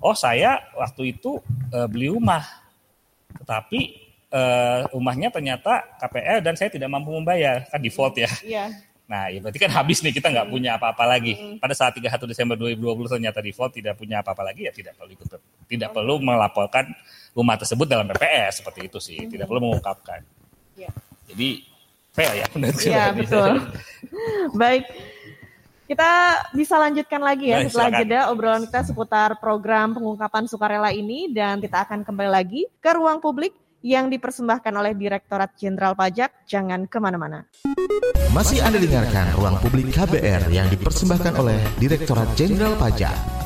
Oh 0.00 0.16
saya 0.16 0.62
waktu 0.78 1.18
itu 1.18 1.42
uh, 1.74 1.88
beli 1.90 2.08
rumah, 2.08 2.40
tetapi 3.42 3.80
uh, 4.32 4.88
rumahnya 4.94 5.28
ternyata 5.28 5.96
KPR 6.00 6.40
dan 6.40 6.54
saya 6.56 6.72
tidak 6.72 6.88
mampu 6.88 7.12
membayar 7.12 7.66
kan 7.68 7.80
default 7.82 8.16
ya. 8.16 8.30
Iya. 8.40 8.64
Nah, 9.04 9.28
ya 9.28 9.36
berarti 9.44 9.60
kan 9.60 9.68
habis 9.68 10.00
nih 10.00 10.16
kita 10.16 10.32
nggak 10.32 10.48
punya 10.48 10.80
apa-apa 10.80 11.04
lagi. 11.04 11.60
Pada 11.60 11.76
saat 11.76 11.92
31 11.92 12.24
Desember 12.24 12.56
2020 12.56 13.20
ternyata 13.20 13.44
default 13.44 13.76
tidak 13.76 14.00
punya 14.00 14.24
apa-apa 14.24 14.48
lagi 14.48 14.64
ya 14.64 14.72
tidak 14.72 14.96
perlu 14.96 15.12
ikut 15.12 15.28
tidak 15.68 15.90
perlu 15.92 16.14
melaporkan 16.24 16.88
rumah 17.36 17.60
tersebut 17.60 17.84
dalam 17.84 18.08
PPS 18.08 18.64
seperti 18.64 18.80
itu 18.88 18.98
sih. 19.00 19.20
Tidak 19.28 19.44
perlu 19.44 19.68
mengungkapkan. 19.68 20.24
Ya. 20.80 20.88
Jadi 21.28 21.73
fair 22.14 22.32
ya 22.40 22.46
Iya, 22.54 23.04
betul. 23.12 23.50
Baik. 24.60 24.86
Kita 25.84 26.40
bisa 26.56 26.80
lanjutkan 26.80 27.20
lagi 27.20 27.52
ya 27.52 27.60
setelah 27.68 27.92
silakan. 27.92 28.00
jeda 28.00 28.20
obrolan 28.32 28.62
kita 28.64 28.80
seputar 28.88 29.36
program 29.36 29.92
pengungkapan 29.92 30.48
sukarela 30.48 30.88
ini 30.88 31.28
dan 31.28 31.60
kita 31.60 31.84
akan 31.84 32.00
kembali 32.00 32.30
lagi 32.32 32.64
ke 32.80 32.90
ruang 32.96 33.20
publik 33.20 33.52
yang 33.84 34.08
dipersembahkan 34.08 34.72
oleh 34.72 34.96
Direktorat 34.96 35.52
Jenderal 35.60 35.92
Pajak. 35.92 36.48
Jangan 36.48 36.88
ke 36.88 36.96
mana-mana. 36.96 37.44
Masih 38.32 38.64
Anda 38.64 38.80
dengarkan 38.80 39.36
Ruang 39.36 39.60
Publik 39.60 39.92
KBR 39.92 40.48
yang 40.48 40.72
dipersembahkan 40.72 41.36
oleh 41.36 41.60
Direktorat 41.76 42.32
Jenderal 42.32 42.74
Pajak. 42.80 43.43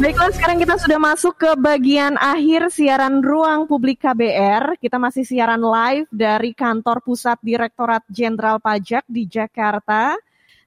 Baiklah, 0.00 0.32
sekarang 0.32 0.56
kita 0.64 0.80
sudah 0.80 0.96
masuk 0.96 1.36
ke 1.36 1.50
bagian 1.60 2.16
akhir 2.16 2.72
siaran 2.72 3.20
Ruang 3.20 3.68
Publik 3.68 4.00
KBR. 4.00 4.80
Kita 4.80 4.96
masih 4.96 5.28
siaran 5.28 5.60
live 5.60 6.08
dari 6.08 6.56
kantor 6.56 7.04
pusat 7.04 7.36
Direktorat 7.44 8.00
Jenderal 8.08 8.56
Pajak 8.64 9.04
di 9.04 9.28
Jakarta. 9.28 10.16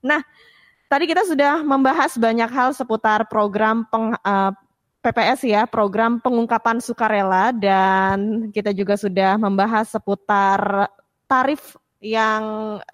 Nah, 0.06 0.22
tadi 0.86 1.10
kita 1.10 1.26
sudah 1.26 1.66
membahas 1.66 2.14
banyak 2.14 2.46
hal 2.46 2.78
seputar 2.78 3.26
program 3.26 3.90
peng, 3.90 4.14
uh, 4.22 4.54
PPS 5.02 5.50
ya, 5.50 5.66
program 5.66 6.22
pengungkapan 6.22 6.78
sukarela 6.78 7.50
dan 7.50 8.54
kita 8.54 8.70
juga 8.70 9.02
sudah 9.02 9.42
membahas 9.42 9.90
seputar 9.90 10.94
tarif 11.26 11.74
yang 12.04 12.44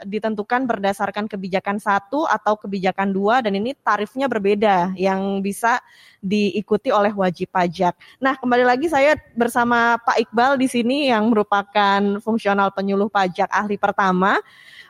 ditentukan 0.05 0.69
berdasarkan 0.69 1.25
kebijakan 1.25 1.81
satu 1.81 2.29
atau 2.29 2.53
kebijakan 2.61 3.09
dua 3.09 3.41
dan 3.41 3.57
ini 3.57 3.73
tarifnya 3.73 4.29
berbeda 4.29 4.93
yang 4.93 5.41
bisa 5.41 5.81
diikuti 6.21 6.93
oleh 6.93 7.09
wajib 7.09 7.49
pajak. 7.49 7.97
Nah 8.21 8.37
kembali 8.37 8.61
lagi 8.61 8.85
saya 8.85 9.17
bersama 9.33 9.97
Pak 9.97 10.29
Iqbal 10.29 10.61
di 10.61 10.69
sini 10.69 11.09
yang 11.09 11.25
merupakan 11.25 12.21
fungsional 12.21 12.69
penyuluh 12.69 13.09
pajak 13.09 13.49
ahli 13.49 13.81
pertama. 13.81 14.37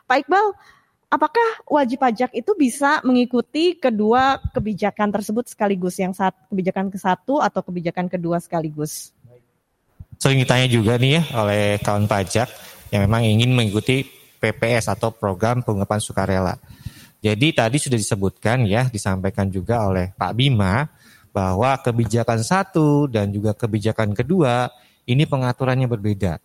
Pak 0.04 0.28
Iqbal, 0.28 0.52
apakah 1.08 1.48
wajib 1.64 2.04
pajak 2.04 2.36
itu 2.36 2.52
bisa 2.60 3.00
mengikuti 3.00 3.72
kedua 3.80 4.36
kebijakan 4.52 5.16
tersebut 5.16 5.48
sekaligus 5.48 5.96
yang 5.96 6.12
saat 6.12 6.36
kebijakan 6.52 6.92
ke 6.92 7.00
satu 7.00 7.40
atau 7.40 7.64
kebijakan 7.64 8.04
kedua 8.12 8.36
sekaligus? 8.36 9.16
Sering 10.20 10.44
ditanya 10.44 10.68
juga 10.68 11.00
nih 11.00 11.16
ya 11.16 11.22
oleh 11.40 11.80
kawan 11.80 12.04
pajak 12.04 12.69
yang 12.90 13.06
memang 13.06 13.26
ingin 13.26 13.54
mengikuti 13.54 14.06
PPS 14.40 14.90
atau 14.90 15.14
program 15.14 15.62
pengungkapan 15.62 16.00
sukarela. 16.02 16.54
Jadi 17.20 17.52
tadi 17.52 17.76
sudah 17.76 17.98
disebutkan 18.00 18.64
ya, 18.64 18.88
disampaikan 18.88 19.52
juga 19.52 19.84
oleh 19.84 20.16
Pak 20.16 20.32
Bima 20.32 20.88
bahwa 21.30 21.76
kebijakan 21.78 22.40
satu 22.40 23.06
dan 23.06 23.30
juga 23.30 23.52
kebijakan 23.54 24.16
kedua 24.16 24.72
ini 25.04 25.28
pengaturannya 25.28 25.86
berbeda. 25.86 26.40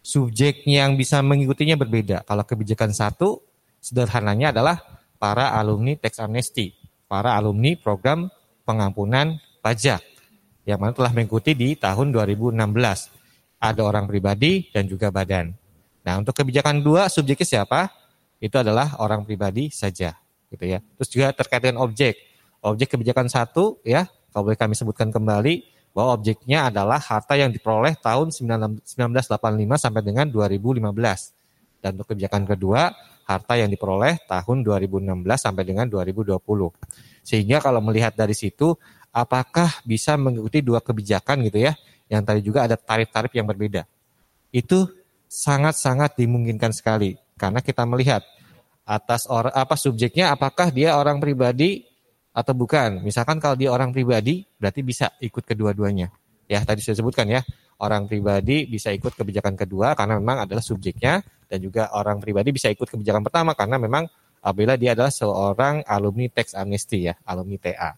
Subjek 0.00 0.64
yang 0.64 0.96
bisa 0.96 1.20
mengikutinya 1.20 1.76
berbeda. 1.76 2.24
Kalau 2.24 2.44
kebijakan 2.44 2.92
satu 2.92 3.40
sederhananya 3.80 4.52
adalah 4.52 4.76
para 5.20 5.56
alumni 5.56 5.96
tax 5.96 6.20
amnesty, 6.20 6.76
para 7.08 7.36
alumni 7.36 7.76
program 7.76 8.28
pengampunan 8.64 9.40
pajak 9.60 10.00
yang 10.68 10.80
mana 10.80 10.92
telah 10.92 11.12
mengikuti 11.12 11.56
di 11.56 11.76
tahun 11.76 12.12
2016. 12.12 12.56
Ada 13.60 13.80
orang 13.84 14.08
pribadi 14.08 14.72
dan 14.72 14.88
juga 14.88 15.12
badan. 15.12 15.59
Nah, 16.06 16.20
untuk 16.20 16.32
kebijakan 16.32 16.80
dua 16.80 17.08
subjeknya 17.12 17.46
siapa? 17.46 17.92
Itu 18.40 18.56
adalah 18.56 18.96
orang 18.96 19.28
pribadi 19.28 19.68
saja, 19.68 20.16
gitu 20.48 20.64
ya. 20.64 20.80
Terus 20.96 21.08
juga 21.12 21.26
terkait 21.36 21.60
dengan 21.60 21.84
objek. 21.84 22.16
Objek 22.64 22.96
kebijakan 22.96 23.28
satu, 23.28 23.80
ya, 23.84 24.08
kalau 24.32 24.48
boleh 24.48 24.56
kami 24.56 24.72
sebutkan 24.72 25.12
kembali 25.12 25.60
bahwa 25.92 26.16
objeknya 26.16 26.70
adalah 26.70 27.02
harta 27.02 27.34
yang 27.36 27.52
diperoleh 27.52 27.98
tahun 27.98 28.32
1985 28.32 28.80
sampai 29.76 30.00
dengan 30.00 30.26
2015. 30.30 31.36
Dan 31.80 31.96
untuk 31.96 32.14
kebijakan 32.14 32.48
kedua, 32.48 32.92
harta 33.26 33.54
yang 33.58 33.68
diperoleh 33.68 34.22
tahun 34.24 34.62
2016 34.62 35.04
sampai 35.40 35.62
dengan 35.66 35.86
2020. 35.88 36.36
Sehingga 37.24 37.60
kalau 37.60 37.80
melihat 37.84 38.14
dari 38.14 38.32
situ, 38.36 38.76
apakah 39.10 39.82
bisa 39.82 40.14
mengikuti 40.14 40.62
dua 40.62 40.78
kebijakan 40.80 41.42
gitu 41.46 41.58
ya, 41.60 41.74
yang 42.10 42.22
tadi 42.22 42.40
juga 42.42 42.66
ada 42.66 42.74
tarif-tarif 42.78 43.32
yang 43.34 43.46
berbeda. 43.46 43.86
Itu 44.50 44.99
sangat-sangat 45.30 46.18
dimungkinkan 46.18 46.74
sekali 46.74 47.14
karena 47.38 47.62
kita 47.62 47.86
melihat 47.86 48.26
atas 48.82 49.30
orang 49.30 49.54
apa 49.54 49.78
subjeknya 49.78 50.34
apakah 50.34 50.74
dia 50.74 50.98
orang 50.98 51.22
pribadi 51.22 51.86
atau 52.34 52.50
bukan. 52.54 53.02
Misalkan 53.06 53.38
kalau 53.38 53.54
dia 53.54 53.70
orang 53.70 53.94
pribadi 53.94 54.42
berarti 54.58 54.82
bisa 54.82 55.14
ikut 55.22 55.46
kedua-duanya. 55.46 56.10
Ya, 56.50 56.58
tadi 56.66 56.82
saya 56.82 56.98
sebutkan 56.98 57.30
ya, 57.30 57.46
orang 57.78 58.10
pribadi 58.10 58.66
bisa 58.66 58.90
ikut 58.90 59.14
kebijakan 59.14 59.54
kedua 59.54 59.94
karena 59.94 60.18
memang 60.18 60.50
adalah 60.50 60.62
subjeknya 60.62 61.22
dan 61.46 61.58
juga 61.62 61.94
orang 61.94 62.18
pribadi 62.18 62.50
bisa 62.50 62.66
ikut 62.66 62.90
kebijakan 62.90 63.22
pertama 63.22 63.54
karena 63.54 63.78
memang 63.78 64.10
apabila 64.42 64.74
dia 64.74 64.98
adalah 64.98 65.14
seorang 65.14 65.86
alumni 65.86 66.26
tax 66.26 66.58
amnesty 66.58 67.06
ya, 67.06 67.14
alumni 67.22 67.54
TA. 67.58 67.94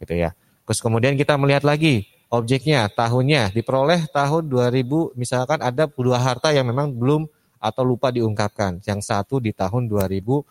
Gitu 0.00 0.20
ya. 0.20 0.36
Terus 0.68 0.80
kemudian 0.84 1.16
kita 1.16 1.36
melihat 1.40 1.64
lagi 1.64 2.08
objeknya, 2.34 2.90
tahunnya 2.90 3.54
diperoleh 3.54 4.10
tahun 4.10 4.50
2000 4.50 5.14
misalkan 5.14 5.62
ada 5.62 5.86
dua 5.86 6.18
harta 6.18 6.50
yang 6.50 6.66
memang 6.66 6.90
belum 6.90 7.30
atau 7.62 7.82
lupa 7.86 8.10
diungkapkan. 8.10 8.82
Yang 8.84 9.00
satu 9.08 9.40
di 9.40 9.54
tahun 9.54 9.88
2013, 9.88 10.44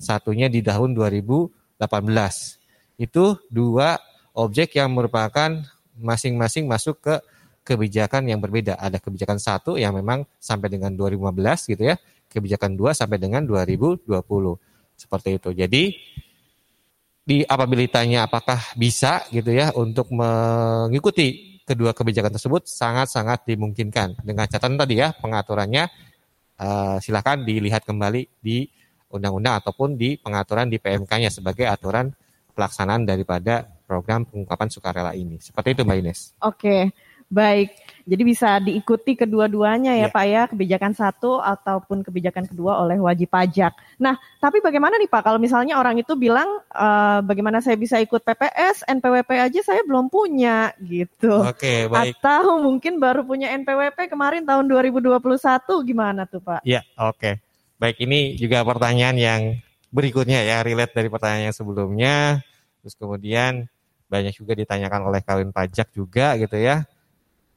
satunya 0.00 0.46
di 0.48 0.64
tahun 0.64 0.96
2018. 0.96 1.50
Itu 2.96 3.36
dua 3.52 4.00
objek 4.32 4.78
yang 4.78 4.94
merupakan 4.94 5.60
masing-masing 6.00 6.64
masuk 6.64 7.02
ke 7.04 7.14
kebijakan 7.66 8.24
yang 8.24 8.40
berbeda. 8.40 8.80
Ada 8.80 8.96
kebijakan 8.96 9.36
satu 9.36 9.76
yang 9.76 9.92
memang 9.92 10.24
sampai 10.40 10.72
dengan 10.72 10.96
2015 10.96 11.68
gitu 11.68 11.82
ya, 11.92 12.00
kebijakan 12.32 12.72
dua 12.78 12.96
sampai 12.96 13.20
dengan 13.20 13.44
2020. 13.44 14.08
Seperti 14.96 15.36
itu. 15.36 15.50
Jadi 15.52 15.96
di 17.30 17.46
apabila 17.46 17.86
ditanya 17.86 18.26
apakah 18.26 18.58
bisa 18.74 19.22
gitu 19.30 19.54
ya 19.54 19.70
untuk 19.78 20.10
mengikuti 20.10 21.62
kedua 21.62 21.94
kebijakan 21.94 22.34
tersebut 22.34 22.66
sangat-sangat 22.66 23.46
dimungkinkan 23.46 24.18
dengan 24.26 24.50
catatan 24.50 24.74
tadi 24.74 24.98
ya 24.98 25.14
pengaturannya 25.14 25.86
uh, 26.58 26.98
silakan 26.98 27.46
dilihat 27.46 27.86
kembali 27.86 28.42
di 28.42 28.66
undang-undang 29.14 29.62
ataupun 29.62 29.94
di 29.94 30.18
pengaturan 30.18 30.66
di 30.66 30.82
PMK-nya 30.82 31.30
sebagai 31.30 31.70
aturan 31.70 32.10
pelaksanaan 32.50 33.06
daripada 33.06 33.62
program 33.86 34.26
pengungkapan 34.26 34.66
sukarela 34.66 35.14
ini. 35.14 35.38
Seperti 35.38 35.78
itu 35.78 35.86
Mbak 35.86 35.98
Ines. 36.02 36.20
Oke. 36.42 36.90
Baik, 37.30 37.78
jadi 38.10 38.22
bisa 38.26 38.58
diikuti 38.58 39.14
kedua-duanya 39.14 39.94
ya, 39.94 40.08
ya 40.08 40.08
Pak 40.10 40.24
ya, 40.26 40.42
kebijakan 40.50 40.98
satu 40.98 41.38
ataupun 41.38 42.02
kebijakan 42.02 42.50
kedua 42.50 42.82
oleh 42.82 42.98
wajib 42.98 43.30
pajak. 43.30 43.70
Nah, 44.02 44.18
tapi 44.42 44.58
bagaimana 44.58 44.98
nih 44.98 45.06
Pak 45.06 45.22
kalau 45.30 45.38
misalnya 45.38 45.78
orang 45.78 45.94
itu 45.94 46.18
bilang 46.18 46.58
e, 46.74 46.88
bagaimana 47.22 47.62
saya 47.62 47.78
bisa 47.78 48.02
ikut 48.02 48.26
PPS, 48.26 48.82
NPWP 48.82 49.30
aja 49.30 49.60
saya 49.62 49.86
belum 49.86 50.10
punya 50.10 50.74
gitu. 50.82 51.46
Oke, 51.46 51.86
baik. 51.86 52.18
Atau 52.18 52.58
mungkin 52.58 52.98
baru 52.98 53.22
punya 53.22 53.54
NPWP 53.54 54.10
kemarin 54.10 54.42
tahun 54.42 54.66
2021 54.66 55.22
gimana 55.86 56.26
tuh 56.26 56.42
Pak? 56.42 56.66
Ya, 56.66 56.82
oke. 56.98 57.38
Baik, 57.78 58.10
ini 58.10 58.34
juga 58.42 58.66
pertanyaan 58.66 59.14
yang 59.14 59.42
berikutnya 59.94 60.42
ya, 60.42 60.66
relate 60.66 60.98
dari 60.98 61.06
pertanyaan 61.06 61.54
yang 61.54 61.56
sebelumnya. 61.56 62.42
Terus 62.82 62.98
kemudian 62.98 63.70
banyak 64.10 64.34
juga 64.34 64.58
ditanyakan 64.58 65.06
oleh 65.06 65.22
kawin 65.22 65.54
pajak 65.54 65.94
juga 65.94 66.34
gitu 66.34 66.58
ya 66.58 66.82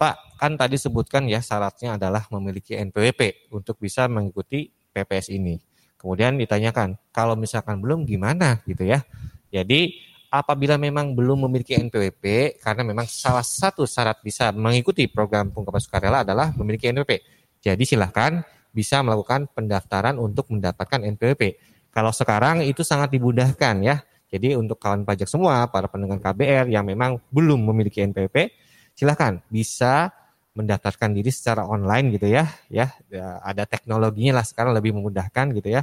Pak, 0.04 0.36
kan 0.36 0.60
tadi 0.60 0.76
sebutkan 0.76 1.24
ya 1.32 1.40
syaratnya 1.40 1.96
adalah 1.96 2.28
memiliki 2.28 2.76
NPWP 2.76 3.48
untuk 3.56 3.80
bisa 3.80 4.12
mengikuti 4.12 4.68
PPS 4.68 5.32
ini. 5.32 5.56
Kemudian 5.96 6.36
ditanyakan, 6.36 7.00
kalau 7.16 7.40
misalkan 7.40 7.80
belum 7.80 8.04
gimana 8.04 8.60
gitu 8.68 8.84
ya. 8.84 9.00
Jadi 9.48 9.96
apabila 10.28 10.76
memang 10.76 11.16
belum 11.16 11.48
memiliki 11.48 11.80
NPWP, 11.80 12.60
karena 12.60 12.84
memang 12.84 13.08
salah 13.08 13.48
satu 13.48 13.88
syarat 13.88 14.20
bisa 14.20 14.52
mengikuti 14.52 15.08
program 15.08 15.56
pengungkapan 15.56 15.80
sukarela 15.80 16.28
adalah 16.28 16.52
memiliki 16.60 16.92
NPWP. 16.92 17.24
Jadi 17.64 17.84
silahkan 17.88 18.44
bisa 18.76 19.00
melakukan 19.08 19.48
pendaftaran 19.56 20.20
untuk 20.20 20.52
mendapatkan 20.52 21.00
NPWP. 21.16 21.56
Kalau 21.96 22.12
sekarang 22.12 22.68
itu 22.68 22.84
sangat 22.84 23.08
dimudahkan 23.16 23.80
ya. 23.80 24.04
Jadi 24.28 24.60
untuk 24.60 24.84
kawan 24.84 25.08
pajak 25.08 25.32
semua, 25.32 25.64
para 25.72 25.88
pendengar 25.88 26.20
KBR 26.20 26.68
yang 26.68 26.84
memang 26.84 27.24
belum 27.32 27.64
memiliki 27.72 28.04
NPWP, 28.04 28.52
silahkan 28.94 29.42
bisa 29.50 30.14
mendaftarkan 30.54 31.18
diri 31.18 31.34
secara 31.34 31.66
online 31.66 32.14
gitu 32.14 32.30
ya, 32.30 32.46
ya, 32.70 32.94
ya 33.10 33.42
ada 33.42 33.66
teknologinya 33.66 34.38
lah 34.42 34.46
sekarang 34.46 34.78
lebih 34.78 34.94
memudahkan 34.94 35.50
gitu 35.58 35.70
ya, 35.74 35.82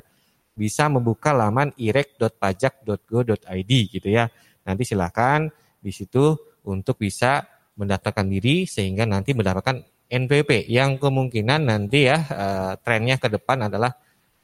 bisa 0.54 0.86
membuka 0.86 1.34
laman 1.34 1.74
irek.pajak.go.id 1.74 3.72
gitu 3.90 4.08
ya. 4.08 4.30
Nanti 4.62 4.86
silahkan 4.86 5.50
di 5.82 5.90
situ 5.90 6.38
untuk 6.62 7.02
bisa 7.02 7.42
mendaftarkan 7.74 8.28
diri 8.30 8.68
sehingga 8.68 9.08
nanti 9.08 9.34
mendapatkan 9.34 9.82
NPP 10.10 10.66
yang 10.68 10.98
kemungkinan 10.98 11.70
nanti 11.70 12.10
ya 12.10 12.18
uh, 12.18 12.74
trennya 12.82 13.16
ke 13.16 13.30
depan 13.30 13.70
adalah 13.70 13.94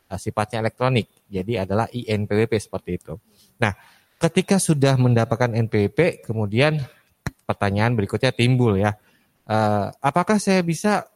uh, 0.08 0.18
sifatnya 0.18 0.62
elektronik. 0.64 1.06
Jadi 1.26 1.58
adalah 1.58 1.90
INPWP 1.90 2.54
seperti 2.56 2.90
itu. 3.02 3.18
Nah, 3.58 3.74
ketika 4.16 4.56
sudah 4.62 4.96
mendapatkan 4.96 5.52
NPP 5.52 6.24
kemudian 6.24 6.80
pertanyaan 7.47 7.94
berikutnya 7.94 8.34
timbul 8.34 8.74
ya. 8.76 8.99
Uh, 9.47 9.94
apakah 10.03 10.42
saya 10.42 10.61
bisa 10.66 11.07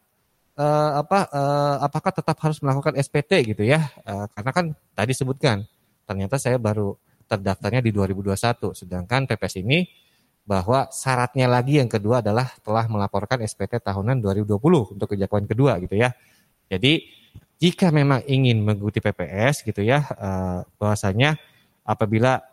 uh, 0.55 1.03
apa 1.03 1.27
uh, 1.35 1.77
apakah 1.83 2.15
tetap 2.15 2.39
harus 2.39 2.63
melakukan 2.63 2.95
SPT 2.97 3.53
gitu 3.53 3.67
ya? 3.67 3.91
Uh, 4.07 4.31
karena 4.31 4.51
kan 4.55 4.67
tadi 4.95 5.13
sebutkan 5.13 5.67
ternyata 6.07 6.39
saya 6.39 6.57
baru 6.57 6.95
terdaftarnya 7.27 7.83
di 7.83 7.91
2021 7.91 8.75
sedangkan 8.75 9.27
PPS 9.27 9.63
ini 9.63 9.87
bahwa 10.47 10.91
syaratnya 10.91 11.47
lagi 11.47 11.79
yang 11.79 11.87
kedua 11.87 12.23
adalah 12.23 12.51
telah 12.63 12.87
melaporkan 12.91 13.39
SPT 13.47 13.83
tahunan 13.83 14.19
2020 14.19 14.99
untuk 14.99 15.09
kejakuan 15.15 15.47
kedua 15.47 15.79
gitu 15.79 15.95
ya. 15.95 16.11
Jadi 16.67 17.07
jika 17.61 17.93
memang 17.95 18.25
ingin 18.27 18.59
mengikuti 18.65 18.99
PPS 18.99 19.63
gitu 19.63 19.85
ya, 19.85 20.03
bahwasanya 20.81 21.39
apabila 21.87 22.50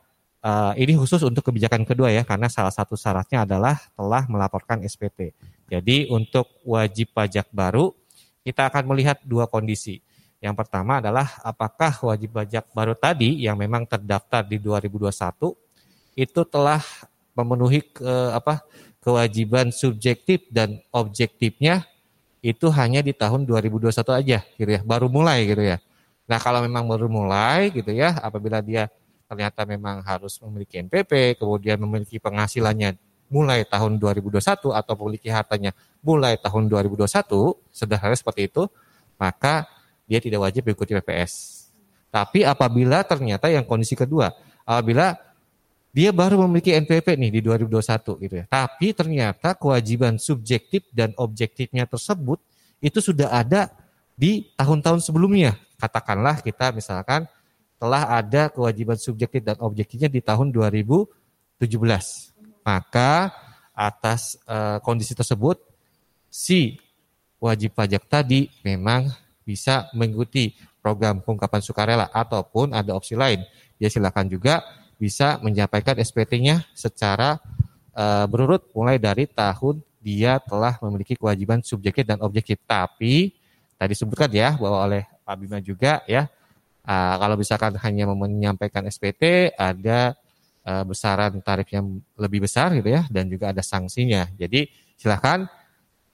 Uh, 0.47 0.71
ini 0.79 0.95
khusus 0.95 1.19
untuk 1.27 1.43
kebijakan 1.43 1.83
kedua 1.83 2.07
ya, 2.07 2.23
karena 2.23 2.47
salah 2.47 2.71
satu 2.71 2.95
syaratnya 2.95 3.43
adalah 3.43 3.75
telah 3.99 4.23
melaporkan 4.31 4.79
SPT. 4.79 5.35
Jadi 5.67 6.07
untuk 6.07 6.47
wajib 6.63 7.11
pajak 7.11 7.51
baru, 7.51 7.91
kita 8.47 8.71
akan 8.71 8.95
melihat 8.95 9.19
dua 9.27 9.51
kondisi. 9.51 9.99
Yang 10.39 10.55
pertama 10.63 11.03
adalah 11.03 11.35
apakah 11.43 11.91
wajib 11.99 12.31
pajak 12.31 12.71
baru 12.71 12.95
tadi 12.95 13.43
yang 13.43 13.59
memang 13.59 13.83
terdaftar 13.83 14.47
di 14.47 14.55
2021 14.63 15.11
itu 16.15 16.41
telah 16.47 16.79
memenuhi 17.35 17.83
ke, 17.83 18.13
apa 18.31 18.63
kewajiban 19.03 19.75
subjektif 19.75 20.47
dan 20.47 20.79
objektifnya 20.95 21.83
itu 22.39 22.71
hanya 22.71 23.03
di 23.03 23.11
tahun 23.11 23.43
2021 23.43 23.91
aja 24.15 24.39
gitu 24.55 24.71
ya, 24.71 24.79
baru 24.79 25.11
mulai 25.11 25.43
gitu 25.43 25.59
ya. 25.59 25.83
Nah, 26.23 26.39
kalau 26.39 26.63
memang 26.63 26.87
baru 26.87 27.11
mulai 27.11 27.67
gitu 27.75 27.91
ya, 27.91 28.15
apabila 28.23 28.63
dia 28.63 28.87
ternyata 29.27 29.67
memang 29.67 30.01
harus 30.01 30.39
memiliki 30.41 30.79
NPP, 30.79 31.37
kemudian 31.37 31.77
memiliki 31.83 32.17
penghasilannya 32.17 32.95
mulai 33.27 33.67
tahun 33.67 33.99
2021 33.99 34.71
atau 34.71 34.93
memiliki 35.03 35.27
hartanya 35.27 35.75
mulai 35.99 36.39
tahun 36.39 36.71
2021, 36.71 37.59
sederhana 37.69 38.15
seperti 38.15 38.47
itu, 38.47 38.71
maka 39.19 39.67
dia 40.07 40.23
tidak 40.23 40.47
wajib 40.47 40.63
mengikuti 40.63 40.95
PPS. 40.95 41.67
Tapi 42.07 42.47
apabila 42.47 43.03
ternyata 43.03 43.51
yang 43.51 43.67
kondisi 43.67 43.99
kedua, 43.99 44.31
apabila 44.63 45.19
dia 45.91 46.13
baru 46.13 46.45
memiliki 46.47 46.71
NPP 46.77 47.17
nih 47.19 47.31
di 47.33 47.39
2021 47.43 48.23
gitu 48.23 48.35
ya. 48.37 48.45
Tapi 48.47 48.93
ternyata 48.93 49.57
kewajiban 49.57 50.21
subjektif 50.21 50.85
dan 50.93 51.11
objektifnya 51.17 51.89
tersebut 51.89 52.37
itu 52.79 53.01
sudah 53.01 53.33
ada 53.33 53.73
di 54.13 54.53
tahun-tahun 54.53 55.01
sebelumnya. 55.01 55.57
Katakanlah 55.81 56.45
kita 56.45 56.69
misalkan 56.69 57.25
telah 57.77 58.09
ada 58.09 58.49
kewajiban 58.49 58.97
subjektif 58.97 59.45
dan 59.45 59.57
objektifnya 59.61 60.09
di 60.09 60.21
tahun 60.21 60.49
2017. 60.49 61.61
Maka 62.65 63.31
atas 63.77 64.41
e, 64.43 64.81
kondisi 64.81 65.13
tersebut 65.13 65.61
si 66.27 66.81
wajib 67.37 67.77
pajak 67.77 68.09
tadi 68.09 68.49
memang 68.65 69.05
bisa 69.45 69.87
mengikuti 69.93 70.57
program 70.81 71.21
pengungkapan 71.21 71.61
sukarela 71.61 72.09
ataupun 72.09 72.73
ada 72.73 72.97
opsi 72.97 73.13
lain. 73.13 73.45
Dia 73.77 73.93
silakan 73.93 74.25
juga 74.25 74.65
bisa 74.97 75.37
menyampaikan 75.45 75.93
SPT-nya 76.01 76.65
secara 76.73 77.37
e, 77.93 78.05
berurut 78.25 78.73
mulai 78.73 78.97
dari 78.97 79.29
tahun 79.29 79.85
dia 80.01 80.41
telah 80.41 80.81
memiliki 80.81 81.13
kewajiban 81.13 81.61
subjektif 81.61 82.09
dan 82.09 82.17
objektif. 82.25 82.57
Tapi 82.65 83.37
tadi 83.77 83.93
sebutkan 83.93 84.33
ya 84.33 84.57
bahwa 84.57 84.81
oleh 84.89 85.05
Pak 85.21 85.35
Bima 85.37 85.61
juga 85.61 86.01
ya 86.09 86.25
Uh, 86.87 87.15
kalau 87.19 87.35
misalkan 87.35 87.75
hanya 87.83 88.07
menyampaikan 88.07 88.87
SPT, 88.87 89.51
ada 89.59 90.15
uh, 90.63 90.87
besaran 90.87 91.35
tarif 91.43 91.67
yang 91.75 91.99
lebih 92.15 92.47
besar 92.47 92.71
gitu 92.79 92.87
ya, 92.87 93.03
dan 93.11 93.27
juga 93.27 93.51
ada 93.51 93.59
sanksinya. 93.59 94.31
Jadi 94.39 94.71
silahkan 94.95 95.51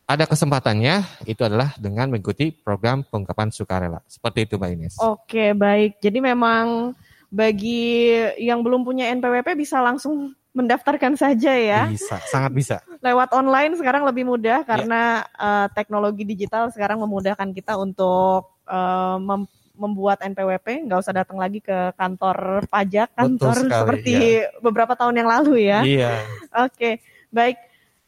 ada 0.03 0.25
kesempatannya 0.27 1.25
itu 1.29 1.45
adalah 1.45 1.77
dengan 1.77 2.09
mengikuti 2.09 2.49
program 2.51 3.05
pengungkapan 3.05 3.53
sukarela. 3.53 4.01
Seperti 4.09 4.49
itu 4.49 4.57
Mbak 4.57 4.69
Ines. 4.73 4.95
Oke 4.97 5.53
baik, 5.53 6.01
jadi 6.01 6.19
memang 6.19 6.97
bagi 7.33 8.13
yang 8.37 8.61
belum 8.61 8.85
punya 8.85 9.09
NPWP 9.13 9.57
bisa 9.57 9.77
langsung 9.81 10.33
mendaftarkan 10.53 11.17
saja 11.17 11.57
ya. 11.57 11.89
Bisa, 11.89 12.21
sangat 12.29 12.51
bisa. 12.53 12.77
Lewat 13.01 13.33
online 13.33 13.73
sekarang 13.73 14.05
lebih 14.05 14.29
mudah 14.29 14.61
karena 14.61 15.25
ya. 15.25 15.41
uh, 15.41 15.67
teknologi 15.73 16.29
digital 16.29 16.69
sekarang 16.69 17.01
memudahkan 17.01 17.49
kita 17.57 17.73
untuk 17.73 18.53
uh, 18.69 19.17
membuat 19.73 20.21
NPWP 20.21 20.85
nggak 20.85 21.01
usah 21.01 21.13
datang 21.13 21.41
lagi 21.41 21.57
ke 21.57 21.93
kantor 21.97 22.61
pajak 22.69 23.09
kantor 23.17 23.57
sekali, 23.57 23.73
seperti 23.73 24.13
ya. 24.13 24.53
beberapa 24.61 24.93
tahun 24.93 25.17
yang 25.17 25.29
lalu 25.29 25.65
ya. 25.65 25.79
Iya. 25.81 26.13
Oke, 26.65 27.01
baik. 27.33 27.57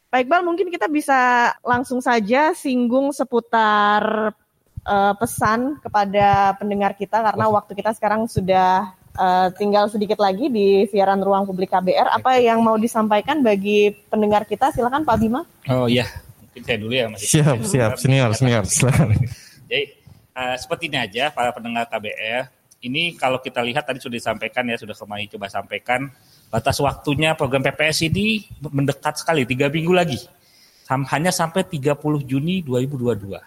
Pak 0.06 0.22
Iqbal 0.22 0.42
mungkin 0.46 0.70
kita 0.70 0.86
bisa 0.86 1.50
langsung 1.66 1.98
saja 1.98 2.54
singgung 2.54 3.10
seputar 3.10 4.30
uh, 4.86 5.14
pesan 5.18 5.82
kepada 5.82 6.54
pendengar 6.56 6.94
kita 6.94 7.18
karena 7.18 7.50
waktu 7.50 7.74
kita 7.74 7.90
sekarang 7.98 8.30
sudah 8.30 8.94
uh, 9.18 9.50
tinggal 9.58 9.90
sedikit 9.90 10.22
lagi 10.22 10.46
di 10.46 10.86
siaran 10.86 11.18
ruang 11.18 11.44
publik 11.44 11.74
KBR. 11.74 12.14
Apa 12.22 12.38
yang 12.38 12.62
mau 12.62 12.78
disampaikan 12.78 13.42
bagi 13.42 13.90
pendengar 14.06 14.46
kita? 14.46 14.70
Silakan 14.70 15.02
Pak 15.02 15.16
Bima. 15.18 15.42
Oh 15.66 15.90
iya, 15.90 16.06
mungkin 16.38 16.62
saya 16.62 16.78
dulu 16.78 16.94
ya 16.94 17.06
Mas. 17.10 17.26
Siap, 17.26 17.58
siap, 17.66 17.92
senior, 17.98 18.30
senior. 18.38 18.62
Silakan. 18.62 19.18
Jadi 19.66 20.05
uh, 20.36 20.56
seperti 20.60 20.92
ini 20.92 21.00
aja 21.00 21.32
para 21.32 21.50
pendengar 21.56 21.88
KBR. 21.88 22.52
Ini 22.84 23.16
kalau 23.16 23.40
kita 23.40 23.64
lihat 23.64 23.88
tadi 23.88 23.98
sudah 23.98 24.20
disampaikan 24.20 24.68
ya, 24.68 24.76
sudah 24.76 24.92
kemarin 24.92 25.26
coba 25.32 25.48
sampaikan 25.48 26.12
batas 26.52 26.76
waktunya 26.78 27.32
program 27.32 27.64
PPS 27.64 28.06
ini 28.06 28.46
mendekat 28.60 29.16
sekali, 29.16 29.48
tiga 29.48 29.72
minggu 29.72 29.96
lagi. 29.96 30.20
Hanya 30.86 31.34
sampai 31.34 31.66
30 31.66 31.98
Juni 32.22 32.62
2022. 32.62 33.42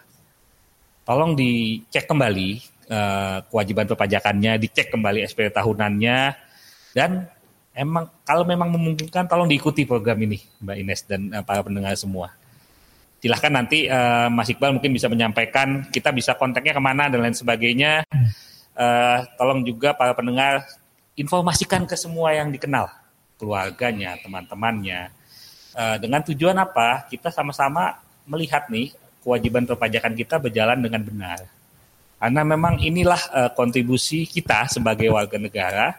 Tolong 1.08 1.32
dicek 1.40 2.04
kembali 2.10 2.50
uh, 2.92 3.38
kewajiban 3.48 3.88
perpajakannya, 3.88 4.60
dicek 4.60 4.92
kembali 4.92 5.24
SPT 5.24 5.56
tahunannya, 5.56 6.18
dan 6.92 7.32
emang 7.72 8.12
kalau 8.28 8.44
memang 8.44 8.76
memungkinkan 8.76 9.30
tolong 9.30 9.48
diikuti 9.48 9.88
program 9.88 10.20
ini 10.20 10.42
Mbak 10.60 10.78
Ines 10.84 11.02
dan 11.08 11.32
uh, 11.32 11.46
para 11.46 11.64
pendengar 11.64 11.96
semua 11.96 12.36
silahkan 13.20 13.51
nanti 13.51 13.86
uh, 13.91 14.32
Mas 14.32 14.47
Iqbal 14.47 14.76
mungkin 14.76 14.95
bisa 14.95 15.11
menyampaikan 15.11 15.88
kita 15.91 16.09
bisa 16.15 16.36
kontaknya 16.39 16.72
ke 16.76 16.82
mana 16.82 17.11
dan 17.11 17.20
lain 17.20 17.36
sebagainya. 17.36 18.07
Uh, 18.80 19.28
tolong 19.36 19.61
juga 19.67 19.91
para 19.91 20.15
pendengar 20.15 20.63
informasikan 21.20 21.84
ke 21.84 21.99
semua 21.99 22.32
yang 22.32 22.47
dikenal, 22.47 22.88
keluarganya, 23.36 24.15
teman-temannya. 24.24 25.11
Uh, 25.76 25.99
dengan 25.99 26.24
tujuan 26.24 26.55
apa? 26.55 27.03
Kita 27.11 27.28
sama-sama 27.28 27.99
melihat 28.24 28.72
nih 28.72 28.95
kewajiban 29.20 29.67
perpajakan 29.67 30.15
kita 30.15 30.39
berjalan 30.39 30.80
dengan 30.80 31.03
benar. 31.03 31.39
Karena 32.20 32.41
memang 32.43 32.80
inilah 32.80 33.22
uh, 33.36 33.51
kontribusi 33.51 34.28
kita 34.28 34.72
sebagai 34.72 35.11
warga 35.11 35.36
negara 35.36 35.95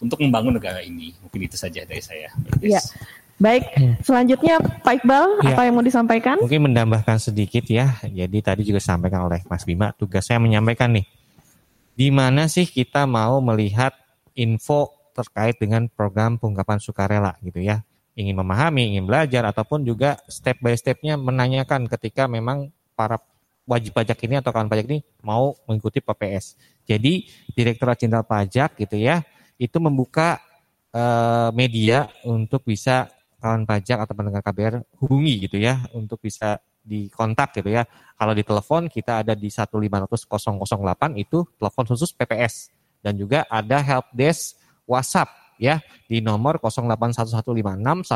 untuk 0.00 0.20
membangun 0.24 0.56
negara 0.56 0.80
ini. 0.80 1.12
Mungkin 1.20 1.40
itu 1.48 1.56
saja 1.56 1.84
dari 1.84 2.00
saya. 2.00 2.32
Iya. 2.60 2.80
Baik, 3.36 3.68
hmm. 3.76 4.00
selanjutnya 4.00 4.56
Pak 4.80 5.04
Iqbal, 5.04 5.44
ya, 5.44 5.52
apa 5.52 5.68
yang 5.68 5.76
mau 5.76 5.84
disampaikan? 5.84 6.40
Mungkin 6.40 6.72
menambahkan 6.72 7.20
sedikit 7.20 7.68
ya. 7.68 8.00
Jadi 8.00 8.40
tadi 8.40 8.64
juga 8.64 8.80
disampaikan 8.80 9.28
oleh 9.28 9.44
Mas 9.44 9.68
Bima, 9.68 9.92
tugas 9.92 10.24
saya 10.24 10.40
menyampaikan 10.40 10.88
nih. 10.96 11.04
Di 11.92 12.08
mana 12.08 12.48
sih 12.48 12.64
kita 12.64 13.04
mau 13.04 13.36
melihat 13.44 13.92
info 14.32 14.88
terkait 15.12 15.60
dengan 15.60 15.84
program 15.88 16.40
pengungkapan 16.40 16.80
sukarela 16.80 17.36
gitu 17.44 17.60
ya. 17.60 17.84
Ingin 18.16 18.40
memahami, 18.40 18.96
ingin 18.96 19.04
belajar, 19.04 19.44
ataupun 19.44 19.84
juga 19.84 20.16
step 20.32 20.56
by 20.64 20.72
stepnya 20.72 21.20
menanyakan 21.20 21.84
ketika 21.92 22.24
memang 22.24 22.72
para 22.96 23.20
wajib 23.68 23.92
pajak 23.92 24.16
ini 24.24 24.40
atau 24.40 24.48
kawan 24.48 24.72
pajak 24.72 24.88
ini 24.88 25.04
mau 25.20 25.52
mengikuti 25.68 26.00
PPS. 26.00 26.56
Jadi 26.88 27.28
Direktorat 27.52 28.00
Jenderal 28.00 28.24
Pajak 28.24 28.80
gitu 28.80 28.96
ya, 28.96 29.20
itu 29.60 29.76
membuka 29.76 30.40
uh, 30.96 31.52
media 31.52 32.08
untuk 32.24 32.64
bisa 32.64 33.12
kawan 33.40 33.68
pajak 33.68 34.04
atau 34.04 34.14
pendengar 34.16 34.42
KBR 34.42 34.82
hubungi 35.02 35.48
gitu 35.48 35.60
ya 35.60 35.84
untuk 35.92 36.20
bisa 36.22 36.60
dikontak 36.86 37.58
gitu 37.58 37.74
ya. 37.74 37.84
Kalau 38.14 38.32
di 38.32 38.46
telepon 38.46 38.86
kita 38.86 39.26
ada 39.26 39.34
di 39.34 39.50
1500 39.50 40.06
008 40.06 41.18
itu 41.18 41.42
telepon 41.58 41.84
khusus 41.84 42.14
PPS 42.14 42.70
dan 43.02 43.18
juga 43.18 43.44
ada 43.50 43.82
help 43.82 44.06
desk 44.14 44.56
WhatsApp 44.86 45.28
ya 45.58 45.82
di 46.06 46.22
nomor 46.22 46.62
081156 46.62 48.06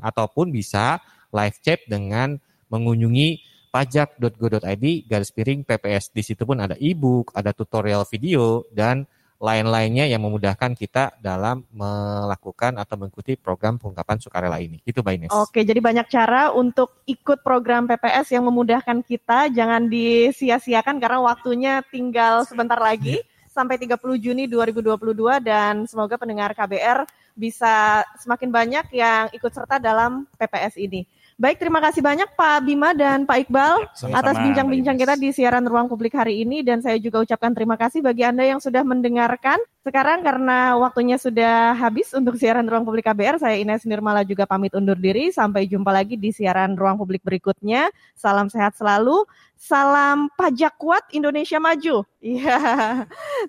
ataupun 0.00 0.46
bisa 0.54 1.02
live 1.34 1.56
chat 1.60 1.80
dengan 1.90 2.38
mengunjungi 2.68 3.42
pajak.go.id 3.68 4.84
garis 5.04 5.30
piring 5.32 5.60
PPS. 5.64 6.10
Di 6.12 6.22
situ 6.24 6.48
pun 6.48 6.56
ada 6.60 6.76
e-book, 6.80 7.32
ada 7.36 7.52
tutorial 7.52 8.08
video 8.08 8.64
dan 8.72 9.04
lain-lainnya 9.38 10.10
yang 10.10 10.18
memudahkan 10.26 10.74
kita 10.74 11.14
dalam 11.22 11.62
melakukan 11.70 12.74
atau 12.74 12.98
mengikuti 12.98 13.38
program 13.38 13.78
pengungkapan 13.78 14.18
sukarela 14.18 14.58
ini. 14.58 14.82
Itu 14.82 15.00
Mbak 15.00 15.14
Ines. 15.14 15.30
Oke, 15.30 15.62
jadi 15.62 15.78
banyak 15.78 16.10
cara 16.10 16.50
untuk 16.50 17.06
ikut 17.06 17.46
program 17.46 17.86
PPS 17.86 18.34
yang 18.34 18.50
memudahkan 18.50 18.98
kita. 19.06 19.46
Jangan 19.54 19.86
disia-siakan 19.86 20.98
karena 20.98 21.22
waktunya 21.22 21.72
tinggal 21.86 22.42
sebentar 22.42 22.82
lagi 22.82 23.22
sampai 23.46 23.78
30 23.78 23.98
Juni 24.18 24.50
2022 24.50 24.98
dan 25.42 25.86
semoga 25.86 26.18
pendengar 26.18 26.54
KBR 26.54 27.06
bisa 27.38 28.02
semakin 28.18 28.50
banyak 28.50 28.86
yang 28.90 29.30
ikut 29.30 29.50
serta 29.54 29.78
dalam 29.78 30.26
PPS 30.34 30.78
ini. 30.82 31.06
Baik, 31.38 31.62
terima 31.62 31.78
kasih 31.78 32.02
banyak 32.02 32.34
Pak 32.34 32.66
Bima 32.66 32.90
dan 32.98 33.22
Pak 33.22 33.46
Iqbal 33.46 33.86
Sama-sama, 33.94 34.18
atas 34.18 34.42
bincang-bincang 34.42 34.98
kita 34.98 35.14
di 35.14 35.30
siaran 35.30 35.62
ruang 35.70 35.86
publik 35.86 36.18
hari 36.18 36.42
ini. 36.42 36.66
Dan 36.66 36.82
saya 36.82 36.98
juga 36.98 37.22
ucapkan 37.22 37.54
terima 37.54 37.78
kasih 37.78 38.02
bagi 38.02 38.26
Anda 38.26 38.42
yang 38.42 38.58
sudah 38.58 38.82
mendengarkan. 38.82 39.62
Sekarang 39.88 40.20
karena 40.20 40.76
waktunya 40.76 41.16
sudah 41.16 41.72
habis 41.72 42.12
untuk 42.12 42.36
siaran 42.36 42.68
Ruang 42.68 42.84
Publik 42.84 43.08
KBR, 43.08 43.40
saya 43.40 43.56
Ines 43.56 43.88
Nirmala 43.88 44.20
juga 44.20 44.44
pamit 44.44 44.76
undur 44.76 45.00
diri. 45.00 45.32
Sampai 45.32 45.64
jumpa 45.64 45.88
lagi 45.88 46.20
di 46.20 46.28
siaran 46.28 46.76
Ruang 46.76 47.00
Publik 47.00 47.24
berikutnya. 47.24 47.88
Salam 48.12 48.52
sehat 48.52 48.76
selalu. 48.76 49.24
Salam 49.56 50.28
pajak 50.36 50.76
kuat 50.76 51.08
Indonesia 51.16 51.56
maju. 51.56 52.04
Iya. 52.18 52.58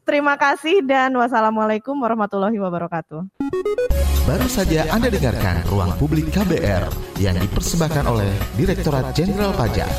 Terima 0.05 0.37
kasih 0.37 0.85
dan 0.85 1.09
wassalamualaikum 1.17 1.97
warahmatullahi 1.97 2.55
wabarakatuh. 2.61 3.25
Baru 4.29 4.47
saja 4.47 4.85
Anda 4.93 5.09
dengarkan 5.09 5.65
Ruang 5.67 5.97
Publik 5.97 6.29
KBR 6.29 6.85
yang 7.17 7.35
dipersembahkan 7.35 8.05
oleh 8.05 8.29
Direktorat 8.55 9.11
Jenderal 9.17 9.51
Pajak. 9.57 9.89